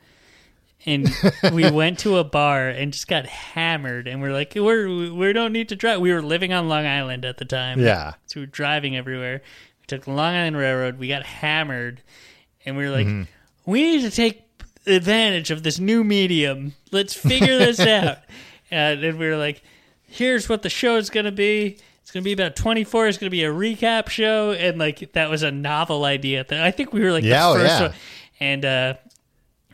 And 0.85 1.09
we 1.53 1.71
went 1.71 2.01
to 2.01 2.17
a 2.19 2.25
bar 2.25 2.69
and 2.69 2.93
just 2.93 3.07
got 3.07 3.27
hammered, 3.27 4.09
and 4.09 4.21
we're 4.21 4.33
like, 4.33 4.55
"We're 4.57 4.89
we 5.13 5.33
don't 5.33 5.53
need 5.53 5.69
to 5.69 5.77
drive." 5.77 6.01
We 6.01 6.13
were 6.13 6.23
living 6.23 6.53
on 6.53 6.69
Long 6.69 6.87
Island 6.87 7.25
at 7.25 7.37
the 7.39 7.45
time, 7.45 7.79
Yeah. 7.81 8.15
So 8.27 8.41
we 8.41 8.47
were 8.47 8.51
driving 8.51 8.97
everywhere. 8.97 9.43
We 9.81 9.87
took 9.87 10.05
the 10.05 10.11
Long 10.11 10.35
Island 10.35 10.57
Railroad. 10.57 10.99
We 10.99 11.07
got 11.09 11.23
hammered, 11.25 12.03
and 12.67 12.77
we 12.77 12.85
were 12.85 12.91
like, 12.91 13.07
"We 13.65 13.83
need 13.83 14.03
to 14.03 14.11
take 14.11 14.43
advantage 14.87 15.51
of 15.53 15.63
this 15.63 15.79
new 15.79 16.03
medium. 16.03 16.75
Let's 16.91 17.15
figure 17.15 17.59
this 17.59 17.79
out." 17.99 18.19
And 18.71 19.03
then 19.03 19.19
we 19.19 19.27
were 19.29 19.37
like, 19.37 19.63
"Here's 20.09 20.49
what 20.49 20.63
the 20.63 20.71
show 20.71 20.97
is 20.97 21.11
going 21.11 21.27
to 21.27 21.33
be." 21.33 21.79
It's 22.01 22.11
gonna 22.11 22.25
be 22.25 22.33
about 22.33 22.57
24. 22.57 23.07
It's 23.07 23.17
gonna 23.19 23.31
be 23.31 23.45
a 23.45 23.53
recap 23.53 24.09
show, 24.09 24.51
and 24.51 24.77
like 24.79 25.13
that 25.13 25.31
was 25.31 25.45
a 25.45 25.53
novel 25.53 26.05
idea. 26.05 26.45
That 26.45 26.61
I 26.65 26.73
think 26.73 26.93
we 26.93 27.01
were 27.01 27.13
like 27.13 27.23
Yeah, 27.23 27.49
oh, 27.49 27.55
the 27.55 27.61
first 27.61 27.71
yeah. 27.81 27.87
one, 27.87 27.95
and 28.41 28.65
uh, 28.65 28.95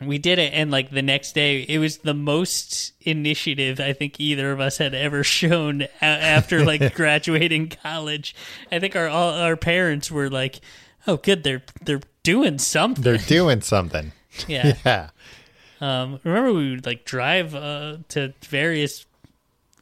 we 0.05 0.19
did 0.19 0.39
it. 0.39 0.53
And 0.55 0.71
like 0.71 0.91
the 0.91 1.03
next 1.03 1.33
day, 1.35 1.63
it 1.63 1.79
was 1.79 1.99
the 1.99 2.15
most 2.15 2.93
initiative 3.01 3.81
I 3.81 3.93
think 3.93 4.21
either 4.21 4.53
of 4.53 4.61
us 4.61 4.79
had 4.79 4.95
ever 4.95 5.25
shown 5.25 5.87
after 6.01 6.65
like 6.67 6.95
graduating 6.95 7.71
college. 7.83 8.35
I 8.71 8.79
think 8.79 8.95
our 8.97 9.09
all 9.09 9.31
our 9.35 9.57
parents 9.57 10.11
were 10.11 10.31
like, 10.31 10.61
"Oh, 11.07 11.17
good, 11.17 11.43
they're 11.45 11.63
they're 11.83 12.01
doing 12.23 12.59
something." 12.59 13.03
They're 13.03 13.17
doing 13.19 13.61
something. 13.63 14.13
yeah. 14.47 14.75
Yeah. 14.85 15.11
Um, 15.81 16.19
remember 16.25 16.53
we 16.53 16.71
would 16.71 16.87
like 16.87 17.05
drive 17.05 17.55
uh, 17.55 17.99
to 18.11 18.35
various. 18.45 19.05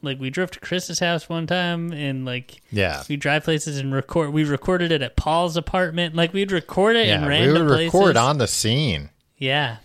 Like 0.03 0.19
we 0.19 0.29
drove 0.29 0.51
to 0.51 0.59
Chris's 0.59 0.99
house 0.99 1.27
one 1.27 1.47
time, 1.47 1.91
and 1.91 2.23
like 2.23 2.61
Yeah. 2.69 3.01
we 3.09 3.15
drive 3.17 3.43
places 3.43 3.79
and 3.79 3.91
record. 3.91 4.31
We 4.31 4.43
recorded 4.43 4.91
it 4.91 5.01
at 5.01 5.15
Paul's 5.15 5.57
apartment. 5.57 6.13
Like 6.15 6.33
we'd 6.33 6.51
record 6.51 6.95
it 6.95 7.07
in 7.07 7.21
Yeah. 7.21 7.23
We 7.23 7.27
random 7.29 7.65
would 7.65 7.71
record 7.79 8.13
places. 8.13 8.17
on 8.17 8.37
the 8.37 8.47
scene. 8.47 9.09
Yeah, 9.39 9.77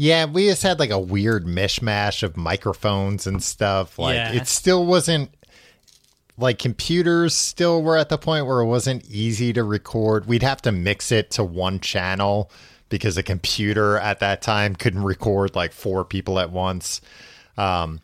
Yeah, 0.00 0.26
we 0.26 0.46
just 0.46 0.62
had 0.62 0.78
like 0.78 0.90
a 0.90 0.98
weird 0.98 1.44
mishmash 1.44 2.22
of 2.22 2.36
microphones 2.36 3.26
and 3.26 3.42
stuff. 3.42 3.98
Like 3.98 4.14
Yeah. 4.14 4.32
it 4.32 4.46
still 4.46 4.86
wasn't 4.86 5.30
like 6.38 6.58
computers 6.60 7.34
still 7.34 7.82
were 7.82 7.96
at 7.96 8.08
the 8.08 8.16
point 8.16 8.46
where 8.46 8.60
it 8.60 8.66
wasn't 8.66 9.04
easy 9.06 9.52
to 9.52 9.64
record. 9.64 10.26
We'd 10.26 10.44
have 10.44 10.62
to 10.62 10.72
mix 10.72 11.10
it 11.10 11.32
to 11.32 11.42
one 11.42 11.80
channel 11.80 12.48
because 12.88 13.16
a 13.18 13.24
computer 13.24 13.98
at 13.98 14.20
that 14.20 14.40
time 14.40 14.76
couldn't 14.76 15.02
record 15.02 15.56
like 15.56 15.72
four 15.72 16.04
people 16.04 16.38
at 16.38 16.50
once. 16.52 17.00
Um 17.56 18.00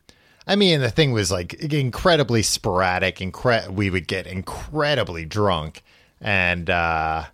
I 0.46 0.56
mean, 0.56 0.80
the 0.80 0.90
thing 0.90 1.12
was 1.12 1.30
like 1.30 1.54
incredibly 1.54 2.42
sporadic. 2.42 3.16
Incre- 3.18 3.70
we 3.70 3.88
would 3.88 4.06
get 4.06 4.26
incredibly 4.26 5.24
drunk, 5.24 5.82
and 6.20 6.68
uh, 6.68 7.24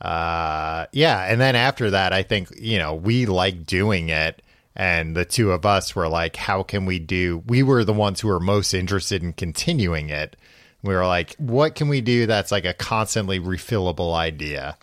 uh, 0.00 0.86
yeah. 0.92 1.26
And 1.30 1.40
then 1.40 1.56
after 1.56 1.90
that, 1.90 2.12
I 2.12 2.22
think 2.22 2.48
you 2.58 2.78
know 2.78 2.94
we 2.94 3.26
like 3.26 3.66
doing 3.66 4.08
it, 4.08 4.42
and 4.74 5.16
the 5.16 5.24
two 5.24 5.52
of 5.52 5.66
us 5.66 5.94
were 5.94 6.08
like, 6.08 6.36
"How 6.36 6.62
can 6.62 6.86
we 6.86 6.98
do?" 6.98 7.42
We 7.46 7.62
were 7.62 7.84
the 7.84 7.92
ones 7.92 8.20
who 8.20 8.28
were 8.28 8.40
most 8.40 8.74
interested 8.74 9.22
in 9.22 9.32
continuing 9.32 10.10
it. 10.10 10.36
We 10.82 10.94
were 10.94 11.06
like, 11.06 11.36
"What 11.36 11.74
can 11.74 11.88
we 11.88 12.00
do 12.00 12.26
that's 12.26 12.52
like 12.52 12.64
a 12.64 12.74
constantly 12.74 13.38
refillable 13.38 14.14
idea?" 14.14 14.78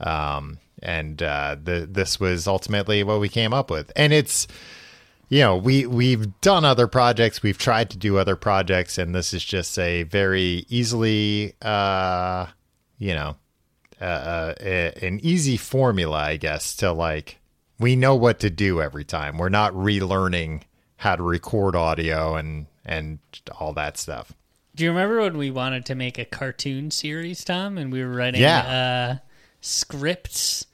Um, 0.00 0.58
and 0.82 1.22
uh, 1.22 1.56
the 1.62 1.86
this 1.90 2.18
was 2.18 2.46
ultimately 2.46 3.04
what 3.04 3.20
we 3.20 3.28
came 3.28 3.52
up 3.52 3.70
with, 3.70 3.92
and 3.94 4.12
it's 4.12 4.46
you 5.32 5.40
know 5.40 5.56
we 5.56 5.86
we've 5.86 6.40
done 6.42 6.62
other 6.62 6.86
projects 6.86 7.42
we've 7.42 7.56
tried 7.56 7.88
to 7.88 7.96
do 7.96 8.18
other 8.18 8.36
projects 8.36 8.98
and 8.98 9.14
this 9.14 9.32
is 9.32 9.42
just 9.42 9.78
a 9.78 10.02
very 10.02 10.66
easily 10.68 11.54
uh 11.62 12.44
you 12.98 13.14
know 13.14 13.34
uh, 14.02 14.04
uh, 14.04 14.54
a- 14.60 15.04
an 15.06 15.20
easy 15.22 15.56
formula 15.56 16.18
i 16.18 16.36
guess 16.36 16.74
to 16.76 16.92
like 16.92 17.38
we 17.78 17.94
know 17.96 18.14
what 18.14 18.38
to 18.40 18.50
do 18.50 18.82
every 18.82 19.04
time 19.04 19.38
we're 19.38 19.48
not 19.48 19.72
relearning 19.72 20.62
how 20.96 21.16
to 21.16 21.22
record 21.22 21.74
audio 21.76 22.34
and 22.36 22.66
and 22.84 23.18
all 23.60 23.72
that 23.72 23.96
stuff 23.96 24.32
Do 24.74 24.84
you 24.84 24.90
remember 24.90 25.20
when 25.20 25.38
we 25.38 25.50
wanted 25.50 25.86
to 25.86 25.94
make 25.94 26.18
a 26.18 26.24
cartoon 26.24 26.90
series, 26.90 27.44
Tom, 27.44 27.78
and 27.78 27.92
we 27.92 28.02
were 28.02 28.10
writing 28.12 28.40
Yeah. 28.40 29.18
uh, 29.20 29.26
scripts 29.60 30.66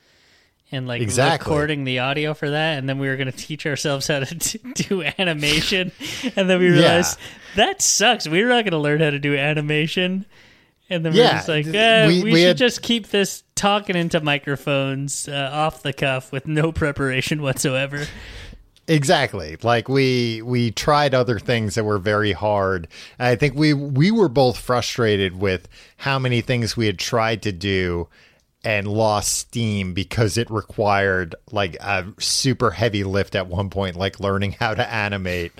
and 0.71 0.87
like 0.87 1.01
Exactly. 1.01 1.51
recording 1.51 1.85
the 1.85 1.99
audio 2.01 2.35
for 2.35 2.51
that, 2.51 2.79
and 2.79 2.89
then 2.89 2.99
we 2.99 3.09
were 3.09 3.17
going 3.17 3.31
to 3.31 3.37
teach 3.37 3.65
ourselves 3.67 4.07
how 4.09 4.21
to 4.21 4.35
t- 4.39 4.61
do 4.75 5.03
animation, 5.19 5.93
and 6.37 6.49
then 6.51 6.59
we 6.61 6.67
Yeah. 6.67 6.73
realized 6.81 7.19
that 7.57 7.81
sucks. 7.81 8.29
We're 8.29 8.49
not 8.49 8.65
going 8.65 8.73
to 8.73 8.79
learn 8.79 9.01
how 9.01 9.11
to 9.11 9.19
do 9.19 9.35
animation. 9.37 10.27
And 10.91 11.05
then 11.05 11.13
we 11.13 11.19
Yeah, 11.19 11.27
we're 11.33 11.37
just 11.37 11.49
like, 11.49 11.67
eh, 11.75 12.07
we, 12.07 12.23
we- 12.25 12.33
we 12.33 12.39
should 12.41 12.47
had- 12.49 12.57
just 12.59 12.83
keep 12.83 13.09
this 13.09 13.43
talking 13.55 13.97
into 13.97 14.21
microphones 14.21 15.29
uh, 15.29 15.51
off 15.53 15.83
the 15.83 15.93
cuff 15.93 16.33
with 16.33 16.47
no 16.47 16.73
preparation 16.73 17.43
whatsoever. 17.43 18.07
Exactly. 18.87 19.57
Like 19.63 19.89
we 19.89 20.41
we 20.41 20.71
tried 20.71 21.13
other 21.15 21.39
things 21.39 21.75
that 21.75 21.85
were 21.85 21.99
very 21.99 22.33
hard. 22.33 22.89
I 23.19 23.35
think 23.37 23.55
we 23.55 23.75
we 23.75 24.11
were 24.11 24.31
both 24.31 24.59
frustrated 24.59 25.39
with 25.39 25.69
how 25.99 26.19
many 26.19 26.41
things 26.41 26.75
we 26.75 26.87
had 26.87 26.99
tried 26.99 27.43
to 27.43 27.53
do 27.53 28.09
and 28.65 28.89
lost 28.89 29.35
steam 29.37 29.93
because 29.93 30.39
it 30.39 30.51
required 30.51 31.35
like 31.53 31.75
a 31.81 32.07
super 32.19 32.71
heavy 32.71 33.05
lift 33.05 33.35
at 33.35 33.47
one 33.47 33.69
point 33.69 33.95
like 33.97 34.21
learning 34.21 34.53
how 34.53 34.73
to 34.73 34.91
animate. 34.93 35.53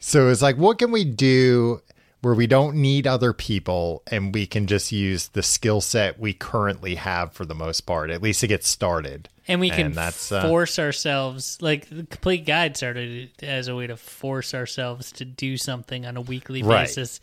So 0.00 0.28
it's 0.28 0.40
like 0.42 0.56
what 0.56 0.78
can 0.78 0.92
we 0.92 1.04
do 1.04 1.82
where 2.22 2.34
we 2.34 2.46
don't 2.46 2.76
need 2.76 3.06
other 3.06 3.32
people 3.32 4.02
and 4.10 4.32
we 4.34 4.46
can 4.46 4.66
just 4.66 4.90
use 4.92 5.28
the 5.28 5.42
skill 5.42 5.80
set 5.80 6.18
we 6.18 6.32
currently 6.32 6.94
have 6.94 7.32
for 7.32 7.44
the 7.44 7.54
most 7.54 7.82
part 7.82 8.10
at 8.10 8.22
least 8.22 8.40
to 8.40 8.46
get 8.46 8.64
started. 8.64 9.28
And 9.48 9.60
we 9.60 9.70
can 9.70 9.86
And 9.86 9.94
that's, 9.96 10.30
uh, 10.30 10.42
force 10.48 10.78
ourselves, 10.78 11.58
like 11.60 11.88
the 11.88 12.04
complete 12.04 12.46
guide 12.46 12.76
started 12.76 13.30
as 13.42 13.66
a 13.66 13.74
way 13.74 13.88
to 13.88 13.96
force 13.96 14.54
ourselves 14.54 15.10
to 15.12 15.24
do 15.24 15.56
something 15.56 16.06
on 16.06 16.16
a 16.16 16.20
weekly 16.20 16.62
Right. 16.62 16.84
basis 16.86 17.20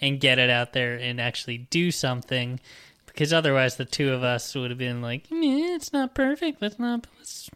and 0.00 0.18
get 0.20 0.38
it 0.40 0.50
out 0.50 0.72
there 0.72 0.96
and 0.96 1.20
actually 1.20 1.58
do 1.58 1.90
something. 1.92 2.58
Because 3.06 3.32
otherwise, 3.32 3.76
the 3.76 3.84
two 3.84 4.12
of 4.12 4.22
us 4.24 4.54
would 4.54 4.70
have 4.70 4.78
been 4.78 5.02
like, 5.02 5.30
"Meh, 5.30 5.74
"It's 5.74 5.92
not 5.92 6.14
perfect. 6.14 6.62
Let's 6.62 6.78
not 6.78 7.06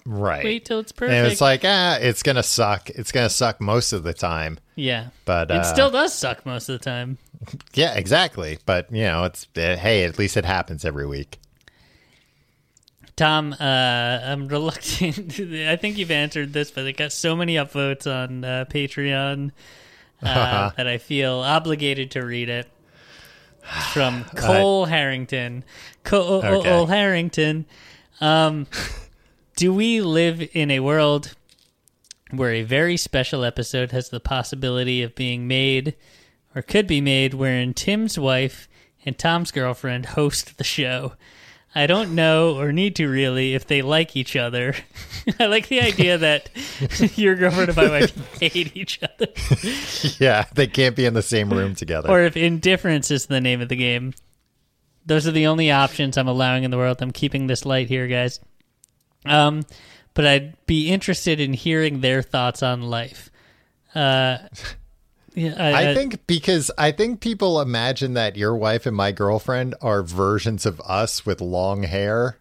Right. 0.07 0.45
wait 0.45 0.65
till 0.65 0.81
it's 0.81 0.93
perfect." 0.93 1.15
And 1.15 1.27
it's 1.33 1.41
like, 1.41 1.63
ah, 1.65 1.97
it's 2.01 2.23
gonna 2.23 2.43
suck. 2.43 2.91
It's 2.91 3.13
gonna 3.13 3.31
suck 3.31 3.61
most 3.61 3.93
of 3.93 4.03
the 4.03 4.15
time. 4.15 4.59
yeah, 4.75 5.09
But 5.25 5.51
it 5.51 5.59
uh, 5.59 5.63
still 5.63 5.91
does 5.91 6.13
suck 6.15 6.45
most 6.45 6.69
of 6.69 6.79
the 6.79 6.85
time. 6.85 7.19
yeah, 7.75 7.95
exactly. 7.95 8.59
But 8.67 8.93
you 8.93 9.05
know, 9.05 9.25
it's 9.25 9.47
uh, 9.57 9.77
hey, 9.77 10.05
at 10.05 10.19
least 10.19 10.37
it 10.37 10.45
happens 10.45 10.85
every 10.85 11.07
week. 11.07 11.39
Tom, 13.17 13.53
uh, 13.61 13.65
I'm 13.65 14.49
reluctant. 14.49 15.39
I 15.69 15.77
think 15.77 15.99
you've 15.99 16.11
answered 16.11 16.53
this, 16.53 16.71
but 16.71 16.85
it 16.85 16.97
got 16.97 17.13
so 17.13 17.37
many 17.37 17.55
upvotes 17.55 18.07
on 18.13 18.45
uh, 18.45 18.65
Patreon 18.69 19.53
uh, 20.23 20.71
that 20.77 20.87
I 20.87 20.99
feel 20.99 21.35
obligated 21.35 22.11
to 22.13 22.25
read 22.25 22.49
it. 22.49 22.69
From 23.93 24.25
Cole 24.35 24.87
Harrington. 24.87 25.65
Cole 26.03 26.43
Okay. 26.45 26.85
Harrington. 26.87 27.67
Um, 28.21 28.67
do 29.57 29.73
we 29.73 30.01
live 30.01 30.49
in 30.53 30.71
a 30.71 30.81
world 30.81 31.35
where 32.31 32.53
a 32.53 32.63
very 32.63 32.97
special 32.97 33.45
episode 33.45 33.93
has 33.93 34.09
the 34.09 34.21
possibility 34.21 35.03
of 35.03 35.15
being 35.15 35.47
made 35.47 35.95
or 36.55 36.63
could 36.63 36.87
be 36.87 37.01
made 37.01 37.35
wherein 37.35 37.75
Tim's 37.75 38.19
wife 38.19 38.69
and 39.05 39.17
Tom's 39.17 39.51
girlfriend 39.51 40.07
host 40.07 40.59
the 40.59 40.65
show. 40.65 41.13
I 41.77 41.87
don't 41.87 42.15
know 42.15 42.57
or 42.57 42.73
need 42.73 42.95
to 42.97 43.09
really 43.09 43.55
if 43.55 43.67
they 43.67 43.83
like 43.83 44.17
each 44.17 44.37
other. 44.37 44.75
I 45.41 45.47
like 45.47 45.69
the 45.69 45.81
idea 45.81 46.19
that 46.19 46.51
your 47.19 47.35
girlfriend 47.35 47.69
and 47.69 47.77
my 47.77 47.89
wife 47.89 48.39
hate 48.41 48.77
each 48.77 49.01
other. 49.03 49.27
Yeah, 50.19 50.47
they 50.55 50.67
can't 50.67 50.97
be 50.97 51.05
in 51.05 51.15
the 51.15 51.23
same 51.23 51.53
room 51.53 51.75
together. 51.75 52.11
Or 52.11 52.23
if 52.23 52.37
indifference 52.37 53.11
is 53.11 53.27
the 53.27 53.41
name 53.41 53.61
of 53.61 53.69
the 53.69 53.77
game. 53.77 54.15
Those 55.07 55.27
are 55.27 55.33
the 55.33 55.47
only 55.47 55.71
options 55.71 56.17
I'm 56.17 56.29
allowing 56.29 56.65
in 56.65 56.71
the 56.71 56.79
world. 56.79 57.03
I'm 57.03 57.11
keeping 57.11 57.47
this 57.47 57.67
light 57.67 57.89
here, 57.89 58.09
guys. 58.09 58.41
Um, 59.25 59.65
but 60.15 60.27
I'd 60.27 60.67
be 60.67 60.91
interested 60.91 61.41
in 61.41 61.53
hearing 61.53 62.01
their 62.01 62.23
thoughts 62.23 62.63
on 62.63 62.83
life. 62.83 63.31
Uh, 63.95 64.39
yeah, 65.35 65.55
I, 65.59 65.91
I 65.91 65.95
think 65.95 66.27
because 66.27 66.71
I 66.79 66.93
think 66.93 67.21
people 67.21 67.61
imagine 67.61 68.15
that 68.15 68.37
your 68.37 68.57
wife 68.57 68.87
and 68.87 68.97
my 68.97 69.13
girlfriend 69.13 69.75
are 69.81 70.03
versions 70.03 70.67
of 70.67 70.81
us 70.83 71.27
with 71.27 71.41
long 71.41 71.83
hair. 71.83 72.39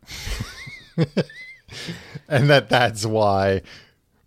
and 2.27 2.49
that 2.49 2.69
that's 2.69 3.05
why 3.05 3.61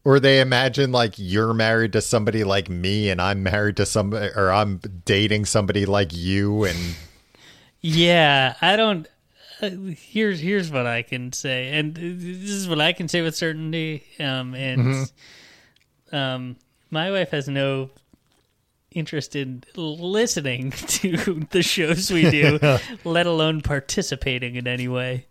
or 0.07 0.21
they 0.21 0.41
imagine 0.41 0.93
like 0.93 1.15
you're 1.17 1.53
married 1.53 1.93
to 1.93 2.01
somebody 2.01 2.45
like 2.45 2.71
me 2.71 3.11
and 3.11 3.21
I'm 3.21 3.43
married 3.43 3.77
to 3.79 3.87
somebody 3.87 4.31
or 4.37 4.53
I'm 4.53 4.81
dating 5.05 5.47
somebody 5.47 5.85
like 5.85 6.15
you 6.15 6.63
and 6.63 6.79
Yeah, 7.81 8.55
I 8.61 8.77
don't. 8.77 9.09
Uh, 9.61 9.71
here's 9.97 10.41
here's 10.41 10.71
what 10.71 10.87
I 10.87 11.03
can 11.03 11.33
say, 11.33 11.71
and 11.73 11.95
this 11.95 12.51
is 12.51 12.69
what 12.69 12.81
I 12.81 12.93
can 12.93 13.09
say 13.09 13.23
with 13.23 13.35
certainty. 13.35 14.05
Um, 14.21 14.55
and 14.55 15.11
um, 16.13 16.57
my 16.91 17.11
wife 17.11 17.31
has 17.31 17.49
no 17.49 17.91
interest 18.91 19.37
in 19.37 19.63
listening 19.77 20.71
to 20.89 21.47
the 21.51 21.63
shows 21.63 22.11
we 22.11 22.31
do, 22.31 22.59
let 23.05 23.27
alone 23.27 23.61
participating 23.61 24.57
in 24.57 24.67
any 24.67 24.89
way. 24.89 25.27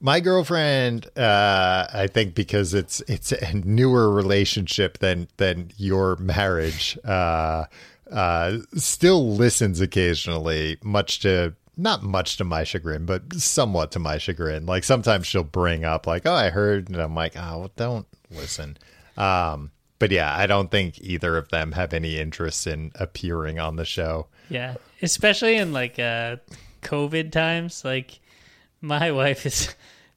My 0.00 0.20
girlfriend, 0.20 1.06
uh, 1.16 1.86
I 1.92 2.08
think 2.08 2.34
because 2.34 2.74
it's 2.74 3.00
it's 3.02 3.32
a 3.32 3.54
newer 3.54 4.10
relationship 4.10 4.98
than 4.98 5.28
than 5.36 5.70
your 5.76 6.16
marriage, 6.16 6.98
uh, 7.04 7.64
uh, 8.10 8.58
still 8.74 9.34
listens 9.34 9.80
occasionally, 9.80 10.76
much 10.82 11.20
to 11.20 11.54
not 11.76 12.02
much 12.02 12.36
to 12.38 12.44
my 12.44 12.64
chagrin, 12.64 13.04
but 13.04 13.34
somewhat 13.34 13.92
to 13.92 13.98
my 13.98 14.18
chagrin. 14.18 14.66
Like 14.66 14.84
sometimes 14.84 15.26
she'll 15.26 15.44
bring 15.44 15.84
up 15.84 16.06
like, 16.06 16.24
"Oh, 16.24 16.32
I 16.32 16.50
heard," 16.50 16.88
and 16.88 17.00
I'm 17.00 17.14
like, 17.14 17.36
"Oh, 17.36 17.58
well, 17.58 17.70
don't 17.76 18.06
listen." 18.30 18.78
Um, 19.16 19.70
but 19.98 20.10
yeah, 20.10 20.34
I 20.36 20.46
don't 20.46 20.70
think 20.70 20.98
either 21.00 21.36
of 21.36 21.48
them 21.48 21.72
have 21.72 21.92
any 21.92 22.18
interest 22.18 22.66
in 22.66 22.92
appearing 22.96 23.58
on 23.58 23.76
the 23.76 23.84
show. 23.84 24.26
Yeah, 24.48 24.76
especially 25.02 25.56
in 25.56 25.72
like 25.72 25.98
uh, 25.98 26.36
COVID 26.82 27.32
times. 27.32 27.84
Like 27.84 28.20
my 28.80 29.10
wife 29.12 29.46
is 29.46 29.74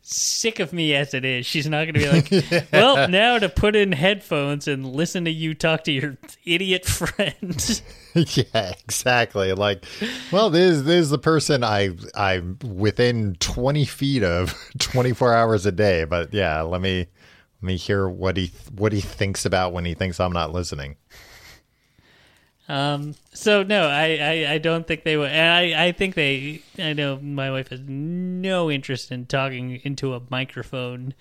sick 0.09 0.59
of 0.59 0.73
me 0.73 0.95
as 0.95 1.13
it 1.13 1.23
is. 1.23 1.45
She's 1.45 1.67
not 1.67 1.85
going 1.85 1.93
to 1.93 1.99
be 1.99 2.09
like, 2.09 2.67
well, 2.73 3.07
now 3.07 3.37
to 3.37 3.47
put 3.47 3.75
in 3.75 3.91
headphones 3.91 4.67
and 4.67 4.85
listen 4.85 5.25
to 5.25 5.31
you 5.31 5.53
talk 5.53 5.83
to 5.83 5.91
your 5.91 6.17
idiot 6.45 6.85
friend. 6.85 7.81
yeah, 8.13 8.73
exactly. 8.83 9.53
Like, 9.53 9.85
well, 10.31 10.49
this, 10.49 10.81
this 10.81 11.01
is 11.01 11.09
the 11.11 11.19
person 11.19 11.63
I 11.63 11.91
I'm 12.15 12.57
within 12.63 13.35
20 13.39 13.85
feet 13.85 14.23
of 14.23 14.55
24 14.79 15.33
hours 15.33 15.65
a 15.65 15.71
day. 15.71 16.05
But 16.05 16.33
yeah, 16.33 16.61
let 16.61 16.81
me 16.81 17.07
let 17.61 17.67
me 17.67 17.77
hear 17.77 18.09
what 18.09 18.37
he 18.37 18.51
what 18.75 18.93
he 18.93 19.01
thinks 19.01 19.45
about 19.45 19.73
when 19.73 19.85
he 19.85 19.93
thinks 19.93 20.19
I'm 20.19 20.33
not 20.33 20.51
listening. 20.51 20.95
Um, 22.69 23.15
so 23.33 23.63
no, 23.63 23.87
I, 23.87 24.17
I, 24.47 24.53
I 24.53 24.57
don't 24.59 24.87
think 24.87 25.03
they 25.03 25.17
would. 25.17 25.31
I, 25.31 25.87
I 25.87 25.91
think 25.91 26.13
they. 26.15 26.61
I 26.77 26.93
know 26.93 27.17
my 27.19 27.49
wife 27.51 27.69
has 27.69 27.81
no 27.81 28.69
interest 28.69 29.11
in 29.11 29.25
talking 29.25 29.81
into 29.83 30.13
a 30.13 30.21
microphone. 30.29 31.13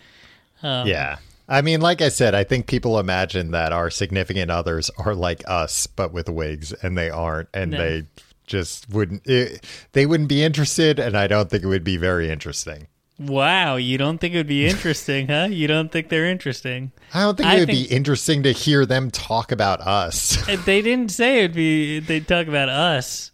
Um, 0.62 0.86
Yeah. 0.86 1.16
I 1.50 1.62
mean, 1.62 1.80
like 1.80 2.02
I 2.02 2.10
said, 2.10 2.34
I 2.34 2.44
think 2.44 2.66
people 2.66 2.98
imagine 2.98 3.52
that 3.52 3.72
our 3.72 3.88
significant 3.88 4.50
others 4.50 4.90
are 4.98 5.14
like 5.14 5.42
us, 5.46 5.86
but 5.86 6.12
with 6.12 6.28
wigs, 6.28 6.74
and 6.74 6.98
they 6.98 7.08
aren't, 7.08 7.48
and 7.54 7.70
No. 7.70 7.78
they 7.78 8.02
just 8.46 8.90
wouldn't. 8.90 9.26
It, 9.26 9.64
they 9.92 10.04
wouldn't 10.04 10.28
be 10.28 10.42
interested, 10.44 10.98
and 10.98 11.16
I 11.16 11.26
don't 11.26 11.48
think 11.48 11.62
it 11.64 11.68
would 11.68 11.84
be 11.84 11.96
very 11.96 12.28
interesting. 12.28 12.88
Wow, 13.18 13.76
you 13.76 13.98
don't 13.98 14.18
think 14.18 14.34
it 14.34 14.36
would 14.36 14.46
be 14.46 14.66
interesting, 14.66 15.26
huh? 15.26 15.48
You 15.50 15.66
don't 15.66 15.90
think 15.90 16.08
they're 16.08 16.26
interesting? 16.26 16.92
I 17.12 17.22
don't 17.22 17.36
think 17.36 17.48
it 17.52 17.58
would 17.58 17.68
think- 17.68 17.88
be 17.88 17.94
interesting 17.94 18.42
to 18.44 18.52
hear 18.52 18.86
them 18.86 19.10
talk 19.10 19.50
about 19.50 19.80
us. 19.80 20.36
They 20.64 20.82
didn't 20.82 21.10
say 21.10 21.38
it'd 21.40 21.54
be. 21.54 21.98
They'd 22.00 22.28
talk 22.28 22.46
about 22.46 22.68
us. 22.68 23.32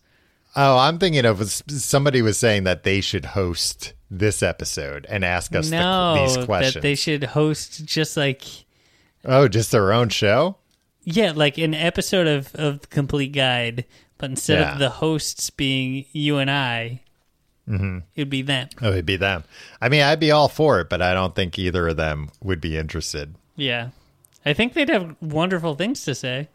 oh, 0.57 0.79
I'm 0.79 0.99
thinking 0.99 1.27
of 1.27 1.51
somebody 1.51 2.23
was 2.23 2.39
saying 2.39 2.65
that 2.65 2.83
they 2.85 3.01
should 3.01 3.25
host 3.27 3.93
this 4.11 4.43
episode 4.43 5.05
and 5.11 5.25
ask 5.25 5.55
us 5.55 5.69
the, 5.71 6.15
these 6.35 6.45
questions. 6.47 6.75
that 6.75 6.81
they 6.83 6.95
should 6.95 7.25
host 7.25 7.85
just 7.85 8.17
like 8.17 8.43
oh, 9.25 9.49
just 9.49 9.71
their 9.73 9.93
own 9.93 10.09
show? 10.09 10.57
yeah, 11.03 11.33
like 11.35 11.59
an 11.59 11.75
episode 11.75 12.27
of 12.27 12.55
of 12.55 12.81
the 12.81 12.87
Complete 12.87 13.33
Guide, 13.33 13.85
but 14.17 14.31
instead 14.31 14.61
Yeah. 14.61 14.73
of 14.73 14.79
the 14.79 14.89
hosts 14.91 15.51
being 15.51 16.07
you 16.13 16.39
and 16.39 16.51
I, 16.51 17.01
Mm-hmm. 17.69 17.99
it'd 18.15 18.29
be 18.31 18.43
them. 18.43 18.69
Oh, 18.83 18.91
it'd 18.93 19.07
be 19.07 19.17
them. 19.17 19.45
I 19.81 19.89
mean, 19.89 20.03
I'd 20.03 20.21
be 20.21 20.31
all 20.31 20.49
for 20.49 20.81
it, 20.81 20.91
but 20.91 21.01
I 21.01 21.15
don't 21.15 21.35
think 21.35 21.59
either 21.59 21.89
of 21.89 21.97
them 21.97 22.31
would 22.43 22.61
be 22.61 22.77
interested. 22.77 23.35
Yeah, 23.57 23.89
I 24.45 24.53
think 24.53 24.75
they'd 24.75 24.89
have 24.91 25.17
wonderful 25.23 25.75
things 25.75 26.05
to 26.05 26.15
say. 26.15 26.49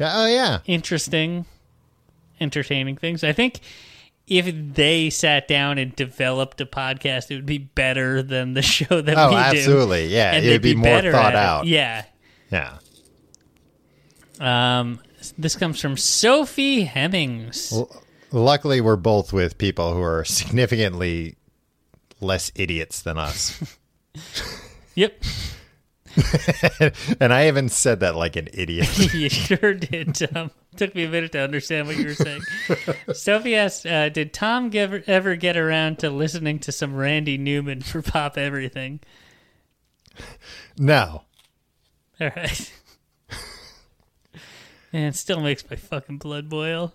Oh, 0.00 0.26
yeah. 0.26 0.58
interesting, 0.66 1.46
entertaining 2.40 2.96
things. 2.96 3.22
I 3.24 3.32
think 3.32 3.60
if 4.26 4.52
they 4.74 5.08
sat 5.08 5.46
down 5.48 5.78
and 5.78 5.94
developed 5.96 6.60
a 6.60 6.66
podcast, 6.66 7.30
it 7.30 7.36
would 7.36 7.46
be 7.46 7.58
better 7.58 8.22
than 8.22 8.54
the 8.54 8.62
show 8.76 9.00
that 9.00 9.16
Oh, 9.16 9.28
we 9.28 9.34
do. 9.36 9.40
absolutely. 9.40 10.06
Yeah, 10.08 10.32
And 10.32 10.44
it'd 10.44 10.62
they'd 10.62 10.68
be 10.68 10.74
more 10.74 11.00
thought 11.00 11.26
at 11.26 11.34
it. 11.34 11.36
out. 11.36 11.66
Yeah. 11.66 12.04
Yeah. 12.50 12.78
Um, 14.40 15.00
this 15.38 15.56
comes 15.56 15.80
from 15.80 15.96
Sophie 15.96 16.84
Hemmings. 16.84 17.72
Luckily, 18.32 18.80
we're 18.80 18.96
both 18.96 19.32
with 19.32 19.58
people 19.58 19.94
who 19.94 20.02
are 20.02 20.24
significantly 20.24 21.36
less 22.20 22.50
idiots 22.54 23.02
than 23.02 23.18
us. 23.18 23.76
Yep, 24.98 25.22
and 27.20 27.32
I 27.32 27.42
haven't 27.42 27.70
said 27.70 28.00
that 28.00 28.16
like 28.16 28.36
an 28.36 28.48
idiot. 28.52 29.14
you 29.14 29.28
sure 29.28 29.74
did. 29.74 30.14
Tom. 30.14 30.50
Took 30.76 30.94
me 30.94 31.04
a 31.04 31.08
minute 31.08 31.32
to 31.32 31.40
understand 31.40 31.86
what 31.86 31.96
you 31.96 32.06
were 32.06 32.14
saying. 32.14 32.42
Sophie 33.12 33.56
asked, 33.56 33.86
uh, 33.86 34.08
"Did 34.08 34.32
Tom 34.32 34.70
ever, 34.74 35.02
ever 35.06 35.36
get 35.36 35.56
around 35.56 35.98
to 36.00 36.10
listening 36.10 36.58
to 36.60 36.72
some 36.72 36.94
Randy 36.94 37.38
Newman 37.38 37.80
for 37.82 38.02
Pop 38.02 38.36
Everything?" 38.36 39.00
no. 40.78 41.22
All 42.20 42.30
right. 42.34 42.72
Man, 44.92 45.08
it 45.08 45.16
still 45.16 45.40
makes 45.40 45.68
my 45.68 45.76
fucking 45.76 46.18
blood 46.18 46.48
boil. 46.48 46.94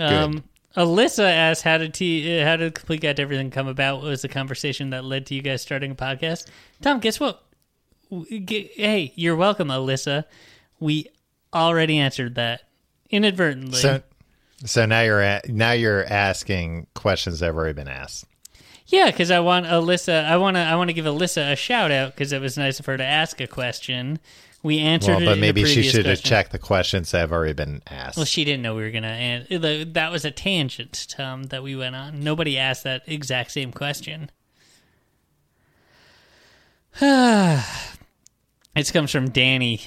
Um, 0.00 0.44
Alyssa 0.76 1.30
asked, 1.30 1.62
"How 1.62 1.78
did 1.78 1.94
T? 1.94 2.40
Uh, 2.40 2.44
how 2.44 2.56
did 2.56 2.74
complete 2.74 3.00
guide 3.00 3.16
to 3.16 3.22
everything 3.22 3.50
come 3.50 3.68
about? 3.68 3.96
What 3.96 4.06
was 4.06 4.22
the 4.22 4.28
conversation 4.28 4.90
that 4.90 5.04
led 5.04 5.26
to 5.26 5.34
you 5.34 5.42
guys 5.42 5.62
starting 5.62 5.92
a 5.92 5.94
podcast?" 5.94 6.46
Tom, 6.80 7.00
guess 7.00 7.18
what? 7.18 7.42
Hey, 8.28 9.12
you're 9.16 9.36
welcome, 9.36 9.68
Alyssa. 9.68 10.24
We 10.78 11.08
already 11.52 11.98
answered 11.98 12.36
that 12.36 12.62
inadvertently. 13.10 13.80
So, 13.80 14.02
so 14.64 14.86
now 14.86 15.00
you're 15.02 15.20
a, 15.20 15.40
now 15.48 15.72
you're 15.72 16.04
asking 16.04 16.86
questions 16.94 17.40
that 17.40 17.46
have 17.46 17.56
already 17.56 17.74
been 17.74 17.88
asked. 17.88 18.26
Yeah, 18.86 19.06
because 19.06 19.30
I 19.30 19.40
want 19.40 19.66
Alyssa. 19.66 20.24
I 20.24 20.36
want 20.36 20.56
to. 20.56 20.60
I 20.60 20.74
want 20.74 20.88
to 20.88 20.94
give 20.94 21.04
Alyssa 21.04 21.52
a 21.52 21.56
shout 21.56 21.90
out 21.90 22.14
because 22.14 22.32
it 22.32 22.40
was 22.40 22.58
nice 22.58 22.80
of 22.80 22.86
her 22.86 22.96
to 22.96 23.04
ask 23.04 23.40
a 23.40 23.46
question. 23.46 24.18
We 24.62 24.78
answered 24.80 25.12
Well, 25.12 25.22
it. 25.22 25.26
but 25.26 25.38
maybe 25.38 25.64
she 25.64 25.82
should 25.82 26.04
have 26.04 26.22
checked 26.22 26.52
the 26.52 26.58
questions 26.58 27.10
that 27.12 27.20
have 27.20 27.32
already 27.32 27.54
been 27.54 27.82
asked. 27.86 28.16
Well, 28.18 28.26
she 28.26 28.44
didn't 28.44 28.62
know 28.62 28.74
we 28.74 28.82
were 28.82 28.90
gonna. 28.90 29.08
And 29.08 29.94
that 29.94 30.12
was 30.12 30.24
a 30.26 30.30
tangent, 30.30 31.06
Tom, 31.08 31.44
that 31.44 31.62
we 31.62 31.74
went 31.76 31.96
on. 31.96 32.20
Nobody 32.20 32.58
asked 32.58 32.84
that 32.84 33.02
exact 33.06 33.52
same 33.52 33.72
question. 33.72 34.30
it 37.00 37.62
comes 38.92 39.10
from 39.10 39.30
Danny. 39.30 39.80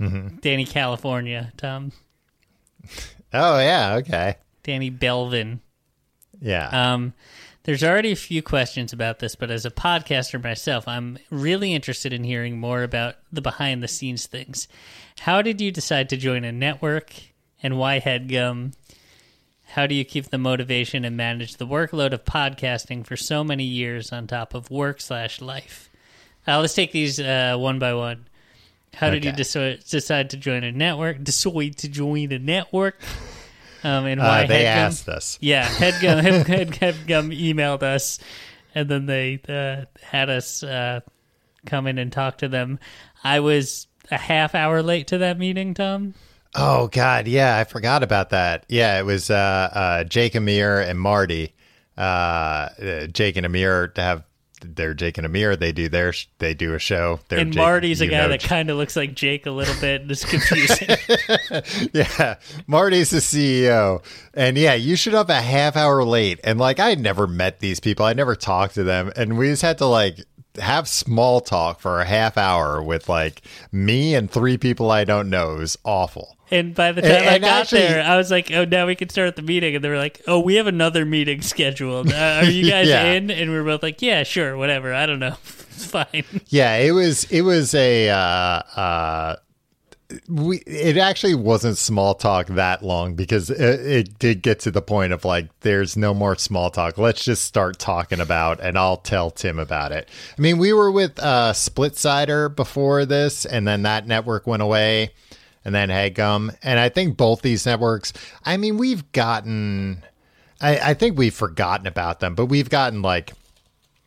Mm-hmm. 0.00 0.36
Danny, 0.36 0.64
California. 0.64 1.52
Tom. 1.56 1.92
oh 3.32 3.58
yeah, 3.58 3.94
okay, 3.96 4.36
Danny 4.62 4.90
Belvin. 4.90 5.60
yeah. 6.40 6.92
Um, 6.94 7.14
there's 7.64 7.82
already 7.82 8.12
a 8.12 8.16
few 8.16 8.42
questions 8.42 8.92
about 8.92 9.18
this, 9.18 9.34
but 9.34 9.50
as 9.50 9.64
a 9.64 9.70
podcaster 9.70 10.42
myself, 10.42 10.86
I'm 10.86 11.18
really 11.30 11.72
interested 11.72 12.12
in 12.12 12.22
hearing 12.22 12.58
more 12.58 12.82
about 12.82 13.16
the 13.32 13.40
behind 13.40 13.82
the 13.82 13.88
scenes 13.88 14.26
things. 14.26 14.68
How 15.20 15.40
did 15.40 15.60
you 15.60 15.70
decide 15.70 16.10
to 16.10 16.16
join 16.18 16.44
a 16.44 16.52
network 16.52 17.12
and 17.62 17.78
why 17.78 18.00
HeadGum? 18.00 18.74
How 19.68 19.86
do 19.86 19.94
you 19.94 20.04
keep 20.04 20.26
the 20.26 20.38
motivation 20.38 21.06
and 21.06 21.16
manage 21.16 21.56
the 21.56 21.66
workload 21.66 22.12
of 22.12 22.26
podcasting 22.26 23.04
for 23.04 23.16
so 23.16 23.42
many 23.42 23.64
years 23.64 24.12
on 24.12 24.26
top 24.26 24.52
of 24.52 24.70
work 24.70 25.00
slash 25.00 25.40
life? 25.40 25.88
Uh, 26.46 26.60
let's 26.60 26.74
take 26.74 26.92
these 26.92 27.18
uh, 27.18 27.56
one 27.58 27.78
by 27.78 27.94
one. 27.94 28.26
How 28.92 29.08
did 29.10 29.24
you 29.24 29.32
decide 29.32 30.30
to 30.30 30.36
join 30.36 30.62
a 30.62 30.70
network? 30.70 31.24
Decide 31.24 31.78
to 31.78 31.88
join 31.88 32.30
a 32.30 32.38
network? 32.38 33.00
Um, 33.84 34.06
and 34.06 34.20
why 34.20 34.44
Uh, 34.44 34.46
they 34.46 34.64
HeadGum? 34.64 34.66
asked 34.66 35.08
us. 35.08 35.38
Yeah, 35.40 35.66
HeadGum, 35.68 36.22
Head, 36.22 36.46
Head, 36.46 36.68
HeadGum 36.68 37.38
emailed 37.38 37.82
us, 37.82 38.18
and 38.74 38.88
then 38.88 39.06
they 39.06 39.40
uh, 39.48 39.84
had 40.02 40.30
us 40.30 40.62
uh, 40.62 41.00
come 41.66 41.86
in 41.86 41.98
and 41.98 42.10
talk 42.10 42.38
to 42.38 42.48
them. 42.48 42.78
I 43.22 43.40
was 43.40 43.86
a 44.10 44.16
half 44.18 44.54
hour 44.54 44.82
late 44.82 45.06
to 45.08 45.18
that 45.18 45.38
meeting, 45.38 45.74
Tom. 45.74 46.14
Oh 46.54 46.88
God, 46.88 47.26
yeah, 47.26 47.56
I 47.58 47.64
forgot 47.64 48.02
about 48.02 48.30
that. 48.30 48.64
Yeah, 48.68 48.98
it 48.98 49.04
was 49.04 49.28
uh, 49.28 49.34
uh, 49.72 50.04
Jake 50.04 50.34
Amir 50.34 50.80
and 50.80 50.98
Marty. 50.98 51.52
Uh, 51.98 52.00
uh, 52.00 53.06
Jake 53.08 53.36
and 53.36 53.46
Amir 53.46 53.88
to 53.88 54.00
have 54.02 54.24
their 54.64 54.94
Jake 54.94 55.18
and 55.18 55.26
Amir. 55.26 55.56
They 55.56 55.72
do 55.72 55.88
their 55.88 56.12
sh- 56.12 56.26
they 56.38 56.54
do 56.54 56.74
a 56.74 56.78
show. 56.78 57.20
They're 57.28 57.38
and 57.40 57.52
Jake- 57.52 57.60
Marty's 57.60 58.00
a 58.00 58.06
guy 58.06 58.26
that 58.28 58.42
kind 58.42 58.70
of 58.70 58.76
looks 58.76 58.96
like 58.96 59.14
Jake 59.14 59.46
a 59.46 59.50
little 59.50 59.74
bit, 59.80 60.02
and 60.02 60.10
it's 60.10 60.24
confusing. 60.28 60.88
Yeah, 61.92 62.36
Marty's 62.66 63.10
the 63.10 63.18
CEO, 63.18 64.02
and 64.34 64.56
yeah, 64.56 64.74
you 64.74 64.96
showed 64.96 65.14
up 65.14 65.28
a 65.28 65.40
half 65.40 65.76
hour 65.76 66.02
late, 66.04 66.40
and 66.44 66.58
like 66.58 66.80
I 66.80 66.88
had 66.90 67.00
never 67.00 67.26
met 67.26 67.60
these 67.60 67.80
people, 67.80 68.04
I 68.06 68.12
never 68.12 68.34
talked 68.34 68.74
to 68.74 68.84
them, 68.84 69.12
and 69.16 69.36
we 69.38 69.48
just 69.48 69.62
had 69.62 69.78
to 69.78 69.86
like 69.86 70.20
have 70.60 70.86
small 70.88 71.40
talk 71.40 71.80
for 71.80 72.00
a 72.00 72.04
half 72.04 72.36
hour 72.38 72.82
with 72.82 73.08
like 73.08 73.42
me 73.72 74.14
and 74.14 74.30
three 74.30 74.56
people 74.56 74.90
I 74.90 75.04
don't 75.04 75.28
know. 75.30 75.56
is 75.56 75.76
awful. 75.84 76.36
And 76.50 76.74
by 76.74 76.92
the 76.92 77.00
time 77.02 77.10
And- 77.10 77.28
I 77.28 77.34
and 77.34 77.42
got 77.42 77.60
actually- 77.62 77.80
there, 77.80 78.02
I 78.04 78.16
was 78.16 78.30
like, 78.30 78.50
"Oh, 78.52 78.64
now 78.64 78.86
we 78.86 78.94
can 78.94 79.08
start 79.08 79.34
the 79.34 79.42
meeting." 79.42 79.74
And 79.74 79.82
they 79.82 79.88
were 79.88 79.98
like, 79.98 80.20
"Oh, 80.28 80.38
we 80.38 80.54
have 80.56 80.66
another 80.66 81.04
meeting 81.04 81.40
scheduled. 81.40 82.12
Uh, 82.12 82.40
are 82.42 82.44
you 82.44 82.68
guys 82.70 82.86
Yeah. 82.88 83.04
in?" 83.12 83.30
And 83.30 83.50
we 83.50 83.56
were 83.56 83.64
both 83.64 83.82
like, 83.82 84.00
"Yeah, 84.02 84.22
sure, 84.22 84.56
whatever. 84.56 84.92
I 84.94 85.06
don't 85.06 85.18
know, 85.18 85.36
it's 85.74 85.86
fine." 85.86 86.24
Yeah, 86.48 86.76
it 86.76 86.92
was 86.92 87.24
it 87.24 87.42
was 87.42 87.74
a 87.74 88.10
uh 88.10 88.14
uh 88.16 89.36
we 90.28 90.58
it 90.58 90.96
actually 90.96 91.34
wasn't 91.34 91.78
small 91.78 92.14
talk 92.14 92.46
that 92.48 92.82
long 92.82 93.14
because 93.14 93.48
it, 93.50 93.80
it 93.80 94.18
did 94.18 94.42
get 94.42 94.60
to 94.60 94.70
the 94.70 94.82
point 94.82 95.12
of 95.12 95.24
like 95.24 95.48
there's 95.60 95.96
no 95.96 96.12
more 96.12 96.36
small 96.36 96.70
talk. 96.70 96.98
Let's 96.98 97.24
just 97.24 97.44
start 97.44 97.78
talking 97.78 98.20
about 98.20 98.60
and 98.60 98.78
I'll 98.78 98.98
tell 98.98 99.30
Tim 99.30 99.58
about 99.58 99.92
it. 99.92 100.08
I 100.36 100.40
mean, 100.40 100.58
we 100.58 100.72
were 100.72 100.90
with 100.90 101.18
uh 101.18 101.52
Splitsider 101.52 102.54
before 102.54 103.06
this 103.06 103.46
and 103.46 103.66
then 103.66 103.82
that 103.82 104.06
network 104.06 104.46
went 104.46 104.62
away 104.62 105.10
and 105.64 105.74
then 105.74 105.88
HeadGum 105.88 106.56
and 106.62 106.78
I 106.78 106.90
think 106.90 107.16
both 107.16 107.42
these 107.42 107.64
networks, 107.64 108.12
I 108.44 108.56
mean, 108.56 108.76
we've 108.76 109.10
gotten 109.12 110.02
I, 110.60 110.90
I 110.90 110.94
think 110.94 111.18
we've 111.18 111.34
forgotten 111.34 111.86
about 111.86 112.20
them, 112.20 112.34
but 112.34 112.46
we've 112.46 112.70
gotten 112.70 113.00
like 113.02 113.32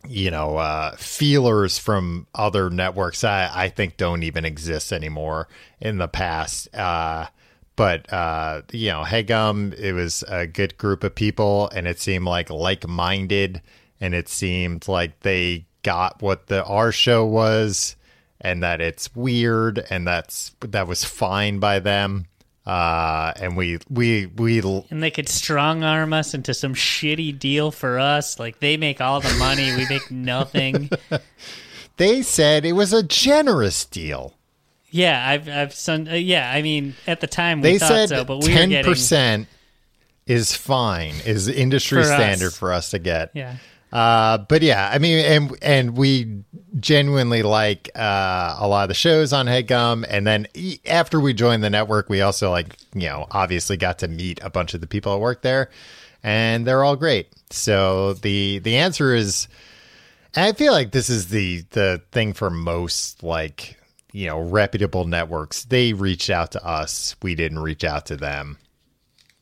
you 0.08 0.32
know 0.32 0.58
uh, 0.58 0.95
feelers 0.98 1.78
from 1.78 2.28
other 2.36 2.70
networks 2.70 3.24
I, 3.24 3.50
I 3.54 3.70
think 3.70 3.98
don't 3.98 4.24
even 4.24 4.45
exist 4.45 4.91
anymore 4.91 5.48
in 5.80 5.98
the 5.98 6.08
past. 6.08 6.74
Uh, 6.76 7.28
but 7.76 8.12
uh, 8.12 8.64
you 8.72 8.89
know 8.89 9.04
HeadGum 9.04 9.74
it 9.80 9.93
was 9.93 10.24
a 10.28 10.48
good 10.48 10.78
group 10.78 11.04
of 11.04 11.16
people 11.16 11.70
and 11.74 11.88
it 11.88 12.00
seemed 12.00 12.26
like 12.26 12.50
like-minded 12.50 13.62
and 14.02 14.14
it 14.14 14.30
seemed 14.30 14.88
like 14.88 15.20
they 15.22 15.66
got 15.84 16.22
what 16.22 16.48
the 16.48 16.64
our 16.66 16.91
show 16.91 17.26
was 17.26 17.95
and 18.41 18.62
that 18.62 18.82
it's 18.82 19.16
weird 19.16 19.86
and 19.89 20.08
that's 20.08 20.56
that 20.60 20.88
was 20.88 21.04
fine 21.04 21.60
by 21.60 21.80
them 21.80 22.26
uh, 22.68 23.32
and 23.39 23.55
we 23.55 23.80
we 23.89 24.26
we 24.26 24.59
and 24.59 25.01
they 25.01 25.09
could 25.09 25.30
strong 25.30 25.86
arm 25.86 26.11
us 26.11 26.34
into 26.34 26.53
some 26.53 26.74
shitty 26.74 27.39
deal 27.39 27.72
for 27.72 27.97
us. 27.97 28.38
Like 28.39 28.59
they 28.59 28.76
make 28.76 28.99
all 28.99 29.22
the 29.22 29.34
money, 29.39 29.74
we 29.76 29.88
make 29.88 30.11
nothing. 30.11 30.89
they 31.95 32.22
said 32.22 32.65
it 32.65 32.74
was 32.74 32.91
a 32.91 33.01
generous 33.03 33.86
deal 33.86 34.36
Yeah, 34.91 35.26
I've 35.30 35.47
I've 35.47 35.74
son, 35.74 36.09
uh, 36.09 36.15
yeah. 36.15 36.51
I 36.51 36.61
mean, 36.61 36.95
at 37.07 37.22
the 37.22 37.28
time 37.28 37.61
we 37.61 37.72
they 37.72 37.78
thought 37.80 37.88
said 37.88 38.09
so, 38.09 38.26
but 38.26 38.39
we 38.43 38.47
ten 38.47 38.68
getting 38.70 38.91
percent 38.91 39.47
is 40.26 40.53
fine, 40.53 41.13
is 41.26 41.47
industry 41.47 42.03
For 42.03 42.09
us. 42.11 42.15
standard 42.20 42.53
for 42.53 42.74
us 42.74 42.89
to 42.91 42.99
get. 42.99 43.32
yeah. 43.34 43.55
Uh, 43.91 44.38
but 44.38 44.61
yeah, 44.61 44.89
I 44.91 44.97
mean, 44.97 45.19
and 45.19 45.57
and 45.61 45.97
we 45.97 46.43
genuinely 46.79 47.41
like 47.41 47.89
uh, 47.95 48.57
a 48.59 48.67
lot 48.67 48.83
of 48.83 48.89
the 48.89 48.93
shows 48.93 49.31
on 49.31 49.45
HeadGum, 49.45 50.05
and 50.09 50.27
then 50.27 50.47
after 50.85 51.19
we 51.19 51.33
joined 51.33 51.63
the 51.63 51.69
network, 51.69 52.09
we 52.09 52.21
also 52.21 52.51
like 52.51 52.77
you 52.93 53.07
know 53.07 53.27
obviously 53.31 53.77
got 53.77 53.99
to 53.99 54.07
meet 54.07 54.39
a 54.43 54.49
bunch 54.49 54.73
of 54.73 54.81
the 54.81 54.88
people 54.88 55.13
that 55.13 55.19
work 55.19 55.41
there, 55.41 55.69
and 56.21 56.67
they're 56.67 56.83
all 56.83 56.97
great. 56.97 57.29
So 57.49 58.13
the 58.13 58.59
the 58.59 58.75
answer 58.75 59.15
is, 59.15 59.47
I 60.35 60.51
feel 60.51 60.73
like 60.73 60.91
this 60.91 61.09
is 61.09 61.29
the 61.29 61.63
the 61.69 62.01
thing 62.11 62.33
for 62.33 62.49
most 62.49 63.23
like 63.23 63.79
you 64.11 64.27
know 64.27 64.41
reputable 64.41 65.05
networks. 65.05 65.63
They 65.63 65.93
reached 65.93 66.29
out 66.29 66.51
to 66.51 66.65
us, 66.65 67.15
we 67.21 67.35
didn't 67.35 67.59
reach 67.59 67.85
out 67.85 68.05
to 68.07 68.17
them. 68.17 68.57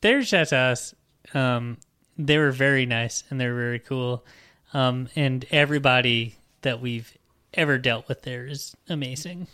They're 0.02 0.20
just 0.20 0.52
us. 0.52 0.94
Um, 1.34 1.78
they 2.18 2.38
were 2.38 2.52
very 2.52 2.86
nice 2.86 3.24
and 3.30 3.40
they're 3.40 3.54
very 3.54 3.78
cool. 3.78 4.24
Um, 4.72 5.08
and 5.16 5.44
everybody 5.50 6.36
that 6.62 6.80
we've 6.80 7.16
ever 7.54 7.78
dealt 7.78 8.08
with 8.08 8.22
there 8.22 8.46
is 8.46 8.74
amazing. 8.88 9.46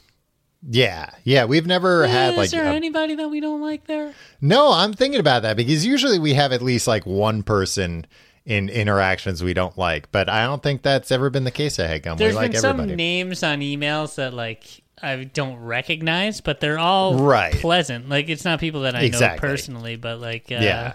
Yeah, 0.69 1.11
yeah, 1.25 1.45
we've 1.45 1.67
never 1.67 2.07
had 2.07 2.33
is 2.33 2.37
like 2.39 2.51
there 2.51 2.65
a- 2.65 2.73
anybody 2.75 3.17
that 3.17 3.29
we 3.29 3.41
don't 3.41 3.61
like 3.61 3.87
there? 3.87 4.15
No, 4.41 4.71
I'm 4.73 4.93
thinking 4.93 5.19
about 5.19 5.43
that 5.43 5.57
because 5.57 5.85
usually 5.85 6.19
we 6.21 6.35
have 6.35 6.53
at 6.53 6.63
least 6.63 6.87
like 6.87 7.05
one 7.05 7.43
person 7.43 8.07
in 8.47 8.69
interactions 8.69 9.43
we 9.43 9.55
don't 9.55 9.77
like, 9.77 10.11
but 10.13 10.29
I 10.29 10.45
don't 10.45 10.63
think 10.63 10.83
that's 10.83 11.11
ever 11.11 11.31
been 11.31 11.45
the 11.45 11.51
case 11.51 11.79
at 11.81 11.91
HeadGum. 11.91 12.13
We 12.13 12.19
There's 12.19 12.35
like 12.37 12.53
been 12.53 12.65
everybody. 12.65 12.91
some 12.91 12.97
names 12.97 13.43
on 13.43 13.61
emails 13.61 14.15
that 14.17 14.33
like 14.35 14.83
I 15.03 15.25
don't 15.25 15.57
recognize, 15.59 16.41
but 16.41 16.61
they're 16.61 16.79
all 16.79 17.17
Right. 17.19 17.53
pleasant. 17.55 18.09
Like 18.09 18.29
it's 18.29 18.45
not 18.45 18.61
people 18.61 18.83
that 18.83 18.95
I 18.95 19.01
Exactly. 19.03 19.47
know 19.49 19.53
personally, 19.53 19.97
but 19.97 20.21
like 20.21 20.45
uh, 20.53 20.57
yeah. 20.61 20.93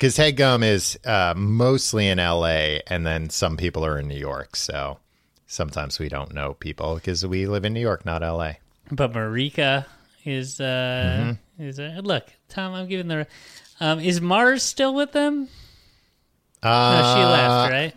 Because 0.00 0.16
HeadGum 0.16 0.64
is 0.64 0.98
uh, 1.04 1.34
mostly 1.36 2.08
in 2.08 2.16
LA 2.16 2.78
and 2.86 3.04
then 3.06 3.28
some 3.28 3.58
people 3.58 3.84
are 3.84 3.98
in 3.98 4.08
New 4.08 4.16
York. 4.16 4.56
So 4.56 4.98
sometimes 5.46 5.98
we 5.98 6.08
don't 6.08 6.32
know 6.32 6.54
people 6.54 6.94
because 6.94 7.26
we 7.26 7.46
live 7.46 7.66
in 7.66 7.74
New 7.74 7.80
York, 7.82 8.06
not 8.06 8.22
LA. 8.22 8.52
But 8.90 9.12
Marika 9.12 9.84
is 10.24 10.58
uh 10.58 11.34
Mm-hmm. 11.58 11.62
is 11.62 11.78
uh, 11.78 12.00
look, 12.02 12.24
Tom, 12.48 12.72
I'm 12.72 12.88
giving 12.88 13.08
the 13.08 13.26
um 13.78 14.00
is 14.00 14.22
Mars 14.22 14.62
still 14.62 14.94
with 14.94 15.12
them? 15.12 15.48
Uh, 16.62 16.68
No, 17.02 17.14
she 17.14 17.24
left, 17.26 17.70
right? 17.70 17.94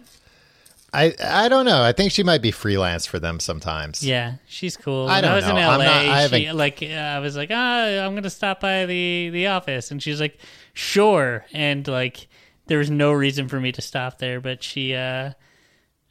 I, 0.96 1.14
I 1.24 1.50
don't 1.50 1.66
know. 1.66 1.82
I 1.82 1.92
think 1.92 2.12
she 2.12 2.22
might 2.22 2.42
be 2.44 2.52
freelance 2.52 3.06
for 3.08 3.18
them 3.18 3.40
sometimes. 3.40 4.04
Yeah, 4.04 4.36
she's 4.46 4.78
cool. 4.78 5.08
I 5.08 5.22
I 5.22 5.36
was 5.36 5.46
in. 5.48 5.56
LA. 5.56 5.78
Not- 5.78 5.90
I 5.90 6.28
she, 6.28 6.52
like 6.52 6.84
uh, 6.84 6.94
I 6.94 7.20
was 7.20 7.36
like, 7.36 7.50
ah, 7.52 7.86
I'm 8.06 8.14
gonna 8.14 8.30
stop 8.30 8.60
by 8.60 8.86
the 8.86 9.30
the 9.32 9.48
office, 9.48 9.90
and 9.90 10.04
she's 10.04 10.20
like, 10.20 10.38
sure. 10.74 11.46
And 11.54 11.88
like, 11.88 12.28
there 12.68 12.78
was 12.78 12.90
no 12.90 13.12
reason 13.12 13.48
for 13.48 13.60
me 13.60 13.72
to 13.74 13.82
stop 13.82 14.18
there, 14.20 14.40
but 14.42 14.64
she 14.64 14.94
uh 14.96 15.32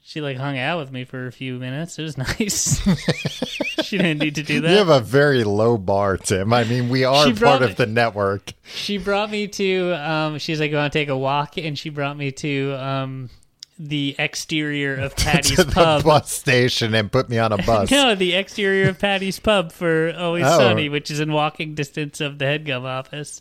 she 0.04 0.20
like 0.20 0.36
hung 0.36 0.58
out 0.58 0.78
with 0.80 0.90
me 0.90 1.04
for 1.04 1.26
a 1.26 1.32
few 1.32 1.54
minutes. 1.58 1.98
It 1.98 2.02
was 2.02 2.18
nice. 2.18 2.80
she 3.84 3.98
didn't 3.98 4.18
need 4.18 4.34
to 4.34 4.42
do 4.42 4.60
that. 4.60 4.70
You 4.70 4.76
have 4.78 4.88
a 4.88 5.00
very 5.00 5.44
low 5.44 5.78
bar, 5.78 6.16
Tim. 6.16 6.52
I 6.52 6.64
mean, 6.64 6.88
we 6.88 7.04
are 7.04 7.32
part 7.34 7.60
me- 7.62 7.68
of 7.70 7.76
the 7.76 7.86
network. 7.86 8.52
she 8.64 8.98
brought 8.98 9.30
me 9.30 9.48
to 9.48 9.92
um 9.92 10.38
she's 10.38 10.60
like 10.60 10.70
going 10.70 10.90
to 10.90 10.98
take 10.98 11.08
a 11.08 11.16
walk 11.16 11.56
and 11.56 11.78
she 11.78 11.88
brought 11.90 12.16
me 12.16 12.32
to 12.32 12.72
um 12.74 13.30
the 13.78 14.14
exterior 14.18 14.94
of 14.96 15.16
Paddy's 15.16 15.56
to 15.56 15.64
the 15.64 15.72
pub. 15.72 16.04
bus 16.04 16.30
station 16.30 16.94
and 16.94 17.10
put 17.10 17.28
me 17.28 17.38
on 17.38 17.50
a 17.52 17.56
bus. 17.58 17.90
No, 17.90 18.14
the 18.14 18.34
exterior 18.34 18.88
of 18.90 18.98
Paddy's 18.98 19.40
pub 19.40 19.72
for 19.72 20.12
Always 20.16 20.44
Oh. 20.46 20.58
Sunny, 20.58 20.88
which 20.88 21.10
is 21.10 21.18
in 21.20 21.32
walking 21.32 21.74
distance 21.74 22.20
of 22.20 22.38
the 22.38 22.44
HeadGum 22.44 22.82
office. 22.84 23.40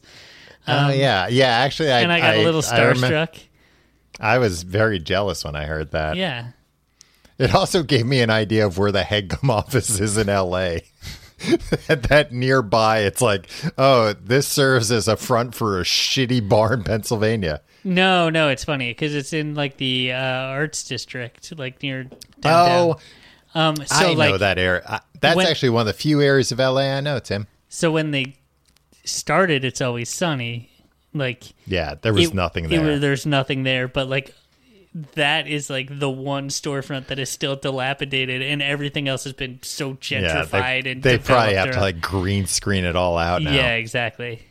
Oh 0.67 0.89
yeah, 0.91 1.27
yeah. 1.27 1.47
Actually, 1.47 1.91
I 1.91 1.99
Um, 1.99 2.03
and 2.03 2.11
I 2.13 2.19
got 2.19 2.35
a 2.35 2.43
little 2.43 2.61
starstruck. 2.61 3.39
I 4.19 4.37
was 4.37 4.63
very 4.63 4.99
jealous 4.99 5.43
when 5.43 5.55
I 5.55 5.65
heard 5.65 5.91
that. 5.91 6.15
yeah. 6.15 6.51
It 7.39 7.55
also 7.55 7.81
gave 7.81 8.05
me 8.05 8.21
an 8.21 8.29
idea 8.29 8.67
of 8.67 8.77
where 8.77 8.91
the 8.91 9.01
HeadGum 9.01 9.49
office 9.49 9.99
is 9.99 10.15
in 10.17 10.29
L.A. 10.29 10.83
that 11.87 12.27
nearby, 12.31 12.99
it's 12.99 13.19
like, 13.19 13.49
oh, 13.79 14.13
this 14.13 14.47
serves 14.47 14.91
as 14.91 15.07
a 15.07 15.17
front 15.17 15.55
for 15.55 15.79
a 15.79 15.83
shitty 15.83 16.47
bar 16.47 16.73
in 16.75 16.83
Pennsylvania. 16.83 17.61
No, 17.83 18.29
no, 18.29 18.49
it's 18.49 18.63
funny 18.63 18.91
because 18.91 19.15
it's 19.15 19.33
in 19.33 19.55
like 19.55 19.77
the 19.77 20.11
uh, 20.11 20.15
arts 20.17 20.83
district, 20.83 21.57
like 21.57 21.81
near 21.81 22.05
Oh, 22.11 22.19
downtown. 22.41 22.95
um, 23.55 23.75
so 23.77 23.85
I 23.89 24.13
like, 24.13 24.29
know 24.33 24.37
that 24.37 24.59
area. 24.59 24.83
I- 24.87 24.99
That's 25.19 25.35
when- 25.35 25.47
actually 25.47 25.69
one 25.69 25.81
of 25.81 25.87
the 25.87 25.93
few 25.93 26.21
areas 26.21 26.51
of 26.51 26.59
L.A. 26.59 26.91
I 26.95 27.01
know, 27.01 27.17
Tim. 27.17 27.47
so 27.69 27.91
when 27.91 28.11
they 28.11 28.35
started, 29.11 29.63
it's 29.65 29.81
always 29.81 30.09
sunny. 30.09 30.69
Like 31.13 31.43
Yeah, 31.67 31.95
there 32.01 32.13
was 32.13 32.29
it- 32.29 32.33
nothing 32.33 32.69
there. 32.69 32.81
was- 32.83 33.01
there's 33.01 33.25
nothing 33.25 33.63
there, 33.63 33.87
but 33.87 34.07
like 34.09 34.33
that 35.15 35.47
is 35.47 35.69
like 35.69 35.99
the 35.99 36.09
one 36.09 36.49
storefront 36.49 37.07
that 37.07 37.17
is 37.19 37.29
still 37.29 37.55
dilapidated, 37.55 38.41
and 38.41 38.61
everything 38.61 39.07
else 39.07 39.23
has 39.25 39.33
been 39.33 39.59
so 39.61 39.97
yeah, 40.09 40.21
gentrified 40.21 40.83
they, 40.83 40.91
and 40.91 41.03
they 41.03 41.17
probably 41.17 41.55
have 41.55 41.71
to 41.71 41.79
like 41.79 42.01
green 42.01 42.45
screen 42.45 42.83
it 42.85 42.95
all 42.95 43.17
out 43.17 43.41
now. 43.41 43.53
Yeah, 43.53 43.73
exactly. 43.75 44.41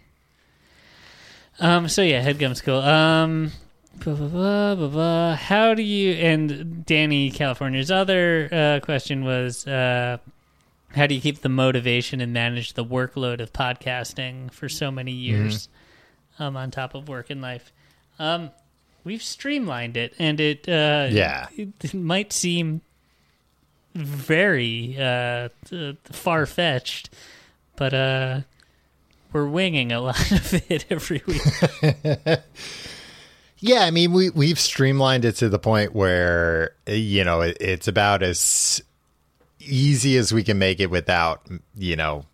Um. 1.58 1.88
So 1.88 2.02
yeah, 2.02 2.24
HeadGum's 2.24 2.60
cool. 2.62 2.78
Um. 2.80 3.52
blah, 3.98 4.14
blah, 4.14 4.28
blah, 4.28 4.74
blah, 4.76 4.88
blah. 4.88 5.34
How 5.36 5.74
do 5.74 5.82
you? 5.82 6.12
And 6.12 6.86
Danny 6.86 7.30
California's 7.30 7.90
other 7.90 8.48
uh, 8.50 8.80
question 8.84 9.24
was, 9.24 9.66
uh, 9.66 10.16
how 10.94 11.06
do 11.06 11.14
you 11.14 11.20
keep 11.20 11.40
the 11.42 11.48
motivation 11.48 12.20
and 12.20 12.32
manage 12.32 12.74
the 12.74 12.84
workload 12.84 13.40
of 13.40 13.52
podcasting 13.52 14.50
for 14.52 14.68
so 14.68 14.90
many 14.90 15.12
years, 15.12 15.68
um, 16.38 16.56
on 16.56 16.70
top 16.70 16.94
of 16.94 17.08
work 17.08 17.30
and 17.30 17.40
life? 17.40 17.72
Um, 18.18 18.50
we've 19.04 19.22
streamlined 19.22 19.96
it, 19.96 20.14
and 20.18 20.40
it 20.40 20.68
uh, 20.68 21.08
Yeah. 21.10 21.48
it, 21.56 21.68
it 21.82 21.94
might 21.94 22.32
seem 22.32 22.80
very 23.94 24.96
uh, 25.00 25.48
far 26.04 26.46
fetched, 26.46 27.10
but 27.76 27.94
uh, 27.94 28.40
we're 29.32 29.48
winging 29.48 29.92
a 29.92 30.00
lot 30.02 30.30
of 30.32 30.70
it 30.70 30.86
every 30.90 31.22
week. 31.26 31.42
Yeah, 33.62 33.80
I 33.80 33.90
mean, 33.90 34.12
we 34.14 34.30
we've 34.30 34.58
streamlined 34.58 35.26
it 35.26 35.32
to 35.36 35.50
the 35.50 35.58
point 35.58 35.94
where 35.94 36.70
you 36.86 37.24
know 37.24 37.42
it, 37.42 37.58
it's 37.60 37.88
about 37.88 38.22
as 38.22 38.82
easy 39.60 40.16
as 40.16 40.32
we 40.32 40.42
can 40.42 40.58
make 40.58 40.80
it 40.80 40.90
without 40.90 41.46
you 41.76 41.96
know 41.96 42.24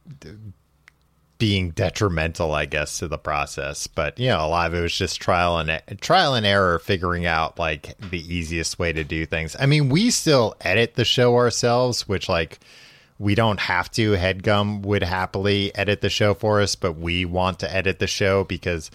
being 1.39 1.71
detrimental, 1.71 2.55
I 2.55 2.65
guess, 2.65 2.99
to 2.99 3.09
the 3.09 3.19
process. 3.19 3.87
But 3.87 4.19
you 4.19 4.29
know, 4.29 4.45
a 4.45 4.49
lot 4.49 4.69
of 4.69 4.75
it 4.75 4.81
was 4.81 4.97
just 4.97 5.21
trial 5.21 5.59
and 5.59 5.83
trial 6.01 6.35
and 6.35 6.47
error, 6.47 6.79
figuring 6.79 7.27
out 7.27 7.59
like 7.59 7.97
the 8.11 8.21
easiest 8.35 8.79
way 8.79 8.93
to 8.93 9.05
do 9.05 9.27
things. 9.27 9.57
I 9.59 9.67
mean, 9.67 9.89
we 9.89 10.11
still 10.11 10.55
edit 10.61 10.95
the 10.95 11.05
show 11.05 11.35
ourselves, 11.37 12.09
which 12.09 12.29
like 12.29 12.59
we 13.19 13.35
don't 13.35 13.61
have 13.61 13.91
to. 13.93 14.13
HeadGum 14.13 14.83
would 14.83 15.03
happily 15.03 15.75
edit 15.75 16.01
the 16.01 16.11
show 16.11 16.35
for 16.35 16.61
us, 16.61 16.75
but 16.75 16.93
we 16.93 17.25
want 17.25 17.59
to 17.61 17.75
edit 17.75 17.99
the 17.99 18.07
show 18.07 18.45
because 18.45 18.91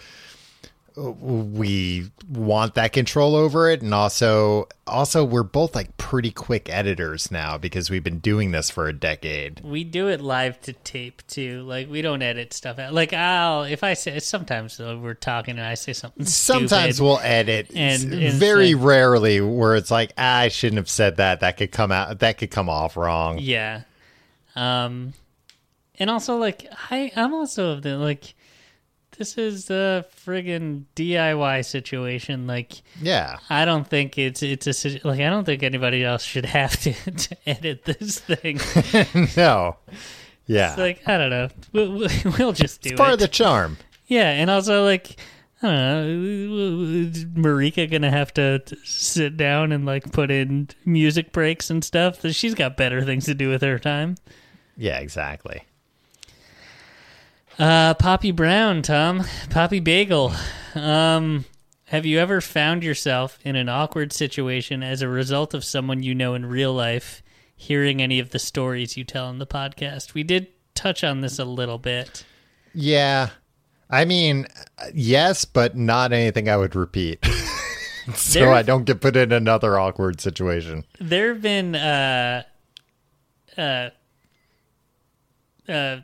we 0.98 2.12
want 2.30 2.76
that 2.76 2.92
control 2.92 3.36
over 3.36 3.70
it 3.70 3.82
and 3.82 3.94
also 3.94 4.68
also 4.86 5.24
we're 5.24 5.42
both 5.44 5.74
like 5.74 5.96
pretty 5.98 6.32
quick 6.32 6.70
editors 6.70 7.32
now 7.32 7.58
because 7.58 7.90
we've 7.90 8.04
been 8.04 8.20
doing 8.20 8.52
this 8.52 8.70
for 8.70 8.88
a 8.88 8.94
decade 8.94 9.62
We 9.64 9.84
do 9.86 10.10
it 10.10 10.20
live 10.22 10.60
to 10.62 10.74
tape 10.74 11.26
too. 11.28 11.62
Like 11.64 11.90
we 11.90 12.02
don't 12.02 12.22
edit 12.22 12.52
stuff 12.54 12.78
out. 12.78 12.94
Like 12.94 13.14
I'll 13.14 13.64
if 13.64 13.84
I 13.84 13.94
say 13.94 14.20
sometimes 14.20 14.80
we're 14.80 15.14
talking 15.14 15.58
and 15.58 15.66
I 15.66 15.76
say 15.76 15.94
something. 15.94 16.26
sometimes 16.26 17.02
we'll 17.02 17.20
edit 17.20 17.72
And- 17.74 18.12
and 18.14 18.34
very 18.34 18.70
say- 18.70 18.74
rarely 18.74 19.40
where 19.42 19.76
it's 19.76 19.92
like 19.92 20.12
ah, 20.18 20.40
i 20.40 20.48
shouldn't 20.50 20.78
have 20.78 20.90
said 20.90 21.18
that 21.18 21.40
that 21.40 21.58
could 21.58 21.72
come 21.72 21.92
out 21.92 22.20
that 22.20 22.38
could 22.38 22.52
come 22.52 22.70
off 22.70 22.98
wrong 22.98 23.38
yeah. 23.40 23.84
Um, 24.56 25.14
and 26.00 26.10
also 26.10 26.36
like 26.38 26.68
I 26.90 27.12
I'm 27.16 27.34
also 27.34 27.72
of 27.72 27.82
the 27.84 27.98
like. 27.98 28.34
This 29.22 29.38
is 29.38 29.70
a 29.70 30.04
friggin' 30.26 30.86
DIY 30.96 31.64
situation. 31.64 32.48
Like, 32.48 32.82
yeah 33.00 33.38
I 33.52 33.66
don't 33.66 33.88
think 33.88 34.18
it's 34.18 34.42
it's 34.42 34.66
a 34.84 35.00
like 35.08 35.20
I 35.20 35.30
don't 35.30 35.46
think 35.46 35.62
anybody 35.62 36.04
else 36.04 36.24
should 36.24 36.46
have 36.48 36.76
to, 36.82 36.94
to 37.12 37.38
edit 37.48 37.86
this 37.86 38.20
thing. 38.20 38.60
no 39.38 39.76
yeah 40.48 40.70
It's 40.70 40.80
like 40.80 41.08
I 41.08 41.18
don't 41.20 41.30
know. 41.30 41.50
We'll, 41.72 42.08
we'll- 42.40 42.54
just 42.66 42.82
do 42.82 42.90
it's 42.90 42.98
part 42.98 43.12
it. 43.12 43.14
of 43.14 43.20
the 43.20 43.28
charm 43.28 43.78
Yeah, 44.08 44.32
and 44.32 44.50
also 44.50 44.84
like 44.86 45.18
I 45.62 45.68
don't 45.68 45.76
know, 45.76 47.10
is 47.12 47.26
Marika 47.26 47.92
gonna 47.92 48.10
have 48.10 48.34
to 48.34 48.64
sit 48.84 49.38
down 49.38 49.72
and 49.72 49.86
like 49.86 50.12
put 50.12 50.32
in 50.32 50.70
music 50.84 51.32
breaks 51.32 51.70
and 51.70 51.84
stuff. 51.84 52.26
She's 52.32 52.56
got 52.56 52.76
better 52.76 53.04
things 53.06 53.26
to 53.26 53.36
do 53.36 53.50
with 53.50 53.62
her 53.62 53.78
time. 53.78 54.16
yeah 54.76 54.98
exactly 54.98 55.62
Uh, 57.62 57.94
Poppy 57.94 58.32
Brown, 58.32 58.82
Tom, 58.82 59.24
Poppy 59.52 59.80
Bagel. 59.80 60.34
Um, 60.74 61.46
have 61.86 62.08
you 62.08 62.18
ever 62.18 62.42
found 62.42 62.84
yourself 62.84 63.38
in 63.44 63.56
an 63.56 63.70
awkward 63.70 64.12
situation 64.14 64.82
as 64.82 65.04
a 65.04 65.08
result 65.08 65.54
of 65.54 65.64
someone 65.64 66.02
you 66.02 66.16
know 66.16 66.34
in 66.34 66.48
real 66.48 66.74
life 66.74 67.22
hearing 67.56 68.02
any 68.02 68.18
of 68.18 68.32
the 68.32 68.40
stories 68.40 68.98
you 68.98 69.04
tell 69.04 69.30
in 69.30 69.38
the 69.38 69.46
podcast? 69.46 70.16
We 70.16 70.24
did 70.24 70.48
touch 70.74 71.04
on 71.04 71.22
this 71.22 71.38
a 71.38 71.46
little 71.46 71.78
bit. 71.78 72.26
yeah 72.74 73.30
i 73.90 74.06
mean 74.06 74.48
yes 74.94 75.44
but 75.46 75.76
not 75.78 76.14
anything 76.14 76.48
i 76.50 76.56
would 76.58 76.76
repeat 76.76 77.24
so 78.16 78.40
There- 78.40 78.52
i 78.54 78.62
don't 78.64 78.86
get 78.86 79.02
put 79.02 79.16
in 79.18 79.32
another 79.34 79.78
awkward 79.78 80.22
situation 80.22 80.86
there 81.00 81.34
have 81.34 81.42
been 81.42 81.76
uh 81.76 82.44
uh 83.58 83.90
uh 85.70 85.98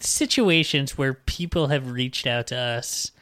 situations 0.00 0.98
where 0.98 1.14
people 1.14 1.68
have 1.68 1.90
reached 1.90 2.26
out 2.26 2.48
to 2.48 2.56
us 2.56 3.12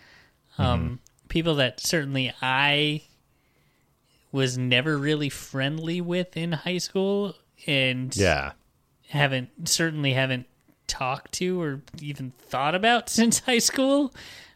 um 0.59 0.99
people 1.29 1.55
that 1.55 1.81
certainly 1.81 2.33
i 2.43 3.01
was 4.33 4.59
never 4.59 4.99
really 4.99 5.29
friendly 5.29 6.01
with 6.01 6.37
in 6.37 6.53
high 6.53 6.79
school 6.79 7.35
and 7.67 8.17
yeah. 8.17 8.53
haven't 9.09 9.69
certainly 9.69 10.13
haven't 10.13 10.47
talked 10.87 11.33
to 11.33 11.61
or 11.61 11.81
even 12.01 12.33
thought 12.39 12.75
about 12.75 13.09
since 13.09 13.39
high 13.41 13.59
school 13.59 14.13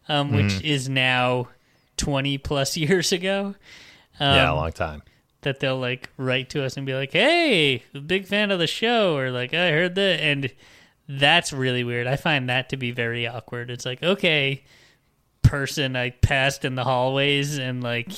um 0.09 0.33
which 0.33 0.61
is 0.63 0.89
now 0.89 1.49
20 1.99 2.39
plus 2.39 2.77
years 2.77 3.13
ago. 3.13 3.55
Um, 4.21 4.35
yeah 4.35 4.53
a 4.53 4.55
long 4.55 4.73
time. 4.73 5.03
that 5.43 5.61
they'll 5.61 5.79
like 5.79 6.11
write 6.17 6.51
to 6.51 6.65
us 6.65 6.77
and 6.77 6.87
be 6.87 6.95
like, 6.95 7.13
"Hey, 7.13 7.83
big 8.07 8.27
fan 8.27 8.51
of 8.51 8.59
the 8.59 8.67
show," 8.67 9.17
or 9.17 9.31
like, 9.31 9.53
"I 9.53 9.71
heard 9.71 9.95
that," 9.97 10.21
and 10.21 10.51
that's 11.09 11.53
really 11.53 11.85
weird. 11.85 12.07
I 12.07 12.17
find 12.17 12.49
that 12.49 12.69
to 12.71 12.77
be 12.77 12.91
very 12.91 13.27
awkward. 13.27 13.71
It's 13.71 13.87
like, 13.87 14.03
okay, 14.03 14.63
person 15.43 15.97
I 15.97 16.11
passed 16.11 16.65
in 16.65 16.75
the 16.75 16.85
hallways, 16.85 17.59
and 17.59 17.83
like, 17.83 18.11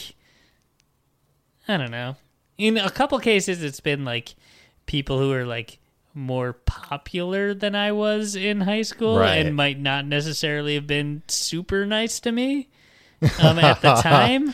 I 1.68 1.76
don't 1.76 1.90
know. 1.90 2.16
In 2.58 2.76
a 2.76 2.90
couple 2.90 3.18
cases, 3.20 3.62
it's 3.62 3.80
been 3.80 4.04
like 4.04 4.34
people 4.86 5.18
who 5.18 5.32
are 5.32 5.46
like 5.46 5.78
more 6.12 6.52
popular 6.52 7.54
than 7.54 7.74
I 7.74 7.92
was 7.92 8.34
in 8.34 8.62
high 8.62 8.82
school, 8.82 9.18
Right. 9.18 9.46
and 9.46 9.54
might 9.54 9.78
not 9.78 10.04
necessarily 10.04 10.74
have 10.74 10.86
been 10.86 11.22
super 11.28 11.86
nice 11.86 12.18
to 12.20 12.32
me 12.32 12.68
um, 13.40 13.58
at 13.58 13.80
the 13.80 13.94
time. 14.02 14.52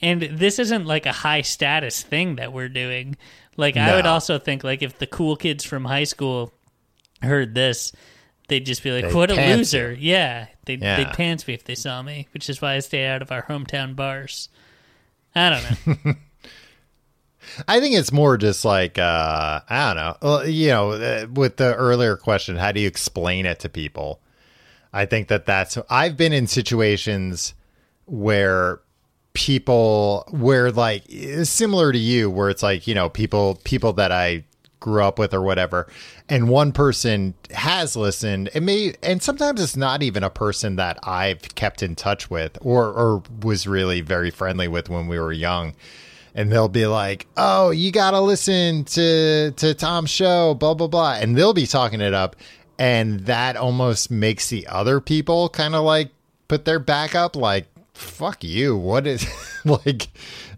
And 0.00 0.22
this 0.22 0.58
isn't 0.58 0.86
like 0.86 1.06
a 1.06 1.12
high 1.12 1.40
status 1.42 2.02
thing 2.02 2.36
that 2.36 2.52
we're 2.52 2.68
doing. 2.68 3.16
Like 3.56 3.76
I 3.76 3.96
would 3.96 4.06
also 4.06 4.38
think 4.38 4.62
like 4.62 4.82
if 4.82 4.98
the 4.98 5.06
cool 5.06 5.34
kids 5.36 5.64
from 5.64 5.86
high 5.86 6.04
school 6.04 6.52
heard 7.22 7.54
this, 7.54 7.92
they'd 8.48 8.66
just 8.66 8.82
be 8.82 8.90
like, 8.92 9.04
They'd 9.06 9.14
"What 9.14 9.30
a 9.30 9.34
pants 9.34 9.72
loser!" 9.72 9.92
Yeah, 9.98 10.46
they'd 10.64 10.82
Yeah. 10.82 10.96
they'd 10.96 11.12
pants 11.14 11.46
me 11.46 11.54
if 11.54 11.64
they 11.64 11.74
saw 11.74 12.02
me, 12.02 12.28
which 12.32 12.48
is 12.50 12.60
why 12.60 12.74
I 12.74 12.80
stay 12.80 13.06
out 13.06 13.22
of 13.22 13.32
our 13.32 13.42
hometown 13.44 13.96
bars. 13.96 14.48
I 15.34 15.50
don't 15.50 16.04
know. 16.04 16.14
I 17.68 17.80
think 17.80 17.94
it's 17.94 18.12
more 18.12 18.36
just 18.36 18.64
like 18.64 18.98
uh, 18.98 19.60
I 19.68 19.94
don't 19.94 19.96
know. 19.96 20.16
Well, 20.22 20.48
you 20.48 20.68
know, 20.68 20.90
uh, 20.92 21.26
with 21.32 21.56
the 21.56 21.74
earlier 21.74 22.16
question, 22.16 22.56
how 22.56 22.72
do 22.72 22.80
you 22.80 22.88
explain 22.88 23.46
it 23.46 23.60
to 23.60 23.68
people? 23.68 24.20
I 24.92 25.06
think 25.06 25.28
that 25.28 25.46
that's. 25.46 25.78
I've 25.88 26.16
been 26.16 26.32
in 26.32 26.46
situations 26.46 27.54
where 28.06 28.80
people, 29.34 30.26
where 30.30 30.72
like 30.72 31.04
similar 31.44 31.92
to 31.92 31.98
you, 31.98 32.30
where 32.30 32.50
it's 32.50 32.62
like 32.62 32.86
you 32.86 32.94
know 32.94 33.08
people 33.08 33.60
people 33.64 33.92
that 33.94 34.10
I 34.10 34.44
grew 34.86 35.02
up 35.02 35.18
with 35.18 35.34
or 35.34 35.42
whatever, 35.42 35.88
and 36.28 36.48
one 36.48 36.70
person 36.70 37.34
has 37.50 37.96
listened. 37.96 38.50
It 38.54 38.62
may, 38.62 38.94
and 39.02 39.20
sometimes 39.20 39.60
it's 39.60 39.76
not 39.76 40.02
even 40.04 40.22
a 40.22 40.30
person 40.30 40.76
that 40.76 40.98
I've 41.02 41.42
kept 41.56 41.82
in 41.82 41.96
touch 41.96 42.30
with 42.30 42.56
or 42.62 42.86
or 42.86 43.22
was 43.42 43.66
really 43.66 44.00
very 44.00 44.30
friendly 44.30 44.68
with 44.68 44.88
when 44.88 45.08
we 45.08 45.18
were 45.18 45.32
young 45.32 45.74
and 46.36 46.52
they'll 46.52 46.68
be 46.68 46.86
like, 46.86 47.26
"Oh, 47.36 47.70
you 47.70 47.90
got 47.90 48.12
to 48.12 48.20
listen 48.20 48.84
to 48.84 49.50
to 49.52 49.74
Tom's 49.74 50.10
show, 50.10 50.54
blah 50.54 50.74
blah 50.74 50.86
blah," 50.86 51.14
and 51.14 51.36
they'll 51.36 51.54
be 51.54 51.66
talking 51.66 52.00
it 52.00 52.14
up, 52.14 52.36
and 52.78 53.20
that 53.20 53.56
almost 53.56 54.10
makes 54.10 54.48
the 54.50 54.66
other 54.68 55.00
people 55.00 55.48
kind 55.48 55.74
of 55.74 55.82
like 55.82 56.10
put 56.46 56.64
their 56.64 56.78
back 56.78 57.16
up, 57.16 57.34
like, 57.34 57.66
"Fuck 57.94 58.44
you, 58.44 58.76
what 58.76 59.06
is 59.06 59.26
like?" 59.64 60.08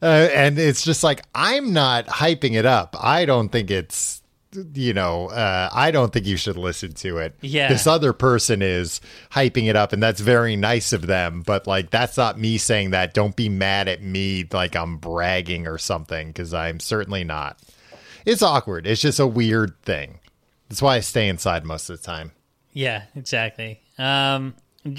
Uh, 0.02 0.28
and 0.34 0.58
it's 0.58 0.82
just 0.84 1.02
like 1.02 1.22
I'm 1.34 1.72
not 1.72 2.06
hyping 2.06 2.54
it 2.54 2.66
up. 2.66 2.94
I 2.98 3.24
don't 3.24 3.48
think 3.48 3.70
it's. 3.70 4.17
You 4.54 4.94
know, 4.94 5.28
uh, 5.28 5.68
I 5.72 5.90
don't 5.90 6.10
think 6.12 6.24
you 6.26 6.38
should 6.38 6.56
listen 6.56 6.92
to 6.94 7.18
it. 7.18 7.34
Yeah. 7.42 7.68
This 7.68 7.86
other 7.86 8.14
person 8.14 8.62
is 8.62 9.00
hyping 9.30 9.68
it 9.68 9.76
up, 9.76 9.92
and 9.92 10.02
that's 10.02 10.20
very 10.22 10.56
nice 10.56 10.94
of 10.94 11.06
them. 11.06 11.42
But 11.42 11.66
like, 11.66 11.90
that's 11.90 12.16
not 12.16 12.38
me 12.38 12.56
saying 12.56 12.90
that. 12.92 13.12
Don't 13.12 13.36
be 13.36 13.50
mad 13.50 13.88
at 13.88 14.02
me 14.02 14.46
like 14.50 14.74
I'm 14.74 14.96
bragging 14.96 15.66
or 15.66 15.76
something, 15.76 16.28
because 16.28 16.54
I'm 16.54 16.80
certainly 16.80 17.24
not. 17.24 17.58
It's 18.24 18.42
awkward. 18.42 18.86
It's 18.86 19.02
just 19.02 19.20
a 19.20 19.26
weird 19.26 19.74
thing. 19.82 20.18
That's 20.70 20.80
why 20.80 20.96
I 20.96 21.00
stay 21.00 21.28
inside 21.28 21.64
most 21.66 21.90
of 21.90 22.00
the 22.00 22.06
time. 22.06 22.32
yeah, 22.72 23.02
exactly. 23.16 23.80
Um, 23.98 24.54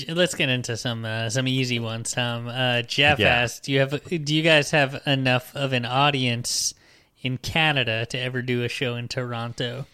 let's 0.09 0.35
get 0.35 0.49
into 0.49 0.77
some 0.77 1.05
uh, 1.05 1.29
some 1.29 1.47
easy 1.47 1.79
ones. 1.79 2.11
Tom, 2.11 2.47
uh, 2.47 2.81
Jeff 2.83 3.17
Yeah. 3.17 3.29
asked, 3.29 3.63
"Do 3.63 3.71
you 3.71 3.79
have? 3.79 4.03
Do 4.03 4.35
you 4.35 4.43
guys 4.43 4.69
have 4.71 5.01
enough 5.07 5.55
of 5.55 5.73
an 5.73 5.85
audience 5.85 6.73
in 7.21 7.37
Canada 7.37 8.05
to 8.07 8.17
ever 8.19 8.41
do 8.41 8.63
a 8.63 8.69
show 8.69 8.95
in 8.95 9.07
Toronto?" 9.07 9.85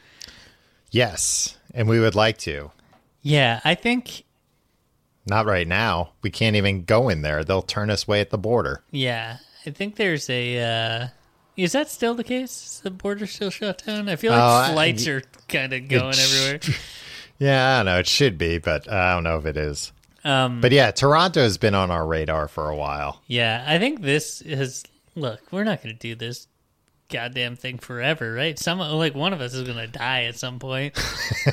Yes, 0.91 1.57
and 1.73 1.87
we 1.87 1.99
would 1.99 2.15
like 2.15 2.37
to. 2.39 2.71
Yeah, 3.21 3.59
I 3.65 3.75
think 3.75 4.23
Not 5.27 5.47
right 5.47 5.67
now. 5.67 6.11
We 6.21 6.29
can't 6.29 6.55
even 6.55 6.83
go 6.83 7.09
in 7.09 7.23
there. 7.23 7.43
They'll 7.43 7.63
turn 7.63 7.89
us 7.89 8.07
away 8.07 8.21
at 8.21 8.29
the 8.29 8.37
border. 8.37 8.83
Yeah, 8.91 9.37
I 9.65 9.71
think 9.71 9.95
there's 9.95 10.29
a. 10.29 10.61
Uh, 10.61 11.07
is 11.57 11.71
that 11.71 11.89
still 11.89 12.13
the 12.13 12.23
case? 12.23 12.51
Is 12.65 12.79
the 12.81 12.91
border 12.91 13.25
still 13.25 13.49
shut 13.49 13.83
down? 13.85 14.07
I 14.09 14.17
feel 14.17 14.31
like 14.33 14.41
Oh, 14.41 14.69
I- 14.69 14.73
flights 14.73 15.07
are 15.07 15.23
kind 15.47 15.73
of 15.73 15.87
going 15.87 16.15
everywhere. 16.19 16.59
Yeah, 17.37 17.73
I 17.73 17.77
don't 17.79 17.87
know. 17.87 17.99
It 17.99 18.07
should 18.07 18.37
be, 18.37 18.59
but 18.59 18.89
I 18.89 19.13
don't 19.13 19.25
know 19.25 19.37
if 19.37 19.45
it 19.45 19.57
is. 19.57 19.91
Um, 20.23 20.61
But 20.61 20.71
yeah, 20.71 20.91
Toronto's 20.91 21.57
been 21.57 21.75
on 21.75 21.91
our 21.91 22.07
radar 22.07 22.47
for 22.47 22.69
a 22.69 22.75
while. 22.77 23.21
yeah, 23.27 23.61
I 23.67 23.77
think 23.77 24.01
this 24.03 24.41
is. 24.41 24.85
Look, 25.15 25.41
we're 25.51 25.65
not 25.65 25.83
going 25.83 25.93
to 25.93 25.99
do 25.99 26.15
this 26.15 26.47
goddamn 27.09 27.55
thing 27.55 27.77
forever, 27.77 28.33
right? 28.33 28.57
Some 28.57 28.79
like 28.79 29.13
one 29.15 29.33
of 29.33 29.41
us 29.41 29.53
is 29.53 29.63
to 29.67 29.87
die 29.87 30.23
at 30.23 30.35
some 30.35 30.59
point. 30.59 30.97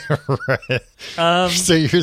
right. 0.48 0.80
Um, 1.18 1.50
So 1.50 1.74
you're 1.74 2.03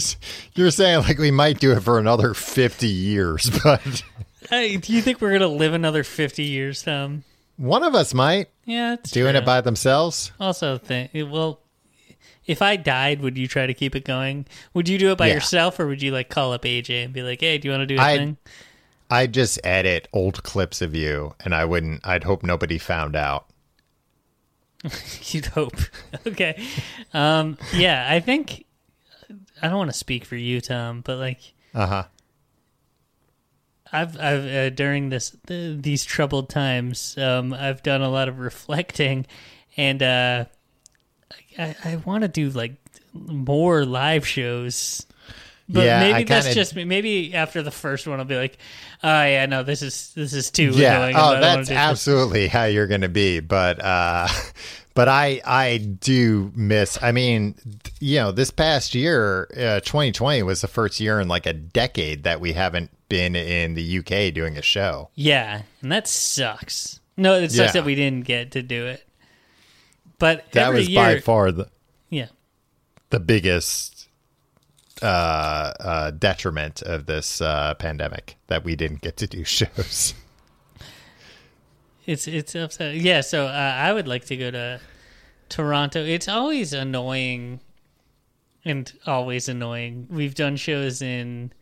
you're 0.55 0.71
saying 0.71 0.99
like 1.03 1.17
we 1.17 1.31
might 1.31 1.59
do 1.59 1.71
it 1.71 1.81
for 1.81 1.99
another 1.99 2.33
50 2.33 2.87
years, 2.87 3.49
but 3.63 4.03
hey, 4.49 4.77
do 4.77 4.93
you 4.93 5.01
think 5.01 5.21
we're 5.21 5.37
to 5.39 5.47
live 5.47 5.73
another 5.73 6.03
fifty 6.03 6.43
years, 6.43 6.83
Tom? 6.83 7.23
one 7.57 7.83
of 7.83 7.93
us 7.93 8.13
might 8.13 8.47
Yeah, 8.65 8.93
it's 8.93 9.11
doing 9.11 9.33
true. 9.33 9.41
it 9.41 9.45
by 9.45 9.59
themselves. 9.61 10.31
Also, 10.39 10.77
think 10.77 11.11
well, 11.13 11.59
if 12.45 12.61
I 12.61 12.77
died, 12.77 13.21
would 13.21 13.37
you 13.37 13.47
try 13.47 13.67
to 13.67 13.73
keep 13.73 13.95
it 13.95 14.05
going? 14.05 14.45
Would 14.73 14.87
you 14.87 14.97
do 14.97 15.11
it 15.11 15.17
by 15.17 15.27
Yeah. 15.27 15.35
yourself, 15.35 15.79
or 15.79 15.85
would 15.87 16.01
you 16.01 16.11
like 16.11 16.29
call 16.29 16.53
up 16.53 16.63
AJ 16.63 17.03
and 17.03 17.13
be 17.13 17.21
like, 17.21 17.41
"Hey, 17.41 17.57
do 17.57 17.67
you 17.67 17.71
want 17.73 17.81
to 17.81 17.85
do 17.95 17.97
a 17.97 18.01
I'd- 18.03 18.17
thing?" 18.19 18.37
I'd 19.09 19.33
just 19.33 19.59
edit 19.63 20.07
old 20.13 20.43
clips 20.43 20.81
of 20.81 20.93
you 20.95 21.33
and 21.43 21.53
I 21.55 21.65
wouldn't 21.65 22.05
I'd 22.05 22.23
hope 22.23 22.43
nobody 22.43 22.77
found 22.77 23.15
out. 23.15 23.47
You'd 25.23 25.47
hope. 25.47 25.75
okay. 26.27 26.61
Um, 27.13 27.57
yeah, 27.73 28.07
I 28.09 28.19
think 28.19 28.65
I 29.61 29.67
don't 29.67 29.77
want 29.77 29.91
to 29.91 29.97
speak 29.97 30.25
for 30.25 30.35
you, 30.35 30.61
Tom, 30.61 31.01
but 31.01 31.17
like 31.17 31.39
Uh-huh. 31.73 32.03
I've 33.91 34.19
I've 34.19 34.45
uh, 34.45 34.69
during 34.69 35.09
this 35.09 35.35
th- 35.47 35.81
these 35.81 36.05
troubled 36.05 36.49
times, 36.49 37.17
um, 37.17 37.53
I've 37.53 37.81
done 37.81 38.01
a 38.03 38.09
lot 38.09 38.27
of 38.29 38.37
reflecting, 38.39 39.25
and 39.75 40.03
uh, 40.03 40.45
I 41.57 41.75
I 41.83 41.95
want 42.05 42.21
to 42.21 42.27
do 42.27 42.49
like 42.51 42.75
more 43.13 43.85
live 43.85 44.27
shows. 44.27 45.07
But 45.71 45.85
Yeah, 45.85 45.99
maybe 45.99 46.13
I 46.15 46.23
that's 46.23 46.47
kinda- 46.47 46.59
just 46.59 46.75
me. 46.75 46.83
Maybe 46.83 47.33
after 47.35 47.61
the 47.61 47.69
first 47.71 48.07
one, 48.07 48.17
I'll 48.19 48.25
be 48.25 48.35
like, 48.35 48.57
"Oh 49.03 49.23
yeah, 49.23 49.45
no, 49.45 49.61
this 49.61 49.83
is 49.83 50.11
this 50.15 50.33
is 50.33 50.49
too 50.49 50.71
Yeah. 50.73 50.97
annoying." 50.97 51.15
Oh, 51.15 51.39
that's 51.39 51.67
do 51.67 51.73
this." 51.75 51.79
absolutely 51.79 52.47
how 52.47 52.63
you're 52.65 52.87
going 52.87 53.01
to 53.01 53.07
be, 53.09 53.39
but 53.39 53.79
uh 53.79 54.27
but 54.95 55.07
I 55.07 55.41
I 55.45 55.77
do 55.77 56.51
miss 56.55 56.97
I 57.03 57.11
mean, 57.11 57.53
you 57.99 58.17
know, 58.17 58.31
this 58.31 58.49
past 58.49 58.95
year, 58.95 59.47
uh, 59.55 59.79
2020 59.81 60.41
was 60.41 60.61
the 60.61 60.67
first 60.67 60.99
year 60.99 61.19
in 61.19 61.27
like 61.27 61.45
a 61.45 61.53
decade 61.53 62.23
that 62.23 62.41
we 62.41 62.53
haven't 62.53 62.89
been 63.07 63.35
in 63.35 63.75
the 63.75 63.99
UK 63.99 64.33
doing 64.33 64.57
a 64.57 64.63
show. 64.63 65.09
Yeah, 65.13 65.61
and 65.83 65.91
that 65.91 66.07
sucks. 66.07 66.99
No, 67.15 67.35
it 67.35 67.51
sucks 67.51 67.57
Yeah. 67.75 67.81
that 67.81 67.85
we 67.85 67.93
didn't 67.93 68.25
get 68.25 68.51
to 68.53 68.63
do 68.63 68.87
it. 68.87 69.03
But 70.17 70.51
That 70.53 70.73
was 70.73 70.89
year, 70.89 70.95
by 71.01 71.19
far 71.19 71.51
the 71.51 71.67
yeah, 72.09 72.27
the 73.11 73.19
biggest 73.19 73.88
uh, 75.01 75.73
uh, 75.79 76.11
detriment 76.11 76.81
of 76.81 77.05
this 77.05 77.41
uh, 77.41 77.73
pandemic 77.75 78.37
that 78.47 78.63
we 78.63 78.75
didn't 78.75 79.01
get 79.01 79.17
to 79.17 79.27
do 79.27 79.43
shows. 79.45 80.13
it's 82.05 82.27
it's 82.27 82.55
upsetting. 82.55 83.01
Yeah, 83.01 83.21
so 83.21 83.47
uh, 83.47 83.75
I 83.77 83.93
would 83.93 84.07
like 84.07 84.25
to 84.25 84.37
go 84.37 84.51
to 84.51 84.79
Toronto. 85.49 86.03
It's 86.03 86.27
always 86.27 86.73
annoying, 86.73 87.59
and 88.65 88.91
always 89.05 89.49
annoying. 89.49 90.07
We've 90.09 90.35
done 90.35 90.55
shows 90.55 91.01
in 91.01 91.53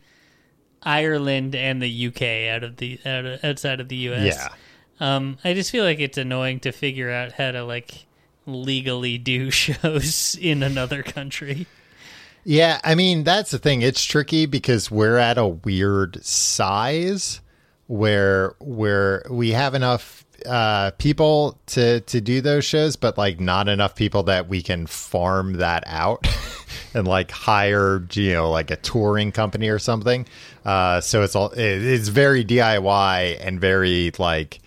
Ireland 0.82 1.54
and 1.54 1.82
the 1.82 2.06
UK 2.06 2.54
out 2.54 2.64
of 2.64 2.76
the 2.76 3.00
out 3.04 3.24
of, 3.24 3.44
outside 3.44 3.80
of 3.80 3.88
the 3.88 3.96
US. 3.96 4.36
yeah. 4.36 4.48
Um, 5.00 5.38
I 5.44 5.54
just 5.54 5.70
feel 5.70 5.84
like 5.84 6.00
it's 6.00 6.18
annoying 6.18 6.60
to 6.60 6.72
figure 6.72 7.10
out 7.10 7.32
how 7.32 7.52
to 7.52 7.64
like 7.64 8.06
legally 8.46 9.18
do 9.18 9.50
shows 9.52 10.36
in 10.40 10.62
another 10.62 11.02
country. 11.02 11.66
Yeah, 12.50 12.80
I 12.82 12.94
mean 12.94 13.24
that's 13.24 13.50
the 13.50 13.58
thing. 13.58 13.82
It's 13.82 14.02
tricky 14.02 14.46
because 14.46 14.90
we're 14.90 15.18
at 15.18 15.36
a 15.36 15.46
weird 15.46 16.24
size 16.24 17.42
where 17.88 18.54
where 18.58 19.22
we 19.28 19.50
have 19.50 19.74
enough 19.74 20.24
uh, 20.46 20.92
people 20.92 21.58
to 21.66 22.00
to 22.00 22.22
do 22.22 22.40
those 22.40 22.64
shows, 22.64 22.96
but 22.96 23.18
like 23.18 23.38
not 23.38 23.68
enough 23.68 23.94
people 23.94 24.22
that 24.22 24.48
we 24.48 24.62
can 24.62 24.86
farm 24.86 25.58
that 25.58 25.84
out 25.86 26.26
and 26.94 27.06
like 27.06 27.30
hire 27.30 28.06
you 28.14 28.32
know 28.32 28.50
like 28.50 28.70
a 28.70 28.76
touring 28.76 29.30
company 29.30 29.68
or 29.68 29.78
something. 29.78 30.26
Uh, 30.64 31.02
so 31.02 31.22
it's 31.22 31.36
all 31.36 31.50
it- 31.50 31.60
it's 31.84 32.08
very 32.08 32.46
DIY 32.46 33.36
and 33.46 33.60
very 33.60 34.10
like 34.18 34.60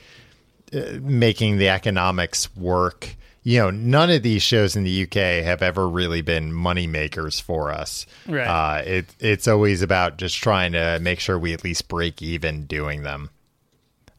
uh, 0.72 1.00
making 1.02 1.58
the 1.58 1.70
economics 1.70 2.56
work. 2.56 3.16
You 3.44 3.60
know, 3.60 3.72
none 3.72 4.12
of 4.12 4.22
these 4.22 4.44
shows 4.44 4.76
in 4.76 4.84
the 4.84 5.04
UK 5.04 5.44
have 5.44 5.64
ever 5.64 5.90
really 5.90 6.22
been 6.22 6.54
money 6.54 6.86
makers 6.86 7.40
for 7.40 7.72
us. 7.72 8.06
Right. 8.28 8.46
Uh, 8.46 8.84
it 8.86 9.16
it's 9.20 9.48
always 9.48 9.82
about 9.82 10.18
just 10.18 10.38
trying 10.38 10.74
to 10.74 11.00
make 11.02 11.20
sure 11.20 11.40
we 11.40 11.54
at 11.54 11.64
least 11.64 11.88
break 11.88 12.22
even 12.22 12.66
doing 12.66 13.02
them. 13.02 13.32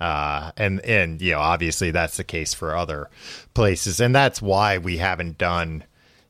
Uh, 0.00 0.50
and 0.56 0.80
and 0.80 1.22
you 1.22 1.30
know, 1.30 1.38
obviously 1.38 1.92
that's 1.92 2.16
the 2.16 2.24
case 2.24 2.52
for 2.52 2.74
other 2.74 3.08
places, 3.54 4.00
and 4.00 4.12
that's 4.12 4.42
why 4.42 4.78
we 4.78 4.96
haven't 4.96 5.38
done. 5.38 5.84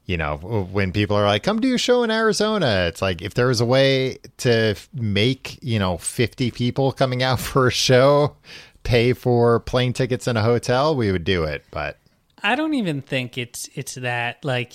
You 0.04 0.18
know, 0.18 0.36
when 0.36 0.92
people 0.92 1.16
are 1.16 1.24
like, 1.24 1.42
"Come 1.44 1.60
do 1.60 1.74
a 1.74 1.78
show 1.78 2.02
in 2.02 2.10
Arizona," 2.10 2.84
it's 2.88 3.00
like 3.00 3.22
if 3.22 3.32
there 3.32 3.46
was 3.46 3.62
a 3.62 3.64
way 3.64 4.18
to 4.38 4.74
make 4.92 5.58
you 5.62 5.78
know 5.78 5.96
fifty 5.96 6.50
people 6.50 6.92
coming 6.92 7.22
out 7.22 7.40
for 7.40 7.68
a 7.68 7.72
show 7.72 8.36
pay 8.82 9.12
for 9.12 9.60
plane 9.60 9.94
tickets 9.94 10.26
and 10.26 10.36
a 10.36 10.42
hotel, 10.42 10.94
we 10.94 11.10
would 11.10 11.24
do 11.24 11.44
it. 11.44 11.64
But 11.70 11.98
I 12.42 12.54
don't 12.56 12.74
even 12.74 13.02
think 13.02 13.38
it's 13.38 13.68
it's 13.74 13.94
that 13.94 14.44
like 14.44 14.72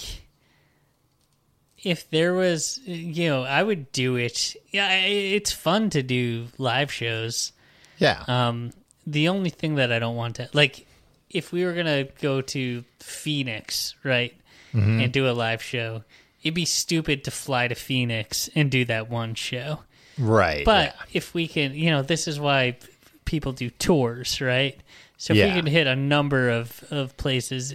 if 1.83 2.09
there 2.09 2.33
was 2.33 2.79
you 2.85 3.29
know 3.29 3.43
I 3.43 3.61
would 3.61 3.91
do 3.91 4.15
it. 4.15 4.55
Yeah, 4.71 4.91
it's 4.93 5.51
fun 5.51 5.89
to 5.91 6.03
do 6.03 6.47
live 6.57 6.91
shows. 6.91 7.51
yeah, 7.97 8.23
Um 8.27 8.71
the 9.05 9.29
only 9.29 9.49
thing 9.49 9.75
that 9.75 9.91
I 9.91 9.99
don't 9.99 10.15
want 10.15 10.35
to 10.35 10.49
like 10.53 10.85
if 11.29 11.51
we 11.51 11.65
were 11.65 11.73
going 11.73 11.85
to 11.85 12.07
go 12.21 12.41
to 12.41 12.83
Phoenix, 12.99 13.95
right? 14.03 14.33
And 14.73 15.11
do 15.11 15.27
a 15.27 15.31
live 15.31 15.63
show, 15.63 16.03
it'd 16.43 16.53
be 16.53 16.65
stupid 16.65 17.23
to 17.23 17.31
fly 17.31 17.67
to 17.67 17.73
Phoenix 17.73 18.47
and 18.53 18.69
do 18.69 18.85
that 18.85 19.09
one 19.09 19.33
show. 19.33 19.79
right. 20.19 20.63
But 20.63 20.95
if 21.13 21.33
we 21.33 21.47
can, 21.47 21.73
you 21.73 21.89
know, 21.89 22.03
this 22.03 22.27
is 22.27 22.39
why 22.39 22.77
people 23.25 23.53
do 23.53 23.71
tours, 23.71 24.39
right? 24.39 24.79
So 25.17 25.33
if 25.33 25.37
Yeah. 25.39 25.47
we 25.47 25.53
can 25.61 25.65
hit 25.65 25.87
a 25.87 25.95
number 25.95 26.49
of, 26.49 26.83
of 26.91 27.17
places, 27.17 27.73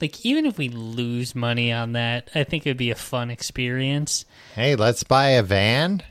like 0.00 0.24
even 0.24 0.46
if 0.46 0.56
we 0.58 0.68
lose 0.68 1.34
money 1.34 1.72
on 1.72 1.92
that, 1.92 2.30
I 2.34 2.44
think 2.44 2.64
it 2.66 2.70
would 2.70 2.76
be 2.76 2.90
a 2.90 2.94
fun 2.96 3.30
experience. 3.30 4.24
hey, 4.54 4.76
let's 4.76 5.02
buy 5.02 5.30
a 5.30 5.42
van 5.42 6.02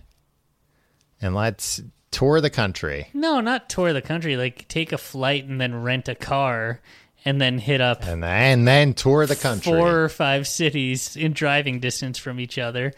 and 1.21 1.34
let's 1.34 1.81
tour 2.11 2.41
the 2.41 2.49
country. 2.49 3.07
No, 3.13 3.39
not 3.39 3.69
tour 3.69 3.93
the 3.93 4.01
country. 4.01 4.36
Like 4.38 4.67
take 4.67 4.91
a 4.91 4.97
flight 4.97 5.45
and 5.45 5.59
then 5.59 5.81
rent 5.84 6.07
a 6.09 6.15
car 6.15 6.81
and 7.25 7.39
then 7.39 7.57
hit 7.59 7.79
up 7.79 8.03
and 8.05 8.21
then, 8.21 8.59
and 8.59 8.67
then 8.67 8.93
tour 8.93 9.25
the 9.25 9.38
country. 9.38 9.71
four 9.71 10.01
or 10.03 10.09
five 10.09 10.45
cities 10.47 11.15
in 11.15 11.31
driving 11.31 11.79
distance 11.79 12.17
from 12.17 12.39
each 12.41 12.57
other. 12.57 12.93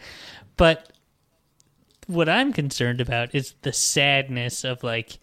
But 0.56 0.92
what 2.08 2.28
I'm 2.28 2.52
concerned 2.52 3.00
about 3.00 3.32
is 3.34 3.54
the 3.62 3.72
sadness 3.72 4.64
of 4.64 4.82
like, 4.82 5.18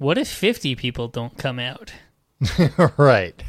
what 0.00 0.16
if 0.16 0.28
50 0.28 0.74
people 0.76 1.08
don't 1.08 1.36
come 1.36 1.58
out? 1.58 1.92
right. 2.96 3.40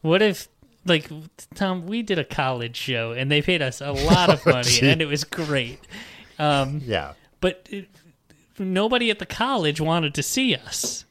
What 0.00 0.22
if, 0.22 0.48
like, 0.86 1.10
Tom, 1.54 1.86
we 1.86 2.02
did 2.02 2.18
a 2.18 2.24
college 2.24 2.74
show 2.76 3.12
and 3.12 3.30
they 3.30 3.42
paid 3.42 3.60
us 3.60 3.80
a 3.82 3.92
lot 3.92 4.30
of 4.30 4.44
money 4.46 4.62
gee. 4.68 4.88
and 4.88 5.02
it 5.02 5.06
was 5.06 5.24
great. 5.24 5.78
Um, 6.38 6.80
Yeah. 6.84 7.12
but 7.40 7.68
it, 7.70 7.88
nobody 8.58 9.10
at 9.10 9.18
the 9.18 9.26
college 9.26 9.78
wanted 9.80 10.14
to 10.14 10.22
see 10.22 10.54
us. 10.56 11.04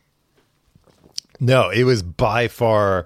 No, 1.40 1.70
it 1.70 1.84
was 1.84 2.02
by 2.02 2.48
far, 2.48 3.06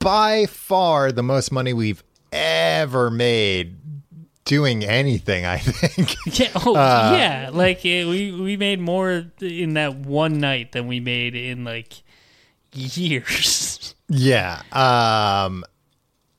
by 0.00 0.46
far 0.46 1.12
the 1.12 1.22
most 1.22 1.52
money 1.52 1.72
we've 1.72 2.02
ever 2.32 3.10
made 3.10 3.76
doing 4.46 4.82
anything. 4.84 5.44
I 5.44 5.58
think. 5.58 6.16
Yeah, 6.40 6.50
oh, 6.56 6.72
yeah. 6.74 7.50
Like 7.52 7.84
eh, 7.84 8.04
we 8.06 8.32
we 8.32 8.56
made 8.56 8.80
more 8.80 9.26
in 9.40 9.74
that 9.74 9.94
one 9.96 10.38
night 10.40 10.72
than 10.72 10.86
we 10.86 10.98
made 11.00 11.34
in 11.34 11.64
like 11.64 11.92
years. 12.72 13.94
yeah. 14.08 14.62
Um, 14.72 15.64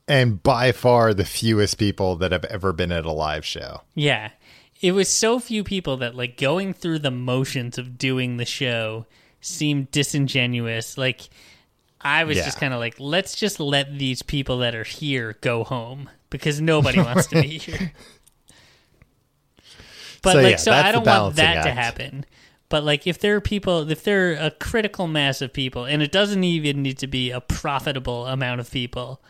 and 0.07 0.41
by 0.41 0.71
far 0.71 1.13
the 1.13 1.25
fewest 1.25 1.77
people 1.77 2.15
that 2.17 2.31
have 2.31 2.45
ever 2.45 2.73
been 2.73 2.91
at 2.91 3.05
a 3.05 3.11
live 3.11 3.45
show. 3.45 3.81
yeah, 3.93 4.31
it 4.81 4.91
was 4.91 5.09
so 5.09 5.39
few 5.39 5.63
people 5.63 5.97
that 5.97 6.15
like 6.15 6.37
going 6.37 6.73
through 6.73 6.99
the 6.99 7.11
motions 7.11 7.77
of 7.77 7.97
doing 7.97 8.37
the 8.37 8.45
show 8.45 9.05
seemed 9.41 9.89
disingenuous. 9.91 10.97
Like 10.97 11.29
I 11.99 12.23
was 12.25 12.37
Yeah. 12.37 12.45
just 12.45 12.59
kind 12.59 12.73
of 12.73 12.79
like, 12.79 12.95
let's 12.99 13.35
just 13.35 13.59
let 13.59 13.97
these 13.97 14.21
people 14.21 14.59
that 14.59 14.75
are 14.75 14.83
here 14.83 15.35
go 15.41 15.63
home 15.63 16.09
because 16.29 16.59
nobody 16.61 16.99
wants 17.01 17.27
to 17.27 17.41
be 17.41 17.57
here. 17.59 17.91
But 20.21 20.33
So, 20.33 20.41
like, 20.41 20.51
yeah, 20.51 20.57
so 20.57 20.71
I 20.71 20.91
don't 20.91 21.05
want 21.05 21.35
that 21.35 21.63
to 21.63 21.71
happen. 21.71 22.25
But 22.69 22.83
like, 22.83 23.07
if 23.07 23.19
there 23.19 23.35
are 23.35 23.41
people, 23.41 23.89
if 23.89 24.03
there 24.03 24.31
are 24.31 24.47
a 24.47 24.51
critical 24.51 25.07
mass 25.07 25.41
of 25.41 25.53
people, 25.53 25.85
and 25.85 26.01
it 26.03 26.11
doesn't 26.11 26.43
even 26.43 26.81
need 26.81 26.97
to 26.99 27.07
be 27.07 27.31
a 27.31 27.39
profitable 27.39 28.25
amount 28.25 28.59
of 28.59 28.69
people, 28.69 29.21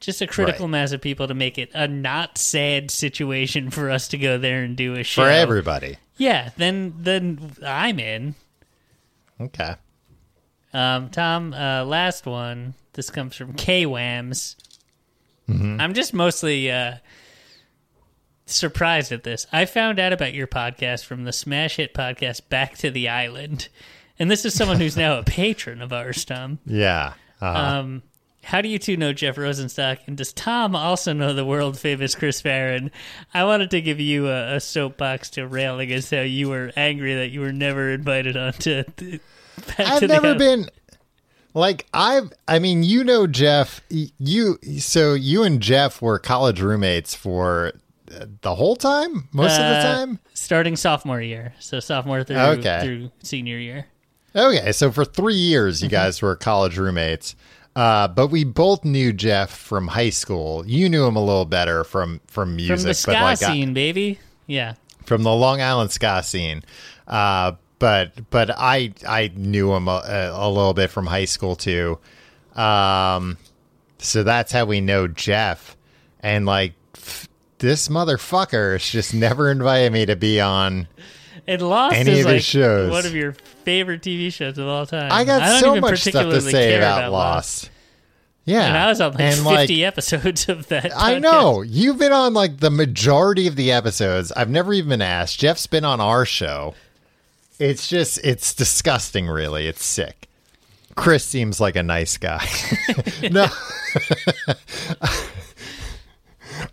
just 0.00 0.22
a 0.22 0.26
critical 0.26 0.66
Right. 0.66 0.70
mass 0.72 0.92
of 0.92 1.00
people 1.02 1.26
to 1.28 1.34
make 1.34 1.58
it 1.58 1.70
a 1.74 1.86
not 1.88 2.38
sad 2.38 2.90
situation 2.90 3.70
for 3.70 3.90
us 3.90 4.08
to 4.08 4.16
go 4.18 4.38
there 4.38 4.62
and 4.62 4.76
do 4.76 4.94
a 4.94 5.02
show 5.02 5.24
for 5.24 5.28
everybody. 5.28 5.96
Yeah, 6.16 6.50
then 6.56 6.94
then 6.98 7.52
I'm 7.64 7.98
in. 7.98 8.34
Okay. 9.40 9.74
Um, 10.72 11.10
Tom, 11.10 11.52
uh, 11.52 11.84
last 11.84 12.26
one. 12.26 12.74
This 12.94 13.10
comes 13.10 13.34
from 13.36 13.52
K 13.54 13.84
Wams. 13.84 14.54
Mm-hmm. 15.48 15.80
I'm 15.80 15.94
just 15.94 16.12
mostly 16.12 16.70
uh, 16.70 16.94
surprised 18.46 19.12
at 19.12 19.24
this. 19.24 19.46
I 19.52 19.64
found 19.64 19.98
out 19.98 20.12
about 20.12 20.34
your 20.34 20.46
podcast 20.46 21.04
from 21.04 21.24
the 21.24 21.32
smash 21.32 21.76
hit 21.76 21.94
podcast 21.94 22.48
Back 22.48 22.76
to 22.78 22.90
the 22.90 23.08
Island, 23.08 23.68
and 24.18 24.30
this 24.30 24.44
is 24.44 24.54
someone 24.54 24.78
who's 24.78 24.96
now 24.96 25.18
a 25.18 25.22
patron 25.24 25.82
of 25.82 25.92
ours, 25.92 26.24
Tom. 26.24 26.58
Yeah. 26.66 27.14
Uh, 27.40 27.46
Um, 27.46 28.02
how 28.44 28.60
do 28.62 28.68
you 28.68 28.78
two 28.78 28.96
know 28.96 29.12
Jeff 29.12 29.36
Rosenstock, 29.36 29.98
and 30.06 30.16
does 30.16 30.32
Tom 30.32 30.74
also 30.74 31.12
know 31.12 31.34
the 31.34 31.44
world 31.44 31.78
famous 31.78 32.14
Chris 32.14 32.40
Farren? 32.40 32.90
I 33.34 33.44
wanted 33.44 33.70
to 33.72 33.82
give 33.82 34.00
you 34.00 34.28
a, 34.28 34.56
a 34.56 34.60
soapbox 34.60 35.28
to 35.30 35.46
rail 35.46 35.78
against 35.78 36.10
how 36.10 36.22
you 36.22 36.48
were 36.48 36.72
angry 36.76 37.14
that 37.16 37.30
you 37.30 37.40
were 37.40 37.52
never 37.52 37.90
invited 37.90 38.36
on 38.36 38.52
to. 38.54 38.84
to 38.84 39.20
Back 39.66 39.80
I've 39.80 40.08
never 40.08 40.34
been 40.36 40.70
like 41.54 41.86
I've 41.92 42.32
I 42.46 42.58
mean 42.58 42.82
you 42.82 43.04
know 43.04 43.26
Jeff 43.26 43.80
you 43.90 44.58
so 44.78 45.14
you 45.14 45.42
and 45.42 45.60
Jeff 45.60 46.00
were 46.02 46.18
college 46.18 46.60
roommates 46.60 47.14
for 47.14 47.72
uh, 48.14 48.26
the 48.42 48.54
whole 48.54 48.76
time 48.76 49.28
most 49.32 49.52
of 49.52 49.58
the 49.58 49.76
Uh, 49.78 49.82
time 49.82 50.18
starting 50.34 50.76
sophomore 50.76 51.20
year, 51.20 51.54
so 51.58 51.80
sophomore 51.80 52.24
through 52.24 52.36
Okay. 52.38 52.80
through 52.82 53.10
senior 53.22 53.58
year. 53.58 53.86
okay 54.36 54.72
so 54.72 54.90
for 54.92 55.04
3 55.04 55.34
years 55.34 55.78
Mm-hmm. 55.78 55.84
you 55.84 55.90
guys 55.90 56.22
were 56.22 56.36
college 56.36 56.76
roommates 56.78 57.34
uh, 57.76 58.08
but 58.08 58.26
we 58.28 58.42
both 58.44 58.84
knew 58.84 59.12
Jeff 59.12 59.50
from 59.56 59.88
high 59.88 60.10
school 60.10 60.64
you 60.66 60.88
knew 60.88 61.04
him 61.06 61.16
a 61.16 61.24
little 61.24 61.44
better 61.44 61.84
from 61.84 62.20
from 62.26 62.56
music 62.56 62.76
From 62.78 62.82
the 62.88 62.94
ska 62.94 63.10
but 63.12 63.22
like 63.22 63.42
I- 63.42 63.52
scene, 63.52 63.72
baby. 63.74 64.18
Yeah. 64.46 64.74
from 65.04 65.22
the 65.22 65.32
Long 65.32 65.60
Island 65.60 65.90
ska 65.90 66.22
scene. 66.22 66.62
Uh, 67.06 67.52
but 67.78 68.30
but 68.30 68.50
I 68.50 68.92
I 69.06 69.30
knew 69.34 69.72
him 69.74 69.88
a, 69.88 70.30
a 70.32 70.48
little 70.48 70.74
bit 70.74 70.90
from 70.90 71.06
high 71.06 71.24
school 71.26 71.56
too. 71.56 71.98
Um, 72.54 73.38
so 73.98 74.22
that's 74.22 74.52
how 74.52 74.64
we 74.64 74.80
know 74.80 75.06
Jeff. 75.08 75.76
And 76.20 76.46
like 76.46 76.74
f- 76.96 77.28
this 77.58 77.88
motherfucker 77.88 78.72
has 78.72 78.88
just 78.88 79.14
never 79.14 79.50
invited 79.50 79.92
me 79.92 80.06
to 80.06 80.16
be 80.16 80.40
on. 80.40 80.88
And 81.46 81.62
Lost 81.62 81.96
Any 81.96 82.10
is 82.12 82.18
of 82.26 82.32
his 82.32 82.34
like 82.34 82.42
shows. 82.42 82.90
one 82.90 83.06
of 83.06 83.14
your 83.14 83.32
favorite 83.64 84.02
TV 84.02 84.32
shows 84.32 84.58
of 84.58 84.66
all 84.68 84.84
time. 84.86 85.10
I 85.10 85.24
got 85.24 85.40
don't 85.40 85.60
so 85.60 85.80
much 85.80 86.00
stuff 86.00 86.12
to 86.12 86.18
particularly 86.18 86.52
say 86.52 86.70
care 86.70 86.78
about, 86.78 87.12
Lost. 87.12 87.70
Yeah, 88.44 88.66
And 88.66 88.76
I 88.78 88.88
was 88.88 88.98
on 89.02 89.12
like 89.12 89.20
And, 89.20 89.46
50 89.68 89.84
episodes 89.84 90.48
of 90.48 90.68
that. 90.68 90.90
I 90.96 91.18
know 91.18 91.60
you've 91.60 91.98
been 91.98 92.12
on 92.12 92.32
like 92.32 92.60
the 92.60 92.70
majority 92.70 93.46
of 93.46 93.56
the 93.56 93.70
episodes. 93.72 94.32
I've 94.32 94.48
never 94.48 94.72
even 94.72 94.88
been 94.88 95.02
asked. 95.02 95.38
Jeff's 95.38 95.66
been 95.66 95.84
on 95.84 96.00
our 96.00 96.24
show. 96.24 96.74
It's 97.58 97.88
just 97.88 98.18
it's 98.24 98.54
disgusting. 98.54 99.26
Really, 99.26 99.66
it's 99.66 99.84
sick. 99.84 100.28
Chris 100.94 101.24
seems 101.24 101.60
like 101.60 101.76
a 101.76 101.82
nice 101.82 102.16
guy. 102.16 102.44
no, 103.30 103.46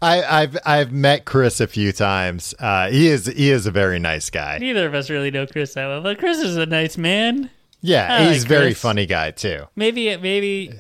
I, 0.02 0.24
I've 0.24 0.58
I've 0.66 0.92
met 0.92 1.26
Chris 1.26 1.60
a 1.60 1.68
few 1.68 1.92
times. 1.92 2.54
Uh, 2.60 2.90
he 2.90 3.08
is 3.08 3.26
he 3.28 3.52
is 3.52 3.66
a 3.68 3.72
very 3.72 4.00
nice 4.00 4.30
guy. 4.30 4.58
Neither 4.58 4.88
of 4.88 4.94
us 4.94 5.10
really 5.10 5.32
know 5.32 5.46
Chris 5.46 5.74
that 5.76 5.88
well, 5.88 6.02
but 6.02 6.18
Chris 6.18 6.40
is 6.40 6.58
a 6.58 6.66
nice 6.66 6.98
man. 6.98 7.50
Yeah, 7.82 8.08
I 8.10 8.24
he's 8.26 8.44
like 8.44 8.46
a 8.46 8.50
very 8.50 8.68
Chris. 8.72 8.82
funny 8.82 9.06
guy 9.06 9.32
too. 9.32 9.66
Maybe, 9.76 10.16
maybe. 10.18 10.72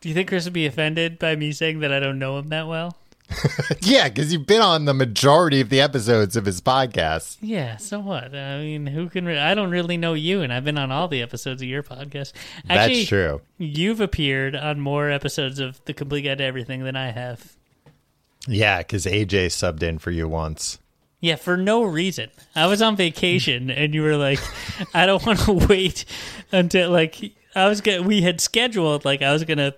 Do 0.00 0.08
you 0.08 0.14
think 0.14 0.28
Chris 0.28 0.44
would 0.44 0.52
be 0.52 0.66
offended 0.66 1.18
by 1.18 1.34
me 1.34 1.50
saying 1.50 1.80
that 1.80 1.92
I 1.92 1.98
don't 1.98 2.18
know 2.20 2.38
him 2.38 2.48
that 2.48 2.68
well? 2.68 2.96
Yeah, 3.80 4.08
because 4.08 4.32
you've 4.32 4.46
been 4.46 4.60
on 4.60 4.84
the 4.84 4.94
majority 4.94 5.60
of 5.60 5.68
the 5.68 5.80
episodes 5.80 6.36
of 6.36 6.44
his 6.44 6.60
podcast. 6.60 7.36
Yeah, 7.40 7.76
so 7.76 8.00
what? 8.00 8.34
I 8.34 8.58
mean, 8.60 8.86
who 8.86 9.08
can? 9.08 9.24
Re- 9.26 9.38
I 9.38 9.54
don't 9.54 9.70
really 9.70 9.96
know 9.96 10.14
you, 10.14 10.42
and 10.42 10.52
I've 10.52 10.64
been 10.64 10.78
on 10.78 10.90
all 10.90 11.08
the 11.08 11.22
episodes 11.22 11.62
of 11.62 11.68
your 11.68 11.82
podcast. 11.82 12.32
Actually, 12.68 12.96
That's 12.96 13.08
true. 13.08 13.40
You've 13.58 14.00
appeared 14.00 14.56
on 14.56 14.80
more 14.80 15.10
episodes 15.10 15.58
of 15.58 15.82
The 15.84 15.94
Complete 15.94 16.22
Guide 16.22 16.38
to 16.38 16.44
Everything 16.44 16.84
than 16.84 16.96
I 16.96 17.10
have. 17.12 17.56
Yeah, 18.46 18.78
because 18.78 19.04
AJ 19.06 19.46
subbed 19.46 19.82
in 19.82 19.98
for 19.98 20.10
you 20.10 20.28
once. 20.28 20.78
Yeah, 21.20 21.36
for 21.36 21.56
no 21.56 21.82
reason. 21.82 22.30
I 22.54 22.66
was 22.66 22.80
on 22.82 22.96
vacation, 22.96 23.70
and 23.70 23.94
you 23.94 24.02
were 24.02 24.16
like, 24.16 24.40
"I 24.94 25.06
don't 25.06 25.24
want 25.24 25.40
to 25.40 25.52
wait 25.68 26.04
until 26.52 26.90
like 26.90 27.16
I 27.54 27.68
was 27.68 27.80
gonna." 27.80 28.02
We 28.02 28.22
had 28.22 28.40
scheduled 28.40 29.04
like 29.04 29.22
I 29.22 29.32
was 29.32 29.44
gonna 29.44 29.74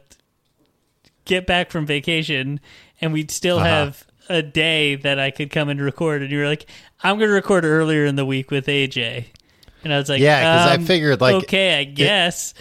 get 1.24 1.46
back 1.46 1.70
from 1.70 1.86
vacation, 1.86 2.60
and 3.00 3.12
we'd 3.12 3.30
still 3.30 3.58
Uh-huh. 3.58 3.66
have 3.68 4.04
a 4.28 4.42
day 4.42 4.94
that 4.96 5.18
I 5.18 5.30
could 5.30 5.50
come 5.50 5.68
and 5.68 5.80
record. 5.80 6.22
And 6.22 6.30
you 6.30 6.38
were 6.38 6.46
like, 6.46 6.66
"I'm 7.02 7.18
gonna 7.18 7.32
record 7.32 7.64
earlier 7.64 8.04
in 8.04 8.16
the 8.16 8.24
week 8.26 8.50
with 8.50 8.66
AJ," 8.66 9.26
and 9.84 9.92
I 9.92 9.98
was 9.98 10.08
like, 10.08 10.20
Yeah, 10.20 10.42
'cause 10.42 10.70
I 10.70 10.74
um, 10.76 10.84
figured, 10.86 11.20
like, 11.20 11.34
okay, 11.44 11.78
I 11.80 11.84
guess." 11.84 12.54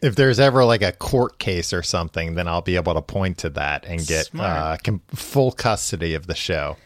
if 0.00 0.16
there's 0.16 0.40
ever 0.40 0.64
like 0.64 0.82
a 0.82 0.90
court 0.92 1.38
case 1.38 1.72
or 1.72 1.82
something, 1.82 2.34
then 2.34 2.48
I'll 2.48 2.60
be 2.62 2.74
able 2.76 2.94
to 2.94 3.02
point 3.02 3.38
to 3.38 3.50
that 3.50 3.84
and 3.86 4.04
get 4.04 4.30
uh, 4.38 4.76
com- 4.82 5.00
full 5.14 5.52
custody 5.52 6.14
of 6.14 6.26
the 6.26 6.34
show. 6.34 6.76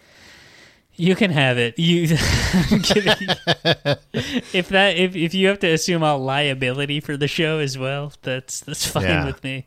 You 0.99 1.15
can 1.15 1.31
have 1.31 1.57
it. 1.59 1.79
You 1.79 2.05
if 4.53 4.69
that 4.69 4.97
if 4.97 5.15
if 5.17 5.35
you 5.35 5.49
have 5.49 5.59
to 5.61 5.69
assume 5.69 6.03
all 6.03 6.19
liability 6.19 7.01
for 7.01 7.17
the 7.17 7.29
show 7.29 7.59
as 7.59 7.77
well, 7.79 8.13
that's 8.23 8.61
that's 8.61 8.87
fine 8.87 9.05
Yeah. 9.05 9.27
with 9.27 9.43
me. 9.45 9.67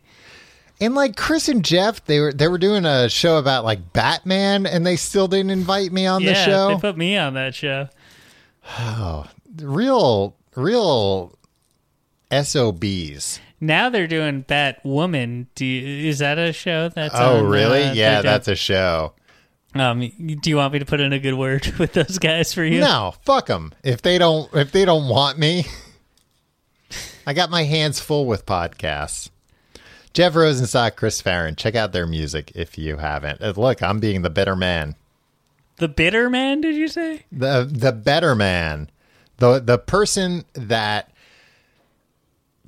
And 0.82 0.96
like 0.96 1.16
Chris 1.18 1.50
and 1.50 1.64
Jeff, 1.64 2.04
they 2.06 2.20
were 2.20 2.32
they 2.32 2.48
were 2.48 2.58
doing 2.58 2.86
a 2.86 3.10
show 3.10 3.38
about 3.38 3.66
like 3.66 3.92
Batman, 3.92 4.66
and 4.66 4.86
they 4.86 4.96
still 4.96 5.28
didn't 5.28 5.52
invite 5.52 5.92
me 5.92 6.06
on 6.06 6.22
yeah, 6.22 6.34
the 6.34 6.46
show. 6.46 6.68
they 6.70 6.80
put 6.80 6.98
me 6.98 7.18
on 7.18 7.34
that 7.34 7.54
show. 7.54 7.90
Oh, 8.80 9.26
real, 9.62 10.36
real 10.56 11.38
SOBs. 12.32 13.40
Now 13.62 13.90
they're 13.90 14.08
doing 14.08 14.44
Batwoman. 14.46 15.48
Do 15.56 15.66
you, 15.66 16.08
is 16.08 16.20
that 16.20 16.38
a 16.38 16.54
show? 16.54 16.90
That's 16.90 17.14
Oh, 17.16 17.40
on, 17.40 17.48
really? 17.50 17.84
uh, 17.84 17.94
yeah, 17.94 18.22
that's 18.22 18.48
a 18.48 18.56
show. 18.56 19.14
Um, 19.76 20.00
do 20.00 20.50
you 20.50 20.56
want 20.56 20.74
me 20.74 20.80
to 20.80 20.86
put 20.86 21.00
in 21.00 21.12
a 21.14 21.20
good 21.20 21.34
word 21.36 21.68
with 21.78 21.94
those 21.94 22.18
guys 22.20 22.54
for 22.54 22.64
you? 22.64 22.80
No, 22.80 23.14
fuck 23.26 23.48
them. 23.48 23.74
If 23.84 24.02
they 24.02 24.18
don't, 24.18 24.52
if 24.54 24.72
they 24.72 24.86
don't 24.86 25.10
want 25.10 25.38
me, 25.38 25.66
I 27.28 27.34
got 27.34 27.50
my 27.50 27.64
hands 27.64 28.00
full 28.00 28.26
with 28.26 28.46
podcasts. 28.46 29.30
Jeff 30.20 30.34
Rosenstock, 30.34 30.98
Chris 30.98 31.22
Farren. 31.22 31.56
Check 31.56 31.76
out 31.76 31.94
their 31.94 32.06
music 32.06 32.52
if 32.54 32.78
you 32.78 32.98
haven't. 32.98 33.42
Uh, 33.42 33.54
Look, 33.56 33.82
I'm 33.82 34.02
being 34.02 34.22
the 34.22 34.30
better 34.30 34.54
man. 34.54 34.98
The 35.78 35.88
Bitter 35.88 36.30
Man? 36.30 36.60
Did 36.60 36.76
you 36.76 36.90
say? 36.90 37.24
the 37.32 37.64
the 37.64 37.94
better 37.94 38.36
man, 38.36 38.90
the 39.38 39.60
the 39.60 39.78
person 39.78 40.44
that 40.52 41.10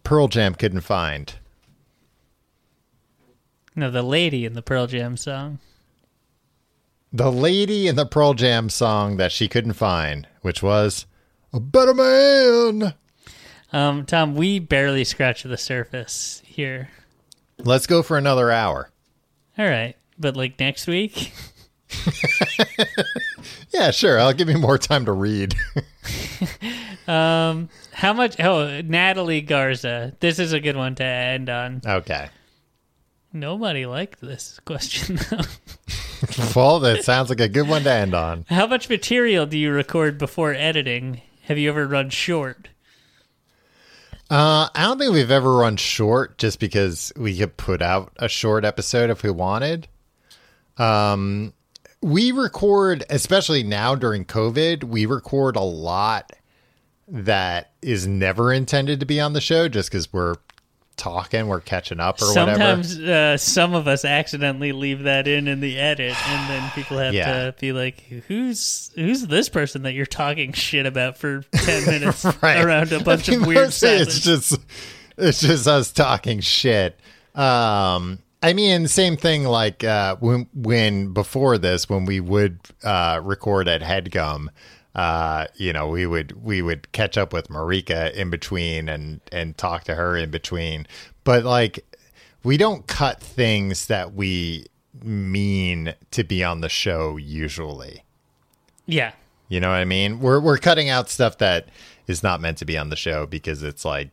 Pearl 0.05 0.29
Jam 0.29 0.55
couldn't 0.55 0.79
find. 0.79 1.33
No, 3.75 3.91
the 3.91 4.01
lady 4.01 4.45
in 4.45 4.53
the 4.53 4.61
Pearl 4.61 4.87
Jam 4.87 5.17
song. 5.17 5.59
The 7.11 7.33
lady 7.33 7.89
in 7.89 7.97
the 7.97 8.05
Pearl 8.05 8.33
Jam 8.33 8.69
song 8.69 9.17
that 9.17 9.33
she 9.33 9.49
couldn't 9.49 9.73
find, 9.73 10.25
which 10.41 10.63
was 10.63 11.05
a 11.51 11.59
better 11.59 11.93
man. 11.93 12.93
Um, 13.73 14.05
Tom, 14.05 14.35
we 14.35 14.59
barely 14.59 15.03
scratched 15.03 15.43
the 15.43 15.57
surface 15.57 16.41
here. 16.45 16.87
Let's 17.63 17.87
go 17.87 18.01
for 18.03 18.17
another 18.17 18.51
hour. 18.51 18.89
All 19.57 19.65
right, 19.65 19.95
but 20.17 20.35
like 20.35 20.59
next 20.59 20.87
week. 20.87 21.31
Yeah, 23.73 23.91
sure. 23.91 24.19
I'll 24.19 24.33
give 24.33 24.49
you 24.49 24.57
more 24.57 24.77
time 24.77 25.05
to 25.05 25.11
read. 25.13 25.55
Um, 27.07 27.69
how 27.91 28.13
much? 28.13 28.39
Oh, 28.39 28.79
Natalie 28.81 29.41
Garza. 29.41 30.15
This 30.19 30.39
is 30.39 30.53
a 30.53 30.59
good 30.59 30.77
one 30.77 30.95
to 30.95 31.03
end 31.03 31.49
on. 31.49 31.81
okay. 31.85 32.29
Nobody 33.33 33.85
liked 33.85 34.21
this 34.21 34.59
question. 34.65 35.17
though. 35.29 35.41
Well, 36.55 36.79
that 36.81 37.03
sounds 37.03 37.29
like 37.29 37.39
a 37.39 37.49
good 37.49 37.67
one 37.67 37.83
to 37.83 37.91
end 37.91 38.13
on. 38.13 38.45
how 38.49 38.67
much 38.67 38.87
material 38.87 39.45
do 39.47 39.57
you 39.57 39.71
record 39.71 40.17
before 40.19 40.53
editing? 40.53 41.21
Have 41.43 41.57
you 41.57 41.69
ever 41.69 41.87
run 41.87 42.11
short? 42.11 42.69
Uh, 44.31 44.69
I 44.73 44.83
don't 44.83 44.97
think 44.97 45.11
we've 45.11 45.29
ever 45.29 45.57
run 45.57 45.75
short 45.75 46.37
just 46.37 46.61
because 46.61 47.11
we 47.17 47.37
could 47.37 47.57
put 47.57 47.81
out 47.81 48.13
a 48.15 48.29
short 48.29 48.63
episode 48.63 49.09
if 49.09 49.23
we 49.23 49.29
wanted. 49.29 49.89
Um, 50.77 51.51
we 52.01 52.31
record, 52.31 53.03
especially 53.09 53.61
now 53.61 53.93
during 53.93 54.23
COVID, 54.23 54.85
we 54.85 55.05
record 55.05 55.57
a 55.57 55.61
lot 55.61 56.31
that 57.09 57.73
is 57.81 58.07
never 58.07 58.53
intended 58.53 59.01
to 59.01 59.05
be 59.05 59.19
on 59.19 59.33
the 59.33 59.41
show 59.41 59.67
just 59.67 59.91
because 59.91 60.13
we're 60.13 60.37
talking, 61.01 61.47
we're 61.47 61.59
catching 61.61 61.99
up 61.99 62.21
or 62.21 62.27
whatever. 62.27 62.51
Sometimes 62.83 62.99
uh, 62.99 63.37
some 63.37 63.73
of 63.73 63.87
us 63.87 64.05
accidentally 64.05 64.71
leave 64.71 65.03
that 65.03 65.27
in 65.27 65.47
in 65.47 65.59
the 65.59 65.77
edit, 65.79 66.15
and 66.29 66.49
then 66.49 66.71
people 66.71 66.97
have 66.99 67.13
Yeah. 67.13 67.45
to 67.51 67.55
be 67.59 67.71
like, 67.73 68.01
"Who's 68.27 68.91
who's 68.95 69.25
this 69.27 69.49
person 69.49 69.81
that 69.83 69.93
you're 69.93 70.05
talking 70.05 70.53
shit 70.53 70.85
about 70.85 71.17
for 71.17 71.43
ten 71.53 71.85
minutes 71.87 72.23
Right. 72.41 72.63
around 72.63 72.91
a 72.93 72.99
bunch 72.99 73.27
I 73.29 73.31
mean, 73.33 73.41
of 73.41 73.47
weird? 73.47 73.67
It's 73.81 74.19
just 74.19 74.57
it's 75.17 75.41
just 75.41 75.67
us 75.67 75.91
talking 75.91 76.39
shit. 76.39 76.99
Um, 77.35 78.19
I 78.43 78.53
mean, 78.53 78.87
same 78.87 79.17
thing 79.17 79.43
like 79.43 79.83
uh, 79.83 80.15
when 80.19 80.47
when 80.53 81.13
before 81.13 81.57
this, 81.57 81.89
when 81.89 82.05
we 82.05 82.19
would 82.19 82.59
uh, 82.83 83.19
record 83.23 83.67
at 83.67 83.81
HeadGum, 83.81 84.47
uh, 84.95 85.47
you 85.55 85.71
know, 85.73 85.87
we 85.87 86.05
would 86.05 86.43
we 86.43 86.61
would 86.61 86.91
catch 86.91 87.17
up 87.17 87.31
with 87.33 87.47
Marika 87.47 88.11
in 88.13 88.29
between 88.29 88.89
and 88.89 89.21
and 89.31 89.57
talk 89.57 89.83
to 89.85 89.95
her 89.95 90.15
in 90.17 90.29
between. 90.31 90.85
But 91.23 91.43
like, 91.45 91.85
we 92.43 92.57
don't 92.57 92.87
cut 92.87 93.21
things 93.21 93.85
that 93.87 94.13
we 94.13 94.65
mean 95.03 95.93
to 96.11 96.23
be 96.23 96.43
on 96.43 96.61
the 96.61 96.69
show 96.69 97.17
usually. 97.17 98.03
yeah, 98.85 99.13
You 99.49 99.59
know 99.59 99.69
what 99.69 99.77
I 99.77 99.85
mean? 99.85 100.19
We're 100.19 100.39
we're 100.39 100.57
cutting 100.57 100.89
out 100.89 101.09
stuff 101.09 101.37
that 101.37 101.67
is 102.07 102.21
not 102.23 102.41
meant 102.41 102.57
to 102.57 102.65
be 102.65 102.77
on 102.77 102.89
the 102.89 102.95
show 102.95 103.25
because 103.25 103.63
it's 103.63 103.85
like 103.85 104.09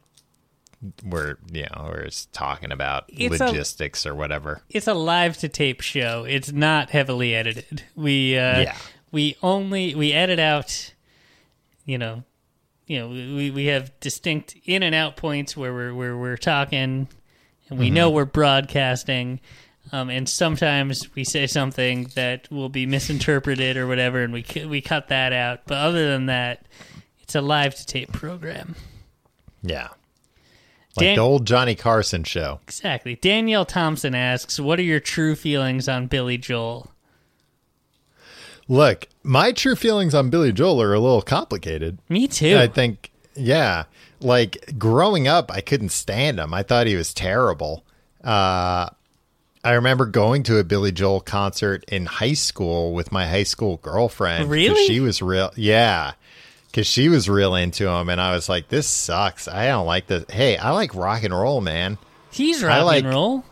we're 1.04 1.36
you 1.50 1.62
know 1.62 1.88
we're 1.90 2.04
just 2.04 2.32
talking 2.32 2.70
about 2.70 3.04
It's 3.08 3.40
a- 3.40 3.46
logistics 3.46 4.06
or 4.06 4.14
whatever. 4.14 4.62
it's 4.70 4.86
a 4.86 4.94
live 4.94 5.36
to 5.38 5.48
tape 5.48 5.80
show. 5.80 6.24
It's 6.24 6.52
not 6.52 6.90
heavily 6.90 7.34
edited. 7.34 7.82
We 7.96 8.38
uh, 8.38 8.60
Yeah. 8.60 8.76
We 9.10 9.36
only 9.42 9.94
we 9.94 10.12
edit 10.12 10.38
out, 10.38 10.92
you 11.84 11.98
know, 11.98 12.24
you 12.86 12.98
know 12.98 13.08
we 13.08 13.50
we 13.50 13.66
have 13.66 13.98
distinct 14.00 14.56
in 14.64 14.82
and 14.82 14.94
out 14.94 15.16
points 15.16 15.56
where 15.56 15.72
we're 15.72 15.94
where 15.94 16.16
we're 16.16 16.36
talking, 16.36 17.08
and 17.68 17.78
we 17.78 17.86
Mm-hmm. 17.86 17.94
know 17.94 18.10
we're 18.10 18.24
broadcasting. 18.24 19.40
Um, 19.90 20.10
and 20.10 20.28
sometimes 20.28 21.14
we 21.14 21.24
say 21.24 21.46
something 21.46 22.10
that 22.14 22.50
will 22.52 22.68
be 22.68 22.84
misinterpreted 22.84 23.78
or 23.78 23.86
whatever, 23.86 24.22
and 24.22 24.32
we 24.34 24.44
we 24.66 24.80
cut 24.82 25.08
that 25.08 25.32
out. 25.32 25.60
But 25.66 25.78
other 25.78 26.10
than 26.10 26.26
that, 26.26 26.66
it's 27.22 27.34
a 27.34 27.40
live 27.40 27.74
to 27.76 27.86
tape 27.86 28.12
program. 28.12 28.74
Yeah. 29.62 29.88
Like 30.96 31.04
Dan- 31.06 31.16
the 31.16 31.22
old 31.22 31.46
Johnny 31.46 31.74
Carson 31.74 32.24
show. 32.24 32.60
Exactly. 32.64 33.14
Danielle 33.16 33.64
Thompson 33.64 34.14
asks, 34.14 34.60
"What 34.60 34.78
are 34.78 34.82
your 34.82 35.00
true 35.00 35.34
feelings 35.34 35.88
on 35.88 36.06
Billy 36.06 36.36
Joel?" 36.36 36.90
Look, 38.68 39.08
my 39.22 39.52
true 39.52 39.74
feelings 39.74 40.14
on 40.14 40.30
Billy 40.30 40.52
Joel 40.52 40.82
are 40.82 40.94
a 40.94 41.00
little 41.00 41.22
complicated. 41.22 41.98
Me 42.08 42.28
too. 42.28 42.58
I 42.58 42.66
think, 42.66 43.10
yeah, 43.34 43.84
like 44.20 44.74
growing 44.78 45.26
up, 45.26 45.50
I 45.50 45.60
couldn't 45.62 45.88
stand 45.90 46.38
him. 46.38 46.52
I 46.52 46.62
thought 46.62 46.86
he 46.86 46.94
was 46.96 47.14
terrible. 47.14 47.84
Uh, 48.22 48.90
I 49.64 49.72
remember 49.72 50.06
going 50.06 50.42
to 50.44 50.58
a 50.58 50.64
Billy 50.64 50.92
Joel 50.92 51.20
concert 51.20 51.84
in 51.88 52.06
high 52.06 52.34
school 52.34 52.92
with 52.92 53.10
my 53.10 53.26
high 53.26 53.42
school 53.44 53.78
girlfriend. 53.78 54.50
Really? 54.50 54.86
She 54.86 55.00
was 55.00 55.22
real, 55.22 55.50
yeah, 55.56 56.12
because 56.66 56.86
she 56.86 57.08
was 57.08 57.28
real 57.28 57.54
into 57.54 57.88
him, 57.88 58.08
and 58.08 58.20
I 58.20 58.32
was 58.34 58.48
like, 58.48 58.68
"This 58.68 58.86
sucks. 58.86 59.48
I 59.48 59.66
don't 59.68 59.86
like 59.86 60.06
this." 60.06 60.24
Hey, 60.30 60.56
I 60.58 60.70
like 60.70 60.94
rock 60.94 61.22
and 61.22 61.34
roll, 61.34 61.60
man. 61.60 61.98
He's 62.30 62.62
rock 62.62 62.84
like- 62.84 63.04
and 63.04 63.12
roll. 63.12 63.44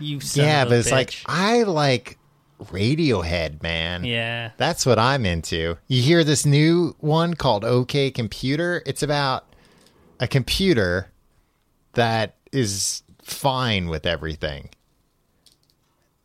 You 0.00 0.20
yeah, 0.32 0.64
but 0.64 0.74
it's 0.74 0.90
like. 0.90 1.14
I 1.26 1.62
like 1.62 2.18
Radiohead, 2.62 3.62
man. 3.62 4.04
yeah, 4.04 4.50
That's 4.56 4.86
what 4.86 4.98
I'm 4.98 5.26
into. 5.26 5.76
You 5.88 6.02
hear 6.02 6.24
this 6.24 6.46
new 6.46 6.94
one 7.00 7.34
called 7.34 7.64
OK 7.64 8.10
Computer? 8.10 8.82
It's 8.86 9.02
about 9.02 9.44
a 10.20 10.28
computer 10.28 11.10
that 11.94 12.36
is 12.52 13.02
fine 13.22 13.88
with 13.88 14.06
everything. 14.06 14.70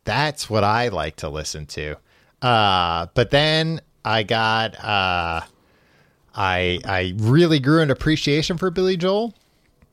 That's 0.04 0.48
what 0.48 0.64
I 0.64 0.88
like 0.88 1.16
to 1.16 1.28
listen 1.28 1.66
to. 1.66 1.96
Uh, 2.40 3.06
but 3.14 3.30
then 3.30 3.80
I 4.04 4.22
got 4.22 4.82
uh, 4.82 5.42
I 6.34 6.80
I 6.84 7.14
really 7.16 7.58
grew 7.60 7.82
an 7.82 7.90
appreciation 7.90 8.56
for 8.56 8.70
Billy 8.70 8.96
Joel. 8.96 9.34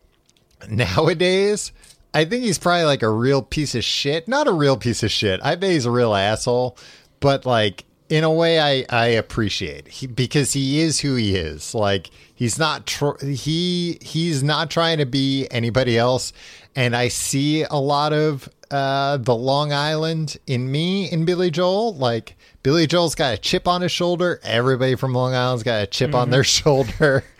Nowadays, 0.70 1.72
I 2.14 2.26
think 2.26 2.43
he's 2.43 2.58
probably 2.58 2.86
like 2.86 3.03
a 3.03 3.10
real 3.10 3.41
piece 3.41 3.76
of 3.76 3.84
shit. 3.84 4.28
Not 4.28 4.47
a 4.47 4.53
real 4.53 4.78
piece 4.78 5.03
of 5.03 5.12
shit. 5.12 5.39
I 5.43 5.55
bet 5.55 5.72
he's 5.72 5.86
a 5.86 5.91
real 5.91 6.16
asshole, 6.16 6.78
but 7.20 7.45
like 7.45 7.86
in 8.10 8.24
a 8.24 8.32
way 8.32 8.60
I 8.60 8.86
I 8.89 9.08
appreciate 9.08 9.88
he, 9.88 10.08
because 10.08 10.53
he 10.53 10.80
is 10.80 11.01
who 11.01 11.16
he 11.16 11.36
is. 11.36 11.76
Like 11.76 12.10
he's 12.34 12.58
not 12.58 12.88
tr- 12.88 13.24
he 13.24 13.97
he's 14.01 14.41
not 14.43 14.70
trying 14.72 14.97
to 14.99 15.05
be 15.05 15.47
anybody 15.51 15.97
else 15.97 16.34
and 16.76 16.95
I 16.95 17.10
see 17.10 17.64
a 17.64 17.76
lot 17.76 18.14
of 18.14 18.47
uh 18.72 19.18
the 19.18 19.36
Long 19.36 19.74
Island 19.74 20.38
in 20.47 20.72
me 20.72 21.12
in 21.12 21.26
Billy 21.26 21.51
Joel 21.51 21.93
like 21.95 22.38
Billy 22.64 22.88
Joel's 22.88 23.16
got 23.16 23.34
a 23.34 23.38
chip 23.38 23.68
on 23.68 23.82
his 23.82 23.91
shoulder. 23.91 24.39
Everybody 24.43 24.95
from 24.95 25.14
Long 25.14 25.34
Island's 25.34 25.64
got 25.64 25.84
a 25.84 25.88
chip 25.88 26.14
on 26.16 26.30
their 26.30 26.43
shoulder. 26.45 27.24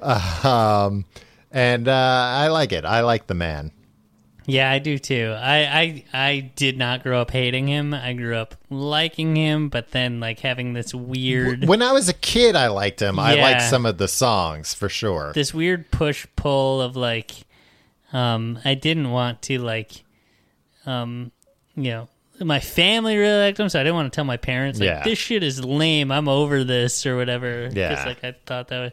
Um, 0.00 1.06
and 1.50 1.88
uh, 1.88 1.92
I 1.92 2.48
like 2.48 2.70
it. 2.70 2.84
I 2.84 3.00
like 3.00 3.26
the 3.26 3.34
man. 3.34 3.72
Yeah, 4.48 4.70
I 4.70 4.78
do 4.78 4.98
too. 4.98 5.34
I, 5.38 5.58
I 5.58 6.04
I 6.12 6.50
did 6.56 6.78
not 6.78 7.02
grow 7.02 7.20
up 7.20 7.30
hating 7.30 7.68
him. 7.68 7.92
I 7.92 8.14
grew 8.14 8.34
up 8.34 8.54
liking 8.70 9.36
him, 9.36 9.68
but 9.68 9.90
then 9.92 10.20
like 10.20 10.40
having 10.40 10.72
this 10.72 10.94
weird, 10.94 11.66
When 11.68 11.82
I 11.82 11.92
was 11.92 12.08
a 12.08 12.14
kid, 12.14 12.56
I 12.56 12.68
liked 12.68 13.00
him. 13.00 13.18
I 13.18 13.34
liked 13.34 13.62
some 13.62 13.84
of 13.86 13.98
the 13.98 14.08
songs 14.08 14.72
for 14.72 14.88
sure. 14.88 15.32
this 15.34 15.52
weird 15.52 15.90
push 15.90 16.26
pull 16.34 16.80
of 16.80 16.96
like, 16.96 17.32
um, 18.12 18.58
I 18.64 18.72
didn't 18.74 19.10
want 19.10 19.42
to 19.42 19.58
like, 19.58 20.02
um, 20.86 21.30
you 21.76 21.90
know. 21.90 22.08
My 22.40 22.60
family 22.60 23.16
really 23.16 23.46
liked 23.46 23.58
him, 23.58 23.68
so 23.68 23.80
I 23.80 23.82
didn't 23.82 23.96
want 23.96 24.12
to 24.12 24.14
tell 24.16 24.24
my 24.24 24.36
parents 24.36 24.78
like 24.78 24.86
Yeah. 24.86 25.02
this 25.02 25.18
shit 25.18 25.42
is 25.42 25.64
lame. 25.64 26.12
I'm 26.12 26.28
over 26.28 26.62
this 26.62 27.04
or 27.04 27.16
whatever. 27.16 27.68
Yeah. 27.72 27.94
Just 27.96 28.06
like 28.06 28.22
I 28.22 28.36
thought 28.46 28.68
that, 28.68 28.78
would, 28.80 28.92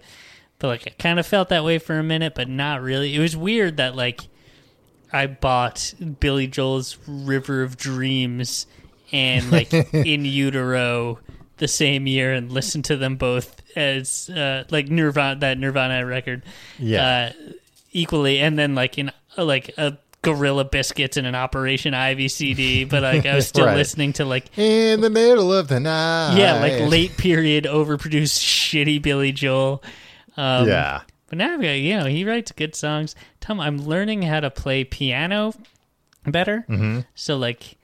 but 0.57 0.67
like 0.69 0.87
I 0.87 0.89
kind 0.97 1.19
of 1.19 1.27
felt 1.27 1.49
that 1.49 1.63
way 1.63 1.77
for 1.77 1.97
a 1.99 2.01
minute, 2.03 2.33
but 2.33 2.49
not 2.49 2.81
really. 2.81 3.15
It 3.15 3.19
was 3.19 3.37
weird 3.37 3.77
that 3.77 3.95
like 3.95 4.21
I 5.13 5.27
bought 5.27 5.93
Billy 6.19 6.47
Joel's 6.47 6.97
River 7.07 7.63
of 7.63 7.77
Dreams 7.77 8.67
and 9.11 9.51
like 9.51 9.73
In 9.93 10.25
Utero 10.25 11.19
the 11.57 11.67
same 11.67 12.05
year 12.07 12.33
and 12.33 12.51
listened 12.51 12.85
to 12.85 12.97
them 12.97 13.15
both 13.15 13.61
as 13.77 14.29
uh, 14.29 14.65
like 14.71 14.89
Nirvana 14.89 15.39
that 15.39 15.57
Nirvana 15.57 16.05
record 16.05 16.43
Yeah. 16.79 17.31
uh, 17.31 17.53
equally 17.91 18.39
and 18.39 18.57
then 18.59 18.75
like 18.75 18.97
in 18.97 19.11
uh, 19.37 19.45
like 19.45 19.73
a 19.77 19.97
Gorilla 20.21 20.65
Biscuits 20.65 21.17
and 21.17 21.27
an 21.27 21.35
Operation 21.35 21.93
Ivy 21.93 22.27
CD 22.27 22.83
but 22.83 23.03
like 23.03 23.25
I 23.25 23.35
was 23.35 23.47
still 23.49 23.67
Right. 23.67 23.77
listening 23.77 24.11
to 24.13 24.25
like 24.25 24.57
In 24.57 24.99
the 25.01 25.09
middle 25.09 25.53
of 25.53 25.67
the 25.69 25.79
night. 25.79 26.35
yeah 26.37 26.59
like 26.59 26.89
late 26.89 27.15
period 27.15 27.65
overproduced 27.65 28.39
shitty 28.39 29.01
Billy 29.01 29.31
Joel 29.31 29.81
um, 30.35 30.67
yeah. 30.67 31.01
But 31.37 31.61
now, 31.61 31.71
you 31.71 31.97
know, 31.97 32.05
he 32.05 32.23
writes 32.23 32.51
good 32.51 32.75
songs. 32.75 33.15
Tom, 33.39 33.59
I'm 33.59 33.77
learning 33.77 34.23
how 34.23 34.39
to 34.39 34.49
play 34.49 34.83
piano 34.83 35.53
better. 36.25 36.65
Mm-hmm. 36.69 37.01
So, 37.15 37.37
like, 37.37 37.77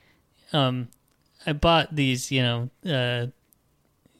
um, 0.52 0.88
I 1.46 1.52
bought 1.52 1.94
these, 1.94 2.30
you 2.30 2.42
know, 2.42 2.70
uh, 2.86 3.26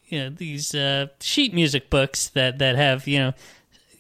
you 0.07 0.19
know, 0.19 0.31
these 0.31 0.75
uh, 0.75 1.07
sheet 1.21 1.55
music 1.55 1.91
books 1.91 2.29
that 2.31 2.59
that 2.59 2.77
have, 2.77 3.07
you 3.07 3.19
know, 3.19 3.33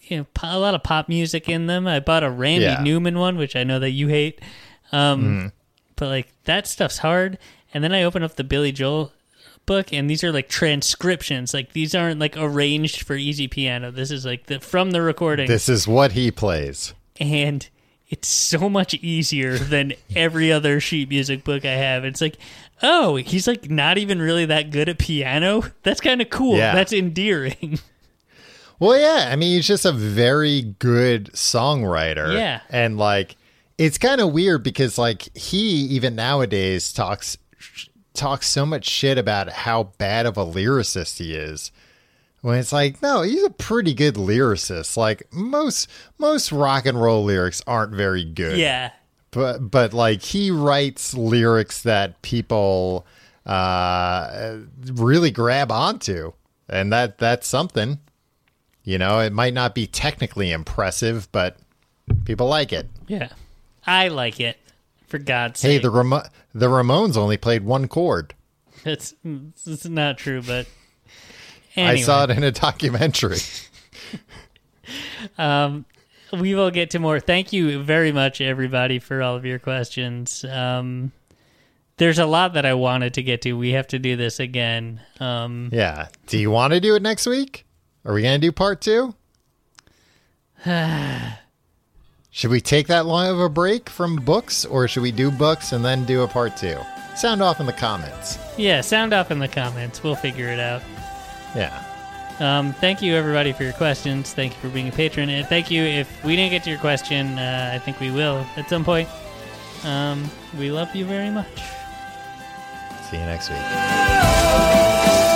you 0.02 0.18
know, 0.18 0.26
a 0.42 0.58
lot 0.58 0.74
of 0.74 0.82
pop 0.82 1.08
music 1.08 1.48
in 1.48 1.66
them. 1.66 1.86
I 1.86 2.00
bought 2.00 2.22
a 2.24 2.30
Randy 2.30 2.66
Yeah. 2.66 2.82
Newman 2.82 3.18
one, 3.18 3.36
which 3.38 3.56
I 3.56 3.64
know 3.64 3.78
that 3.78 3.90
you 3.90 4.08
hate. 4.08 4.40
Um, 4.92 5.52
But 5.96 6.08
like 6.08 6.28
that 6.44 6.66
stuff's 6.66 6.98
hard. 6.98 7.38
And 7.72 7.82
then 7.82 7.92
I 7.92 8.02
open 8.02 8.22
up 8.22 8.36
the 8.36 8.44
Billy 8.44 8.72
Joel 8.72 9.12
book, 9.66 9.92
and 9.92 10.08
these 10.08 10.22
are 10.24 10.32
like 10.32 10.48
transcriptions. 10.48 11.54
Like 11.54 11.72
these 11.72 11.94
aren't 11.94 12.20
like 12.20 12.36
arranged 12.36 13.02
for 13.06 13.14
easy 13.14 13.48
piano. 13.48 13.90
This 13.90 14.10
is 14.10 14.24
like 14.24 14.46
the 14.46 14.60
from 14.60 14.90
the 14.92 15.02
recording, 15.02 15.48
This 15.48 15.68
is 15.68 15.86
what 15.88 16.12
he 16.12 16.30
plays. 16.30 16.94
and 17.20 17.68
it's 18.08 18.28
so 18.28 18.68
much 18.68 18.92
easier 18.94 19.56
than 19.56 19.94
every 20.14 20.52
other 20.52 20.80
sheet 20.80 21.08
music 21.08 21.44
book 21.44 21.64
I 21.64 21.72
have. 21.72 22.04
It's 22.04 22.20
like, 22.20 22.36
oh, 22.82 23.16
he's 23.16 23.46
like 23.48 23.70
not 23.70 23.96
even 23.96 24.20
really 24.20 24.44
that 24.44 24.70
good 24.70 24.90
at 24.90 24.98
piano. 24.98 25.62
That's 25.82 26.00
kind 26.02 26.20
of 26.20 26.28
cool. 26.28 26.58
Yeah. 26.58 26.74
That's 26.74 26.92
endearing. 26.92 27.78
Well, 28.78 28.98
yeah. 28.98 29.28
I 29.30 29.36
mean, 29.36 29.54
he's 29.54 29.66
just 29.68 29.84
a 29.84 29.92
very 29.92 30.74
good 30.80 31.26
songwriter. 31.34 32.34
Yeah. 32.34 32.62
And 32.68 32.98
like, 32.98 33.36
it's 33.78 33.96
kind 33.96 34.20
of 34.20 34.32
weird 34.32 34.64
because 34.64 34.98
like 34.98 35.28
he 35.36 35.58
even 35.94 36.16
nowadays 36.16 36.92
talks 36.92 37.36
talks 38.14 38.48
so 38.48 38.64
much 38.66 38.86
shit 38.88 39.18
about 39.18 39.48
how 39.50 39.84
bad 39.98 40.26
of 40.26 40.36
a 40.36 40.44
lyricist 40.44 41.18
he 41.18 41.34
is. 41.34 41.72
When 42.40 42.58
it's 42.58 42.72
like, 42.72 43.00
no, 43.02 43.22
he's 43.22 43.44
a 43.44 43.50
pretty 43.50 43.94
good 43.94 44.14
lyricist. 44.16 44.96
Like 44.96 45.22
most 45.32 45.88
most 46.18 46.50
rock 46.52 46.86
and 46.86 47.00
roll 47.00 47.24
lyrics 47.24 47.62
aren't 47.66 47.94
very 47.94 48.24
good. 48.24 48.58
yeah. 48.58 48.90
but 49.30 49.70
but 49.70 49.92
like 49.94 50.22
he 50.22 50.50
writes 50.50 51.14
lyrics 51.14 51.82
that 51.82 52.20
people 52.22 53.06
uh 53.46 54.56
really 54.94 55.30
grab 55.30 55.70
onto 55.72 56.32
and 56.68 56.92
that 56.92 57.18
that's 57.18 57.46
something 57.46 57.98
you 58.84 58.96
know 58.98 59.18
it 59.20 59.32
might 59.32 59.52
not 59.54 59.74
be 59.74 59.86
technically 59.86 60.52
impressive 60.52 61.26
but 61.32 61.56
people 62.24 62.46
like 62.48 62.72
it 62.72 62.88
Yeah. 63.08 63.30
I 63.86 64.08
like 64.08 64.38
it. 64.38 64.58
For 65.08 65.18
God's 65.18 65.60
Hey, 65.60 65.68
sake. 65.70 65.76
Hey, 65.78 65.82
the 65.82 65.90
Ramo- 65.90 66.22
the 66.54 66.66
Ramones 66.66 67.16
only 67.16 67.36
played 67.36 67.64
one 67.64 67.88
chord. 67.88 68.34
It's 68.84 69.14
it's 69.24 69.86
not 69.86 70.18
true, 70.18 70.42
but 70.42 70.66
I 71.76 71.96
saw 72.00 72.24
it 72.24 72.30
in 72.30 72.42
a 72.42 72.50
documentary. 72.50 73.38
we 76.32 76.54
will 76.54 76.70
get 76.70 76.90
to 76.90 76.98
more. 76.98 77.20
Thank 77.20 77.52
you 77.52 77.82
very 77.82 78.12
much, 78.12 78.40
everybody, 78.40 78.98
for 78.98 79.22
all 79.22 79.36
of 79.36 79.44
your 79.44 79.58
questions. 79.58 80.44
Um, 80.44 81.12
there's 81.96 82.18
a 82.18 82.26
lot 82.26 82.54
that 82.54 82.66
I 82.66 82.74
wanted 82.74 83.14
to 83.14 83.22
get 83.22 83.42
to. 83.42 83.52
We 83.52 83.70
have 83.72 83.86
to 83.88 83.98
do 83.98 84.16
this 84.16 84.40
again. 84.40 85.00
Um, 85.20 85.70
yeah. 85.72 86.08
Do 86.26 86.38
you 86.38 86.50
want 86.50 86.72
to 86.72 86.80
do 86.80 86.96
it 86.96 87.02
next 87.02 87.26
week? 87.26 87.64
Are 88.04 88.12
we 88.12 88.22
going 88.22 88.40
to 88.40 88.46
do 88.46 88.52
part 88.52 88.80
two? 88.80 89.14
should 92.32 92.50
we 92.50 92.60
take 92.60 92.86
that 92.88 93.04
long 93.06 93.28
of 93.28 93.38
a 93.38 93.48
break 93.48 93.88
from 93.88 94.16
books, 94.16 94.64
or 94.64 94.88
should 94.88 95.02
we 95.02 95.12
do 95.12 95.30
books 95.30 95.72
and 95.72 95.84
then 95.84 96.04
do 96.04 96.22
a 96.22 96.28
part 96.28 96.56
two? 96.56 96.78
Sound 97.14 97.42
off 97.42 97.60
in 97.60 97.66
the 97.66 97.74
comments. 97.74 98.38
yeah, 98.56 98.80
sound 98.80 99.12
off 99.12 99.30
in 99.30 99.38
the 99.38 99.48
comments. 99.48 100.02
We'll 100.02 100.16
figure 100.16 100.48
it 100.48 100.58
out. 100.58 100.82
Yeah. 101.54 101.84
Um, 102.40 102.72
thank 102.72 103.02
you, 103.02 103.14
everybody, 103.14 103.52
for 103.52 103.64
your 103.64 103.74
questions. 103.74 104.32
Thank 104.32 104.54
you 104.54 104.60
for 104.60 104.70
being 104.70 104.88
a 104.88 104.92
patron. 104.92 105.28
And 105.28 105.46
thank 105.46 105.70
you. 105.70 105.82
If 105.82 106.24
we 106.24 106.34
didn't 106.34 106.52
get 106.52 106.64
to 106.64 106.70
your 106.70 106.78
question, 106.78 107.38
uh, 107.38 107.70
I 107.74 107.78
think 107.78 108.00
we 108.00 108.10
will 108.10 108.46
at 108.56 108.68
some 108.68 108.84
point. 108.84 109.08
Um, 109.84 110.28
we 110.58 110.72
love 110.72 110.96
you 110.96 111.04
very 111.04 111.28
much. 111.30 111.62
See 113.10 113.18
you 113.18 113.24
next 113.24 113.50
week. 113.50 115.28